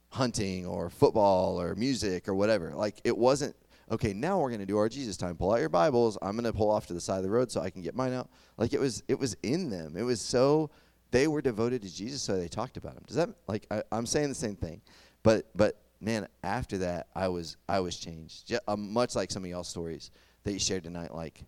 hunting 0.07 0.65
or 0.65 0.89
football 0.89 1.59
or 1.59 1.75
music 1.75 2.29
or 2.29 2.35
whatever. 2.35 2.71
Like, 2.73 3.01
it 3.03 3.17
wasn't, 3.17 3.53
okay, 3.91 4.13
now 4.13 4.39
we're 4.39 4.47
going 4.47 4.61
to 4.61 4.65
do 4.65 4.77
our 4.77 4.87
Jesus 4.87 5.17
time. 5.17 5.35
Pull 5.35 5.51
out 5.51 5.59
your 5.59 5.67
Bibles. 5.67 6.17
I'm 6.21 6.37
going 6.37 6.45
to 6.45 6.53
pull 6.53 6.71
off 6.71 6.87
to 6.87 6.93
the 6.93 7.01
side 7.01 7.17
of 7.17 7.23
the 7.23 7.29
road 7.29 7.51
so 7.51 7.59
I 7.59 7.69
can 7.69 7.81
get 7.81 7.93
mine 7.93 8.13
out. 8.13 8.29
Like, 8.55 8.71
it 8.71 8.79
was, 8.79 9.03
it 9.09 9.19
was 9.19 9.35
in 9.43 9.69
them. 9.69 9.97
It 9.97 10.03
was 10.03 10.21
so, 10.21 10.69
they 11.11 11.27
were 11.27 11.41
devoted 11.41 11.81
to 11.81 11.93
Jesus, 11.93 12.21
so 12.21 12.37
they 12.37 12.47
talked 12.47 12.77
about 12.77 12.93
him. 12.93 13.03
Does 13.05 13.17
that, 13.17 13.29
like, 13.49 13.67
I, 13.69 13.83
I'm 13.91 14.05
saying 14.05 14.29
the 14.29 14.35
same 14.35 14.55
thing. 14.55 14.79
But, 15.21 15.49
but, 15.53 15.81
man, 15.99 16.29
after 16.43 16.77
that, 16.77 17.07
I 17.13 17.27
was, 17.27 17.57
I 17.67 17.81
was 17.81 17.97
changed. 17.97 18.57
Um, 18.69 18.93
much 18.93 19.17
like 19.17 19.31
some 19.31 19.43
of 19.43 19.49
y'all's 19.49 19.67
stories 19.67 20.11
that 20.45 20.53
you 20.53 20.59
shared 20.59 20.83
tonight 20.83 21.13
like 21.13 21.43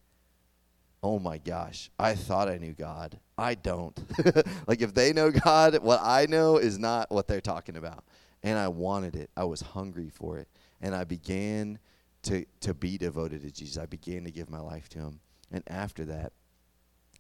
oh 1.02 1.20
my 1.20 1.38
gosh 1.38 1.90
i 1.98 2.14
thought 2.14 2.50
i 2.50 2.58
knew 2.58 2.74
god. 2.74 3.18
I 3.38 3.54
don't. 3.54 3.98
Like 4.68 4.82
if 4.82 4.94
they 4.94 5.14
know 5.14 5.32
god 5.32 5.78
what 5.78 6.00
i 6.04 6.26
know 6.26 6.58
is 6.58 6.78
not 6.78 7.12
what 7.12 7.28
they're 7.28 7.40
talking 7.40 7.78
about. 7.78 8.04
And 8.44 8.58
i 8.58 8.68
wanted 8.68 9.16
it. 9.16 9.30
I 9.38 9.46
was 9.46 9.62
hungry 9.62 10.10
for 10.10 10.38
it. 10.38 10.50
And 10.82 10.94
i 10.94 11.04
began 11.04 11.80
to 12.24 12.46
to 12.62 12.74
be 12.74 12.98
devoted 12.98 13.44
to 13.44 13.52
jesus. 13.52 13.78
I 13.78 13.86
began 13.86 14.24
to 14.26 14.32
give 14.32 14.50
my 14.50 14.60
life 14.60 14.90
to 14.90 15.00
him. 15.00 15.20
And 15.52 15.64
after 15.68 16.04
that 16.06 16.34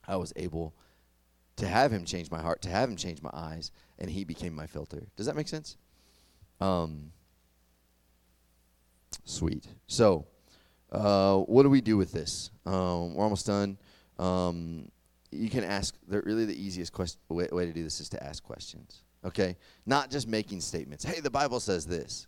i 0.07 0.15
was 0.15 0.33
able 0.35 0.73
to 1.57 1.67
have 1.67 1.91
him 1.91 2.03
change 2.03 2.29
my 2.31 2.41
heart 2.41 2.61
to 2.63 2.69
have 2.69 2.89
him 2.89 2.95
change 2.95 3.21
my 3.21 3.31
eyes 3.33 3.71
and 3.99 4.09
he 4.09 4.23
became 4.23 4.55
my 4.55 4.67
filter. 4.67 5.07
Does 5.15 5.27
that 5.27 5.35
make 5.35 5.47
sense? 5.47 5.77
Um 6.59 7.11
sweet. 9.23 9.67
So 9.85 10.25
uh, 10.91 11.37
what 11.37 11.63
do 11.63 11.69
we 11.69 11.81
do 11.81 11.97
with 11.97 12.11
this? 12.11 12.51
Um, 12.65 13.15
we're 13.15 13.23
almost 13.23 13.45
done. 13.45 13.77
Um, 14.17 14.89
you 15.31 15.49
can 15.49 15.63
ask. 15.63 15.95
The, 16.07 16.21
really, 16.21 16.45
the 16.45 16.59
easiest 16.59 16.93
quest- 16.93 17.19
way, 17.29 17.47
way 17.51 17.65
to 17.65 17.73
do 17.73 17.83
this 17.83 17.99
is 17.99 18.09
to 18.09 18.23
ask 18.23 18.43
questions. 18.43 19.03
Okay, 19.25 19.57
not 19.85 20.09
just 20.09 20.27
making 20.27 20.61
statements. 20.61 21.03
Hey, 21.03 21.19
the 21.19 21.29
Bible 21.29 21.59
says 21.59 21.85
this. 21.85 22.27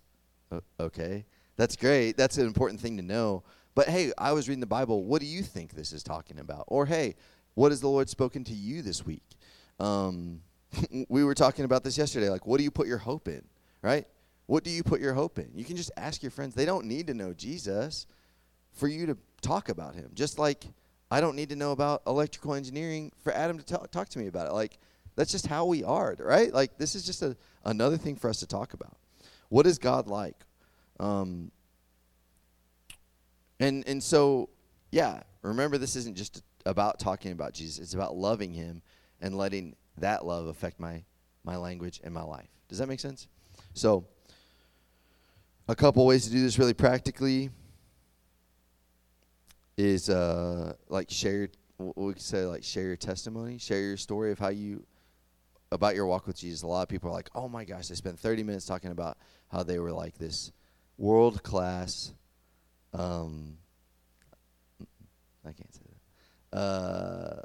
Uh, 0.51 0.59
okay, 0.79 1.25
that's 1.55 1.75
great. 1.75 2.17
That's 2.17 2.37
an 2.37 2.45
important 2.45 2.81
thing 2.81 2.97
to 2.97 3.03
know. 3.03 3.43
But 3.75 3.87
hey, 3.87 4.11
I 4.17 4.33
was 4.33 4.49
reading 4.49 4.59
the 4.59 4.65
Bible. 4.65 5.03
What 5.03 5.21
do 5.21 5.27
you 5.27 5.41
think 5.41 5.73
this 5.73 5.93
is 5.93 6.03
talking 6.03 6.39
about? 6.39 6.65
Or 6.67 6.85
hey, 6.85 7.15
what 7.53 7.71
has 7.71 7.79
the 7.79 7.87
Lord 7.87 8.09
spoken 8.09 8.43
to 8.45 8.53
you 8.53 8.81
this 8.81 9.05
week? 9.05 9.37
Um, 9.79 10.41
we 11.09 11.23
were 11.23 11.35
talking 11.35 11.63
about 11.65 11.83
this 11.83 11.97
yesterday. 11.97 12.29
Like, 12.29 12.45
what 12.45 12.57
do 12.57 12.63
you 12.63 12.71
put 12.71 12.87
your 12.87 12.97
hope 12.97 13.27
in? 13.27 13.43
Right? 13.81 14.05
What 14.47 14.63
do 14.63 14.71
you 14.71 14.83
put 14.83 14.99
your 14.99 15.13
hope 15.13 15.39
in? 15.39 15.51
You 15.53 15.63
can 15.63 15.77
just 15.77 15.91
ask 15.95 16.21
your 16.23 16.31
friends. 16.31 16.55
They 16.55 16.65
don't 16.65 16.85
need 16.85 17.07
to 17.07 17.13
know 17.13 17.33
Jesus 17.33 18.07
for 18.79 18.87
you 18.87 19.05
to 19.07 19.17
talk 19.41 19.69
about 19.69 19.95
him. 19.95 20.09
Just 20.13 20.39
like 20.39 20.65
I 21.11 21.21
don't 21.21 21.35
need 21.35 21.49
to 21.49 21.55
know 21.55 21.71
about 21.71 22.01
electrical 22.07 22.53
engineering 22.53 23.11
for 23.23 23.33
Adam 23.33 23.57
to 23.57 23.65
talk, 23.65 23.91
talk 23.91 24.09
to 24.09 24.19
me 24.19 24.27
about 24.27 24.47
it. 24.47 24.53
Like 24.53 24.77
that's 25.15 25.31
just 25.31 25.47
how 25.47 25.65
we 25.65 25.83
are, 25.83 26.15
right? 26.19 26.53
Like 26.53 26.77
this 26.77 26.95
is 26.95 27.05
just 27.05 27.21
a, 27.21 27.35
another 27.65 27.97
thing 27.97 28.15
for 28.15 28.29
us 28.29 28.39
to 28.39 28.47
talk 28.47 28.73
about. 28.73 28.97
What 29.49 29.67
is 29.67 29.77
God 29.77 30.07
like? 30.07 30.35
Um, 30.99 31.51
and 33.59 33.83
and 33.87 34.01
so 34.01 34.49
yeah, 34.91 35.21
remember 35.41 35.77
this 35.77 35.95
isn't 35.95 36.15
just 36.15 36.43
about 36.65 36.99
talking 36.99 37.31
about 37.31 37.53
Jesus. 37.53 37.79
It's 37.79 37.93
about 37.93 38.15
loving 38.15 38.53
him 38.53 38.81
and 39.21 39.37
letting 39.37 39.75
that 39.97 40.25
love 40.25 40.47
affect 40.47 40.79
my 40.79 41.03
my 41.43 41.57
language 41.57 41.99
and 42.03 42.13
my 42.13 42.23
life. 42.23 42.49
Does 42.67 42.77
that 42.77 42.87
make 42.87 42.99
sense? 42.99 43.27
So 43.73 44.05
a 45.67 45.75
couple 45.75 46.05
ways 46.05 46.25
to 46.25 46.31
do 46.31 46.41
this 46.41 46.59
really 46.59 46.73
practically 46.73 47.49
is 49.79 50.09
uh, 50.09 50.73
like 50.89 51.09
share 51.09 51.49
we 51.77 52.13
could 52.13 52.21
say 52.21 52.45
like 52.45 52.63
share 52.63 52.83
your 52.83 52.97
testimony, 52.97 53.57
share 53.57 53.79
your 53.79 53.97
story 53.97 54.31
of 54.31 54.39
how 54.39 54.49
you 54.49 54.83
about 55.71 55.95
your 55.95 56.05
walk 56.05 56.27
with 56.27 56.37
Jesus. 56.37 56.63
A 56.63 56.67
lot 56.67 56.81
of 56.81 56.89
people 56.89 57.09
are 57.09 57.13
like, 57.13 57.29
"Oh 57.33 57.47
my 57.47 57.63
gosh, 57.63 57.87
they 57.87 57.95
spent 57.95 58.19
30 58.19 58.43
minutes 58.43 58.65
talking 58.65 58.91
about 58.91 59.17
how 59.49 59.63
they 59.63 59.79
were 59.79 59.93
like 59.93 60.17
this 60.17 60.51
world 60.97 61.41
class 61.43 62.13
um 62.93 63.57
I 65.45 65.53
can't 65.53 65.73
say 65.73 65.81
that. 66.51 66.57
Uh 66.57 67.41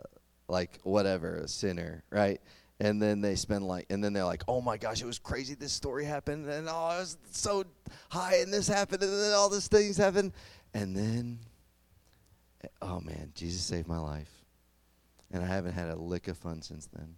like 0.49 0.81
whatever, 0.83 1.37
a 1.37 1.49
sinner, 1.49 2.03
right? 2.11 2.41
and 2.81 3.01
then 3.01 3.21
they 3.21 3.37
spend 3.37 3.65
like 3.65 3.87
and 3.89 4.03
then 4.03 4.13
they're 4.13 4.25
like 4.25 4.43
oh 4.49 4.61
my 4.61 4.77
gosh 4.77 5.01
it 5.01 5.07
was 5.07 5.21
crazy 5.21 5.55
this 5.55 5.73
story 5.73 6.05
happened 6.05 6.49
and 6.49 6.69
oh 6.69 6.73
I 6.73 6.99
was 6.99 7.17
so 7.31 7.63
high 8.11 8.39
and 8.39 8.53
this 8.53 8.67
happened 8.67 9.01
and 9.01 9.13
then 9.13 9.33
all 9.33 9.49
these 9.49 9.69
things 9.69 9.97
happened 9.97 10.33
and 10.75 10.97
then 10.97 11.39
oh 12.83 13.01
man 13.01 13.33
jesus 13.35 13.63
saved 13.63 13.89
my 13.89 13.99
life. 13.99 14.31
And 15.33 15.43
i 15.43 15.47
haven't 15.47 15.73
had 15.73 15.89
a 15.89 15.97
lick 15.97 16.29
of 16.29 16.37
fun 16.37 16.63
since 16.63 16.87
then. 16.87 17.17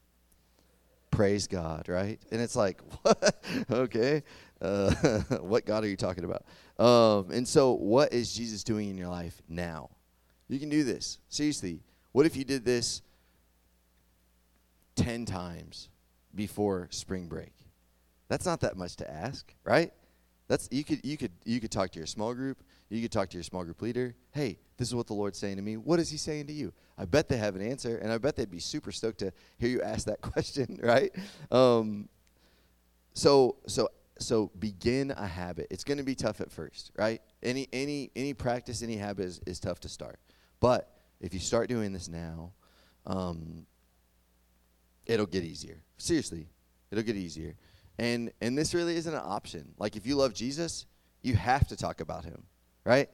Praise 1.11 1.47
god 1.47 1.89
right? 1.89 2.21
And 2.31 2.41
it's 2.41 2.57
like 2.57 2.81
what? 3.03 3.45
Okay. 3.71 4.23
Uh, 4.61 4.91
what 5.41 5.67
god 5.67 5.85
are 5.85 5.89
you 5.89 5.97
talking 5.97 6.25
about? 6.25 6.45
Um, 6.79 7.31
and 7.31 7.47
so 7.47 7.73
what 7.73 8.13
is 8.13 8.33
jesus 8.35 8.65
doing 8.65 8.91
in 8.91 8.97
your 8.97 9.09
life 9.09 9.41
now? 9.49 9.91
You 10.49 10.59
can 10.59 10.69
do 10.69 10.85
this. 10.85 11.19
Seriously. 11.29 11.81
What 12.13 12.25
if 12.25 12.37
you 12.37 12.45
did 12.45 12.65
this 12.65 13.03
10 14.97 15.27
times 15.27 15.91
before 16.35 16.89
spring 16.91 17.29
break. 17.29 17.53
That's 18.29 18.45
not 18.45 18.61
that 18.61 18.77
much 18.77 18.97
to 18.97 19.11
ask, 19.11 19.55
right? 19.65 19.93
That's 20.49 20.69
you 20.71 20.85
could 20.85 21.05
you 21.05 21.17
could 21.17 21.33
you 21.45 21.61
could 21.61 21.71
talk 21.71 21.91
to 21.93 21.99
your 21.99 22.07
small 22.07 22.35
group, 22.35 22.63
you 22.89 23.03
could 23.03 23.11
talk 23.11 23.29
to 23.31 23.37
your 23.37 23.43
small 23.43 23.65
group 23.65 23.83
leader. 23.83 24.15
Hey, 24.31 24.59
this 24.77 24.89
is 24.89 24.95
what 24.95 25.07
the 25.07 25.15
Lord's 25.15 25.39
saying 25.39 25.57
to 25.57 25.63
me. 25.63 25.77
What 25.77 25.99
is 25.99 26.11
he 26.11 26.17
saying 26.17 26.47
to 26.47 26.53
you? 26.53 26.73
I 26.97 27.05
bet 27.05 27.29
they 27.29 27.37
have 27.37 27.57
an 27.57 27.63
answer 27.63 27.99
and 27.99 28.13
I 28.13 28.19
bet 28.19 28.37
they'd 28.37 28.51
be 28.51 28.61
super 28.61 28.93
stoked 28.93 29.19
to 29.19 29.33
hear 29.59 29.69
you 29.69 29.83
ask 29.83 30.07
that 30.07 30.21
question, 30.23 30.79
right? 30.83 31.11
Um, 31.51 32.09
so 33.15 33.57
so 33.67 33.89
so 34.19 34.51
begin 34.59 35.11
a 35.11 35.27
habit. 35.27 35.67
It's 35.71 35.85
going 35.85 35.99
to 35.99 36.05
be 36.05 36.15
tough 36.15 36.41
at 36.41 36.51
first, 36.51 36.93
right? 36.97 37.21
Any 37.43 37.69
any 37.73 38.11
any 38.15 38.33
practice, 38.33 38.83
any 38.83 38.97
habit 38.97 39.25
is, 39.25 39.41
is 39.47 39.59
tough 39.59 39.81
to 39.81 39.89
start. 39.89 40.19
But 40.61 40.91
if 41.21 41.35
you 41.35 41.41
start 41.41 41.69
doing 41.69 41.93
this 41.93 42.09
now, 42.09 42.53
um, 43.05 43.67
it'll 45.07 45.27
get 45.27 45.45
easier. 45.45 45.83
Seriously, 45.99 46.47
it'll 46.91 47.05
get 47.05 47.17
easier. 47.17 47.57
And 47.99 48.33
and 48.41 48.57
this 48.57 48.75
really 48.75 48.97
isn't 48.97 49.13
an 49.13 49.23
option. 49.25 49.73
Like 49.79 49.97
if 49.97 50.07
you 50.07 50.17
love 50.17 50.35
Jesus, 50.35 50.87
you 51.23 51.35
have 51.35 51.67
to 51.69 51.77
talk 51.77 52.01
about 52.01 52.25
him, 52.25 52.43
right? 52.85 53.09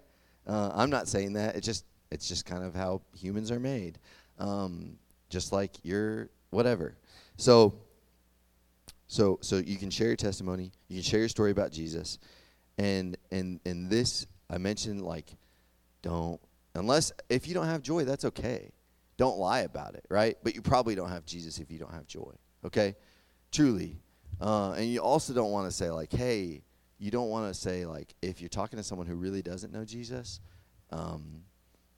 Uh, 0.46 0.70
I'm 0.74 0.90
not 0.90 1.08
saying 1.08 1.34
that. 1.34 1.56
It's 1.56 1.66
just 1.66 1.84
it's 2.10 2.28
just 2.28 2.44
kind 2.44 2.64
of 2.64 2.74
how 2.74 3.02
humans 3.14 3.50
are 3.50 3.60
made. 3.60 3.98
Um, 4.38 4.98
just 5.30 5.52
like 5.52 5.76
you're 5.82 6.28
whatever. 6.50 6.96
So 7.36 7.74
so 9.08 9.38
so 9.40 9.56
you 9.56 9.76
can 9.76 9.90
share 9.90 10.08
your 10.08 10.16
testimony, 10.16 10.72
you 10.88 10.96
can 10.96 11.02
share 11.02 11.20
your 11.20 11.28
story 11.28 11.50
about 11.50 11.70
Jesus. 11.70 12.18
And 12.78 13.16
and 13.30 13.60
and 13.64 13.90
this 13.90 14.26
I 14.50 14.58
mentioned 14.58 15.02
like 15.02 15.36
don't 16.02 16.40
unless 16.74 17.12
if 17.28 17.46
you 17.46 17.54
don't 17.54 17.66
have 17.66 17.82
joy, 17.82 18.04
that's 18.04 18.24
okay. 18.24 18.72
Don't 19.16 19.38
lie 19.38 19.60
about 19.60 19.94
it, 19.94 20.04
right? 20.08 20.36
But 20.42 20.54
you 20.54 20.62
probably 20.62 20.94
don't 20.94 21.10
have 21.10 21.24
Jesus 21.24 21.58
if 21.58 21.70
you 21.70 21.78
don't 21.78 21.92
have 21.92 22.06
joy, 22.06 22.32
okay? 22.64 22.96
Truly. 23.52 23.98
Uh, 24.40 24.72
and 24.72 24.86
you 24.86 25.00
also 25.00 25.32
don't 25.32 25.50
want 25.50 25.70
to 25.70 25.76
say, 25.76 25.90
like, 25.90 26.12
hey, 26.12 26.62
you 26.98 27.10
don't 27.10 27.28
want 27.28 27.52
to 27.52 27.58
say, 27.58 27.84
like, 27.84 28.14
if 28.22 28.40
you're 28.40 28.48
talking 28.48 28.76
to 28.76 28.82
someone 28.82 29.06
who 29.06 29.14
really 29.14 29.42
doesn't 29.42 29.72
know 29.72 29.84
Jesus, 29.84 30.40
um, 30.90 31.42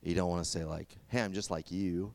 you 0.02 0.14
don't 0.14 0.28
want 0.28 0.44
to 0.44 0.50
say, 0.50 0.64
like, 0.64 0.96
hey, 1.08 1.20
I'm 1.20 1.32
just 1.32 1.50
like 1.50 1.70
you. 1.70 2.14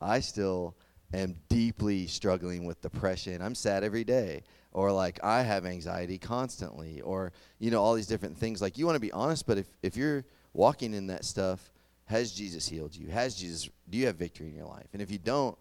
I 0.00 0.20
still 0.20 0.76
am 1.12 1.36
deeply 1.48 2.06
struggling 2.06 2.64
with 2.64 2.80
depression. 2.80 3.42
I'm 3.42 3.54
sad 3.54 3.84
every 3.84 4.04
day. 4.04 4.42
Or, 4.72 4.90
like, 4.90 5.22
I 5.22 5.42
have 5.42 5.66
anxiety 5.66 6.18
constantly. 6.18 7.00
Or, 7.00 7.32
you 7.58 7.70
know, 7.70 7.82
all 7.82 7.94
these 7.94 8.08
different 8.08 8.36
things. 8.36 8.60
Like, 8.60 8.76
you 8.76 8.86
want 8.86 8.96
to 8.96 9.00
be 9.00 9.12
honest, 9.12 9.46
but 9.46 9.58
if, 9.58 9.66
if 9.82 9.96
you're 9.96 10.24
walking 10.52 10.94
in 10.94 11.08
that 11.08 11.24
stuff, 11.24 11.72
has 12.06 12.32
Jesus 12.32 12.68
healed 12.68 12.94
you? 12.94 13.08
Has 13.08 13.34
Jesus 13.34 13.68
do 13.88 13.98
you 13.98 14.06
have 14.06 14.16
victory 14.16 14.48
in 14.48 14.54
your 14.54 14.66
life? 14.66 14.88
And 14.92 15.00
if 15.00 15.10
you 15.10 15.18
don't, 15.18 15.56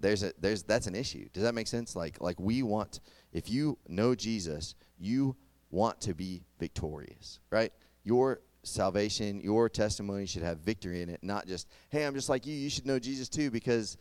there's 0.00 0.22
a 0.22 0.32
there's 0.40 0.62
that's 0.62 0.86
an 0.86 0.94
issue. 0.94 1.28
Does 1.32 1.42
that 1.42 1.54
make 1.54 1.66
sense? 1.66 1.96
Like 1.96 2.20
like 2.20 2.38
we 2.40 2.62
want 2.62 3.00
if 3.32 3.50
you 3.50 3.78
know 3.88 4.14
Jesus, 4.14 4.74
you 4.98 5.36
want 5.70 6.00
to 6.02 6.14
be 6.14 6.42
victorious, 6.58 7.40
right? 7.50 7.72
Your 8.04 8.40
salvation, 8.62 9.40
your 9.40 9.68
testimony 9.68 10.26
should 10.26 10.42
have 10.42 10.58
victory 10.58 11.02
in 11.02 11.08
it, 11.08 11.20
not 11.22 11.46
just, 11.46 11.68
hey, 11.90 12.04
I'm 12.04 12.14
just 12.14 12.28
like 12.28 12.46
you, 12.46 12.54
you 12.54 12.70
should 12.70 12.86
know 12.86 12.98
Jesus 12.98 13.28
too 13.28 13.50
because 13.50 13.96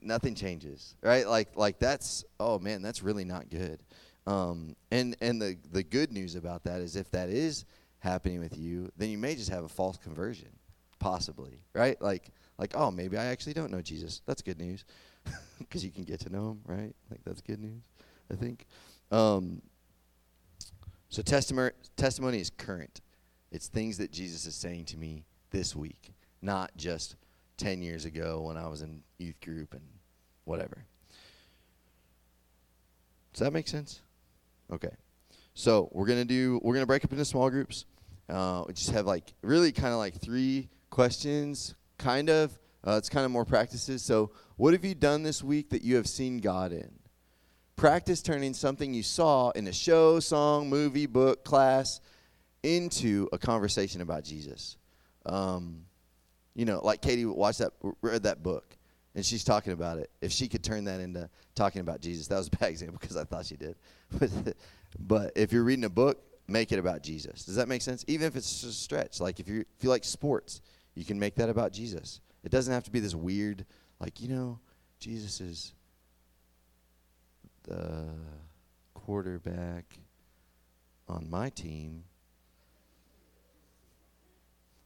nothing 0.00 0.34
changes, 0.34 0.96
right? 1.02 1.26
Like 1.26 1.56
like 1.56 1.78
that's 1.78 2.24
oh 2.38 2.58
man, 2.58 2.82
that's 2.82 3.02
really 3.02 3.24
not 3.24 3.50
good. 3.50 3.82
Um, 4.26 4.76
and 4.90 5.16
and 5.20 5.40
the 5.40 5.56
the 5.72 5.82
good 5.82 6.12
news 6.12 6.34
about 6.34 6.64
that 6.64 6.80
is 6.80 6.96
if 6.96 7.10
that 7.12 7.28
is 7.28 7.64
happening 7.98 8.40
with 8.40 8.56
you, 8.56 8.90
then 8.96 9.10
you 9.10 9.18
may 9.18 9.34
just 9.34 9.50
have 9.50 9.64
a 9.64 9.68
false 9.68 9.96
conversion 9.96 10.48
possibly, 11.00 11.58
right? 11.74 12.00
Like, 12.00 12.30
like, 12.58 12.74
oh, 12.76 12.92
maybe 12.92 13.16
I 13.16 13.24
actually 13.26 13.54
don't 13.54 13.72
know 13.72 13.82
Jesus. 13.82 14.22
That's 14.26 14.42
good 14.42 14.60
news, 14.60 14.84
because 15.58 15.84
you 15.84 15.90
can 15.90 16.04
get 16.04 16.20
to 16.20 16.30
know 16.30 16.50
him, 16.50 16.60
right? 16.66 16.94
Like 17.10 17.20
that's 17.24 17.40
good 17.40 17.60
news, 17.60 17.82
I 18.32 18.36
think. 18.36 18.66
Um, 19.10 19.62
so 21.08 21.22
testimony 21.22 21.72
testimony 21.96 22.40
is 22.40 22.50
current. 22.50 23.00
It's 23.50 23.68
things 23.68 23.98
that 23.98 24.12
Jesus 24.12 24.46
is 24.46 24.54
saying 24.54 24.84
to 24.86 24.96
me 24.96 25.24
this 25.50 25.74
week, 25.74 26.12
not 26.40 26.70
just 26.76 27.16
ten 27.56 27.82
years 27.82 28.04
ago 28.04 28.42
when 28.42 28.56
I 28.56 28.68
was 28.68 28.82
in 28.82 29.02
youth 29.18 29.40
group 29.40 29.74
and 29.74 29.82
whatever. 30.44 30.84
Does 33.32 33.40
that 33.40 33.52
make 33.52 33.68
sense? 33.68 34.02
Okay. 34.72 34.90
So 35.54 35.88
we're 35.92 36.06
gonna 36.06 36.24
do 36.24 36.60
we're 36.62 36.74
gonna 36.74 36.86
break 36.86 37.04
up 37.04 37.12
into 37.12 37.24
small 37.24 37.50
groups. 37.50 37.86
Uh, 38.28 38.64
we 38.66 38.74
just 38.74 38.90
have 38.90 39.06
like 39.06 39.34
really 39.42 39.72
kind 39.72 39.92
of 39.92 39.98
like 39.98 40.14
three 40.14 40.68
questions, 40.90 41.74
kind 41.98 42.30
of. 42.30 42.56
Uh, 42.86 42.92
it's 42.92 43.08
kind 43.08 43.24
of 43.24 43.30
more 43.30 43.44
practices. 43.44 44.02
So, 44.02 44.30
what 44.56 44.72
have 44.72 44.84
you 44.84 44.94
done 44.94 45.22
this 45.22 45.42
week 45.42 45.70
that 45.70 45.82
you 45.82 45.96
have 45.96 46.06
seen 46.06 46.38
God 46.38 46.72
in? 46.72 46.90
Practice 47.76 48.22
turning 48.22 48.54
something 48.54 48.92
you 48.92 49.02
saw 49.02 49.50
in 49.50 49.66
a 49.66 49.72
show, 49.72 50.20
song, 50.20 50.68
movie, 50.68 51.06
book, 51.06 51.44
class 51.44 52.00
into 52.62 53.28
a 53.32 53.38
conversation 53.38 54.00
about 54.00 54.24
Jesus. 54.24 54.76
Um, 55.24 55.84
you 56.54 56.64
know, 56.64 56.80
like 56.84 57.00
Katie 57.00 57.24
watched 57.24 57.60
that, 57.60 57.72
read 58.02 58.24
that 58.24 58.42
book, 58.42 58.76
and 59.14 59.24
she's 59.24 59.44
talking 59.44 59.72
about 59.72 59.98
it. 59.98 60.10
If 60.20 60.32
she 60.32 60.48
could 60.48 60.62
turn 60.62 60.84
that 60.84 61.00
into 61.00 61.28
talking 61.54 61.80
about 61.80 62.00
Jesus, 62.00 62.26
that 62.28 62.36
was 62.36 62.48
a 62.48 62.50
bad 62.50 62.68
example 62.70 62.98
because 63.00 63.16
I 63.16 63.24
thought 63.24 63.46
she 63.46 63.56
did. 63.56 63.76
But, 64.98 65.32
if 65.36 65.52
you're 65.52 65.62
reading 65.62 65.84
a 65.84 65.90
book, 65.90 66.20
make 66.48 66.72
it 66.72 66.78
about 66.80 67.02
Jesus. 67.02 67.44
Does 67.44 67.54
that 67.56 67.68
make 67.68 67.80
sense? 67.80 68.04
Even 68.08 68.26
if 68.26 68.34
it's 68.34 68.64
a 68.64 68.72
stretch. 68.72 69.20
Like 69.20 69.38
if 69.38 69.48
you 69.48 69.60
if 69.60 69.84
you 69.84 69.88
like 69.88 70.04
sports, 70.04 70.60
you 70.94 71.04
can 71.04 71.18
make 71.18 71.36
that 71.36 71.48
about 71.48 71.72
Jesus. 71.72 72.20
It 72.44 72.50
doesn't 72.50 72.72
have 72.72 72.84
to 72.84 72.90
be 72.90 73.00
this 73.00 73.14
weird, 73.14 73.64
like, 74.00 74.20
you 74.20 74.28
know, 74.28 74.58
Jesus 74.98 75.40
is 75.40 75.74
the 77.64 78.06
quarterback 78.94 79.98
on 81.08 81.28
my 81.28 81.50
team. 81.50 82.04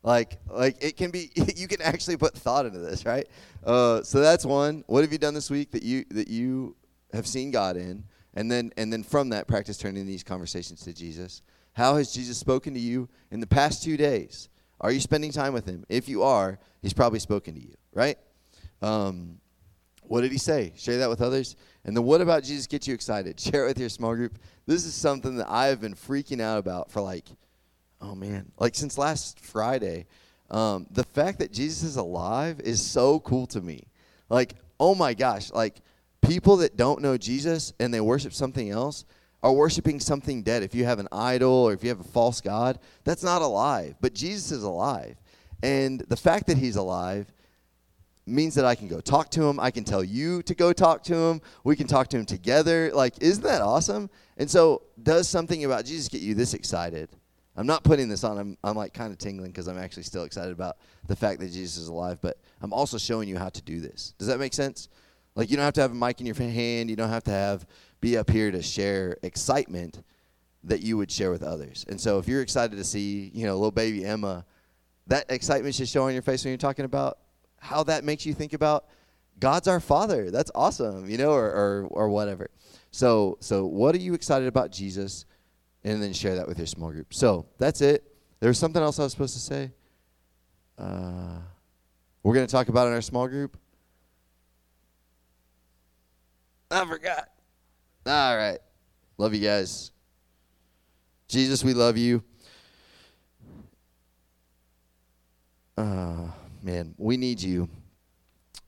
Like, 0.03 0.39
like 0.51 0.83
it 0.85 0.97
can 0.97 1.11
be. 1.11 1.31
You 1.57 1.69
can 1.69 1.81
actually 1.81 2.17
put 2.17 2.35
thought 2.35 2.67
into 2.67 2.79
this, 2.79 3.07
right? 3.07 3.27
Uh, 3.65 4.03
so 4.03 4.21
that's 4.21 4.45
one. 4.45 4.85
What 4.87 5.03
have 5.03 5.13
you 5.13 5.19
done 5.19 5.35
this 5.35 5.51
week 5.51 5.71
that 5.71 5.83
you 5.83 6.05
that 6.11 6.29
you 6.29 6.77
have 7.15 7.27
seen 7.27 7.51
God 7.51 7.77
in, 7.77 8.05
and 8.35 8.51
then 8.51 8.73
and 8.77 8.93
then 8.93 9.03
from 9.03 9.31
that 9.31 9.47
practice 9.47 9.79
turning 9.79 10.07
these 10.07 10.23
conversations 10.23 10.83
to 10.83 10.93
Jesus. 10.93 11.43
How 11.73 11.97
has 11.97 12.13
Jesus 12.13 12.39
spoken 12.39 12.75
to 12.75 12.81
you 12.81 13.09
in 13.31 13.41
the 13.41 13.47
past 13.47 13.83
two 13.83 13.97
days? 13.97 14.49
Are 14.81 14.93
you 14.93 15.01
spending 15.01 15.33
time 15.33 15.53
with 15.53 15.67
him? 15.67 15.85
If 15.89 16.09
you 16.09 16.23
are, 16.23 16.59
he's 16.83 16.93
probably 16.93 17.19
spoken 17.19 17.55
to 17.55 17.61
you, 17.61 17.75
right? 17.93 18.19
Um, 18.83 19.39
what 20.03 20.21
did 20.21 20.33
he 20.33 20.39
say? 20.39 20.73
Share 20.77 20.99
that 20.99 21.09
with 21.09 21.23
others. 21.23 21.57
And 21.85 21.97
then 21.97 22.05
what 22.05 22.21
about 22.21 22.43
Jesus 22.43 22.67
get 22.67 22.87
you 22.87 22.95
excited? 22.95 23.41
Share 23.41 23.65
it 23.65 23.69
with 23.69 23.79
your 23.79 23.89
small 23.89 24.15
group. 24.15 24.39
This 24.67 24.85
is 24.85 24.95
something 24.95 25.37
that 25.37 25.51
I 25.51 25.67
have 25.67 25.81
been 25.81 25.95
freaking 25.95 26.41
out 26.41 26.59
about 26.59 26.91
for 26.91 27.01
like, 27.01 27.25
oh 28.01 28.15
man, 28.15 28.51
like 28.59 28.75
since 28.75 28.99
last 28.99 29.41
Friday. 29.41 30.07
Um, 30.51 30.87
the 30.91 31.05
fact 31.05 31.39
that 31.39 31.53
Jesus 31.53 31.83
is 31.83 31.97
alive 31.97 32.61
is 32.61 32.83
so 32.83 33.21
cool 33.21 33.47
to 33.49 33.61
me. 33.61 33.87
Like, 34.29 34.55
oh 34.79 34.95
my 34.95 35.15
gosh, 35.15 35.51
like 35.53 35.81
people 36.23 36.59
that 36.59 36.77
don't 36.77 37.01
know 37.01 37.17
Jesus 37.17 37.73
and 37.81 37.93
they 37.93 38.01
worship 38.01 38.33
something 38.33 38.71
else, 38.71 39.05
are 39.45 39.53
worshiping 39.53 40.01
something 40.01 40.43
dead. 40.43 40.63
If 40.63 40.75
you 40.75 40.87
have 40.87 40.99
an 40.99 41.09
idol 41.13 41.53
or 41.53 41.75
if 41.75 41.85
you 41.85 41.91
have 41.91 42.01
a 42.01 42.05
false 42.05 42.41
God, 42.41 42.79
that's 43.05 43.23
not 43.23 43.43
alive. 43.43 43.95
But 44.01 44.15
Jesus 44.15 44.51
is 44.51 44.63
alive. 44.63 45.17
And 45.63 46.01
the 46.01 46.17
fact 46.17 46.47
that 46.47 46.57
he's 46.57 46.77
alive 46.77 47.31
means 48.27 48.55
that 48.55 48.65
I 48.65 48.75
can 48.75 48.89
go 48.89 49.01
talk 49.01 49.31
to 49.33 49.45
him. 49.45 49.61
I 49.61 49.71
can 49.71 49.85
tell 49.85 50.03
you 50.03 50.43
to 50.45 50.55
go 50.55 50.73
talk 50.73 51.03
to 51.05 51.15
him. 51.15 51.43
We 51.63 51.77
can 51.77 51.87
talk 51.87 52.09
to 52.09 52.17
him 52.17 52.25
together. 52.25 52.91
Like, 52.95 53.21
isn't 53.21 53.45
that 53.45 53.61
awesome? 53.61 54.09
And 54.39 54.51
so, 54.51 54.83
does 55.03 55.29
something 55.29 55.63
about 55.67 55.85
Jesus 55.85 56.09
get 56.09 56.23
you 56.23 56.35
this 56.35 56.55
excited? 56.55 57.11
I'm 57.55 57.67
not 57.67 57.85
putting 57.85 58.09
this 58.09 58.25
on. 58.25 58.39
I'm, 58.39 58.57
I'm 58.65 58.77
like 58.77 58.95
kind 58.95 59.13
of 59.13 59.19
tingling 59.19 59.51
because 59.51 59.69
I'm 59.69 59.79
actually 59.79 60.05
still 60.05 60.25
excited 60.25 60.53
about 60.53 60.79
the 61.07 61.15
fact 61.15 61.39
that 61.41 61.53
Jesus 61.53 61.77
is 61.77 61.89
alive, 61.89 62.19
but 62.23 62.39
I'm 62.63 62.73
also 62.73 62.97
showing 62.97 63.29
you 63.29 63.37
how 63.37 63.51
to 63.51 63.63
do 63.63 63.81
this. 63.81 64.15
Does 64.19 64.29
that 64.29 64.41
make 64.41 64.55
sense? 64.55 64.89
Like, 65.37 65.51
you 65.51 65.57
don't 65.57 65.65
have 65.65 65.75
to 65.75 65.83
have 65.83 65.93
a 65.93 65.95
mic 65.95 66.21
in 66.21 66.27
your 66.27 66.35
hand. 66.35 66.89
You 66.89 66.97
don't 66.97 67.11
have 67.11 67.25
to 67.25 67.31
have 67.31 67.67
be 68.05 68.19
up 68.19 68.29
here 68.29 68.51
to 68.51 68.61
share 68.61 69.17
excitement 69.23 70.03
that 70.63 70.83
you 70.83 70.99
would 70.99 71.11
share 71.11 71.31
with 71.31 71.43
others. 71.43 71.87
And 71.89 71.99
so 71.99 72.19
if 72.19 72.29
you're 72.29 72.43
excited 72.43 72.77
to 72.77 72.85
see, 72.85 73.31
you 73.33 73.47
know, 73.47 73.55
little 73.55 73.71
baby 73.71 74.05
Emma, 74.05 74.45
that 75.07 75.25
excitement 75.31 75.75
should 75.75 75.89
show 75.89 76.05
on 76.05 76.13
your 76.13 76.21
face 76.21 76.45
when 76.45 76.51
you're 76.51 76.59
talking 76.59 76.85
about 76.85 77.19
how 77.61 77.83
that 77.85 78.05
makes 78.05 78.27
you 78.27 78.35
think 78.35 78.53
about 78.53 78.85
God's 79.41 79.69
our 79.69 79.81
Father. 79.81 80.31
That's 80.31 80.51
awesome, 80.55 81.09
you 81.09 81.17
know, 81.17 81.33
or, 81.33 81.47
or 81.47 81.89
or 81.91 82.09
whatever. 82.11 82.51
So 82.91 83.39
so 83.41 83.65
what 83.65 83.95
are 83.95 83.99
you 83.99 84.13
excited 84.13 84.49
about 84.49 84.71
Jesus? 84.71 85.25
And 85.83 86.03
then 86.03 86.13
share 86.13 86.37
that 86.37 86.47
with 86.47 86.59
your 86.59 86.67
small 86.67 86.91
group. 86.91 87.15
So 87.15 87.47
that's 87.59 87.81
it. 87.81 88.05
There 88.41 88.49
was 88.49 88.59
something 88.59 88.83
else 88.83 88.99
I 88.99 89.05
was 89.05 89.13
supposed 89.13 89.35
to 89.35 89.41
say. 89.41 89.71
Uh, 90.79 91.39
we're 92.23 92.35
going 92.35 92.47
to 92.47 92.53
talk 92.53 92.69
about 92.69 92.87
in 92.87 92.93
our 92.93 93.03
small 93.03 93.29
group. 93.29 93.59
I 96.71 96.85
forgot. 96.87 97.29
All 98.07 98.37
right. 98.37 98.59
Love 99.17 99.33
you 99.33 99.41
guys. 99.41 99.91
Jesus, 101.27 101.65
we 101.65 101.73
love 101.73 101.97
you. 101.97 102.23
Uh, 105.79 106.27
man, 106.63 106.95
we 106.99 107.17
need 107.17 107.41
you. 107.41 107.67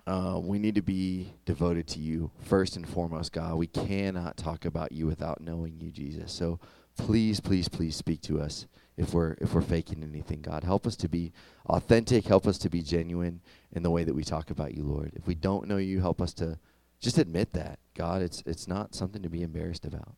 Uh, 0.06 0.40
we 0.42 0.58
need 0.58 0.74
to 0.74 0.82
be 0.82 1.34
devoted 1.44 1.86
to 1.88 1.98
you 1.98 2.30
first 2.44 2.76
and 2.76 2.88
foremost, 2.88 3.32
God. 3.32 3.56
We 3.56 3.66
cannot 3.66 4.38
talk 4.38 4.64
about 4.64 4.92
you 4.92 5.06
without 5.06 5.42
knowing 5.42 5.80
you, 5.80 5.90
Jesus. 5.90 6.32
So 6.32 6.58
please, 6.96 7.38
please, 7.38 7.68
please 7.68 7.94
speak 7.94 8.22
to 8.22 8.40
us 8.40 8.66
if 8.96 9.12
we're 9.12 9.32
if 9.40 9.52
we're 9.52 9.60
faking 9.60 10.02
anything, 10.02 10.40
God. 10.40 10.64
Help 10.64 10.86
us 10.86 10.96
to 10.96 11.08
be 11.08 11.32
authentic. 11.68 12.24
Help 12.24 12.46
us 12.46 12.56
to 12.58 12.70
be 12.70 12.80
genuine 12.80 13.42
in 13.72 13.82
the 13.82 13.90
way 13.90 14.02
that 14.02 14.14
we 14.14 14.24
talk 14.24 14.48
about 14.48 14.74
you, 14.74 14.84
Lord. 14.84 15.12
If 15.14 15.26
we 15.26 15.34
don't 15.34 15.68
know 15.68 15.76
you, 15.76 16.00
help 16.00 16.22
us 16.22 16.32
to 16.34 16.58
just 17.00 17.18
admit 17.18 17.52
that, 17.52 17.78
God. 17.94 18.22
It's 18.22 18.42
it's 18.46 18.66
not 18.66 18.94
something 18.94 19.22
to 19.22 19.28
be 19.28 19.42
embarrassed 19.42 19.84
about. 19.84 20.14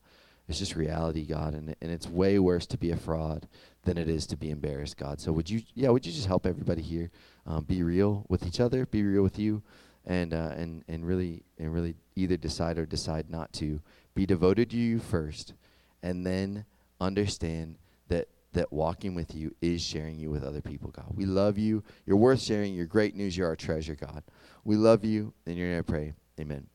It's 0.48 0.58
just 0.58 0.76
reality, 0.76 1.26
God, 1.26 1.54
and 1.54 1.74
and 1.80 1.90
it's 1.90 2.08
way 2.08 2.38
worse 2.38 2.66
to 2.66 2.78
be 2.78 2.90
a 2.90 2.96
fraud 2.96 3.46
than 3.84 3.98
it 3.98 4.08
is 4.08 4.26
to 4.28 4.36
be 4.36 4.50
embarrassed, 4.50 4.96
God. 4.96 5.20
So 5.20 5.32
would 5.32 5.50
you, 5.50 5.62
yeah, 5.74 5.90
would 5.90 6.06
you 6.06 6.12
just 6.12 6.26
help 6.26 6.46
everybody 6.46 6.82
here 6.82 7.10
um, 7.46 7.64
be 7.64 7.82
real 7.82 8.24
with 8.28 8.46
each 8.46 8.60
other, 8.60 8.86
be 8.86 9.02
real 9.02 9.22
with 9.22 9.38
you, 9.38 9.62
and 10.06 10.32
uh, 10.32 10.52
and 10.56 10.84
and 10.88 11.06
really 11.06 11.42
and 11.58 11.72
really 11.72 11.96
either 12.16 12.36
decide 12.36 12.78
or 12.78 12.86
decide 12.86 13.28
not 13.30 13.52
to 13.54 13.80
be 14.14 14.24
devoted 14.24 14.70
to 14.70 14.76
you 14.76 14.98
first, 14.98 15.54
and 16.02 16.24
then 16.24 16.64
understand 17.00 17.76
that 18.08 18.28
that 18.52 18.72
walking 18.72 19.14
with 19.14 19.34
you 19.34 19.54
is 19.60 19.82
sharing 19.82 20.18
you 20.18 20.30
with 20.30 20.42
other 20.42 20.62
people, 20.62 20.90
God. 20.90 21.12
We 21.14 21.26
love 21.26 21.58
you. 21.58 21.82
You're 22.06 22.16
worth 22.16 22.40
sharing. 22.40 22.74
You're 22.74 22.86
great 22.86 23.14
news. 23.14 23.36
You're 23.36 23.48
our 23.48 23.56
treasure, 23.56 23.94
God. 23.94 24.22
We 24.64 24.76
love 24.76 25.04
you. 25.04 25.34
And 25.46 25.56
you're 25.56 25.70
going 25.70 25.84
to 25.84 25.92
pray. 25.92 26.14
Amen. 26.38 26.68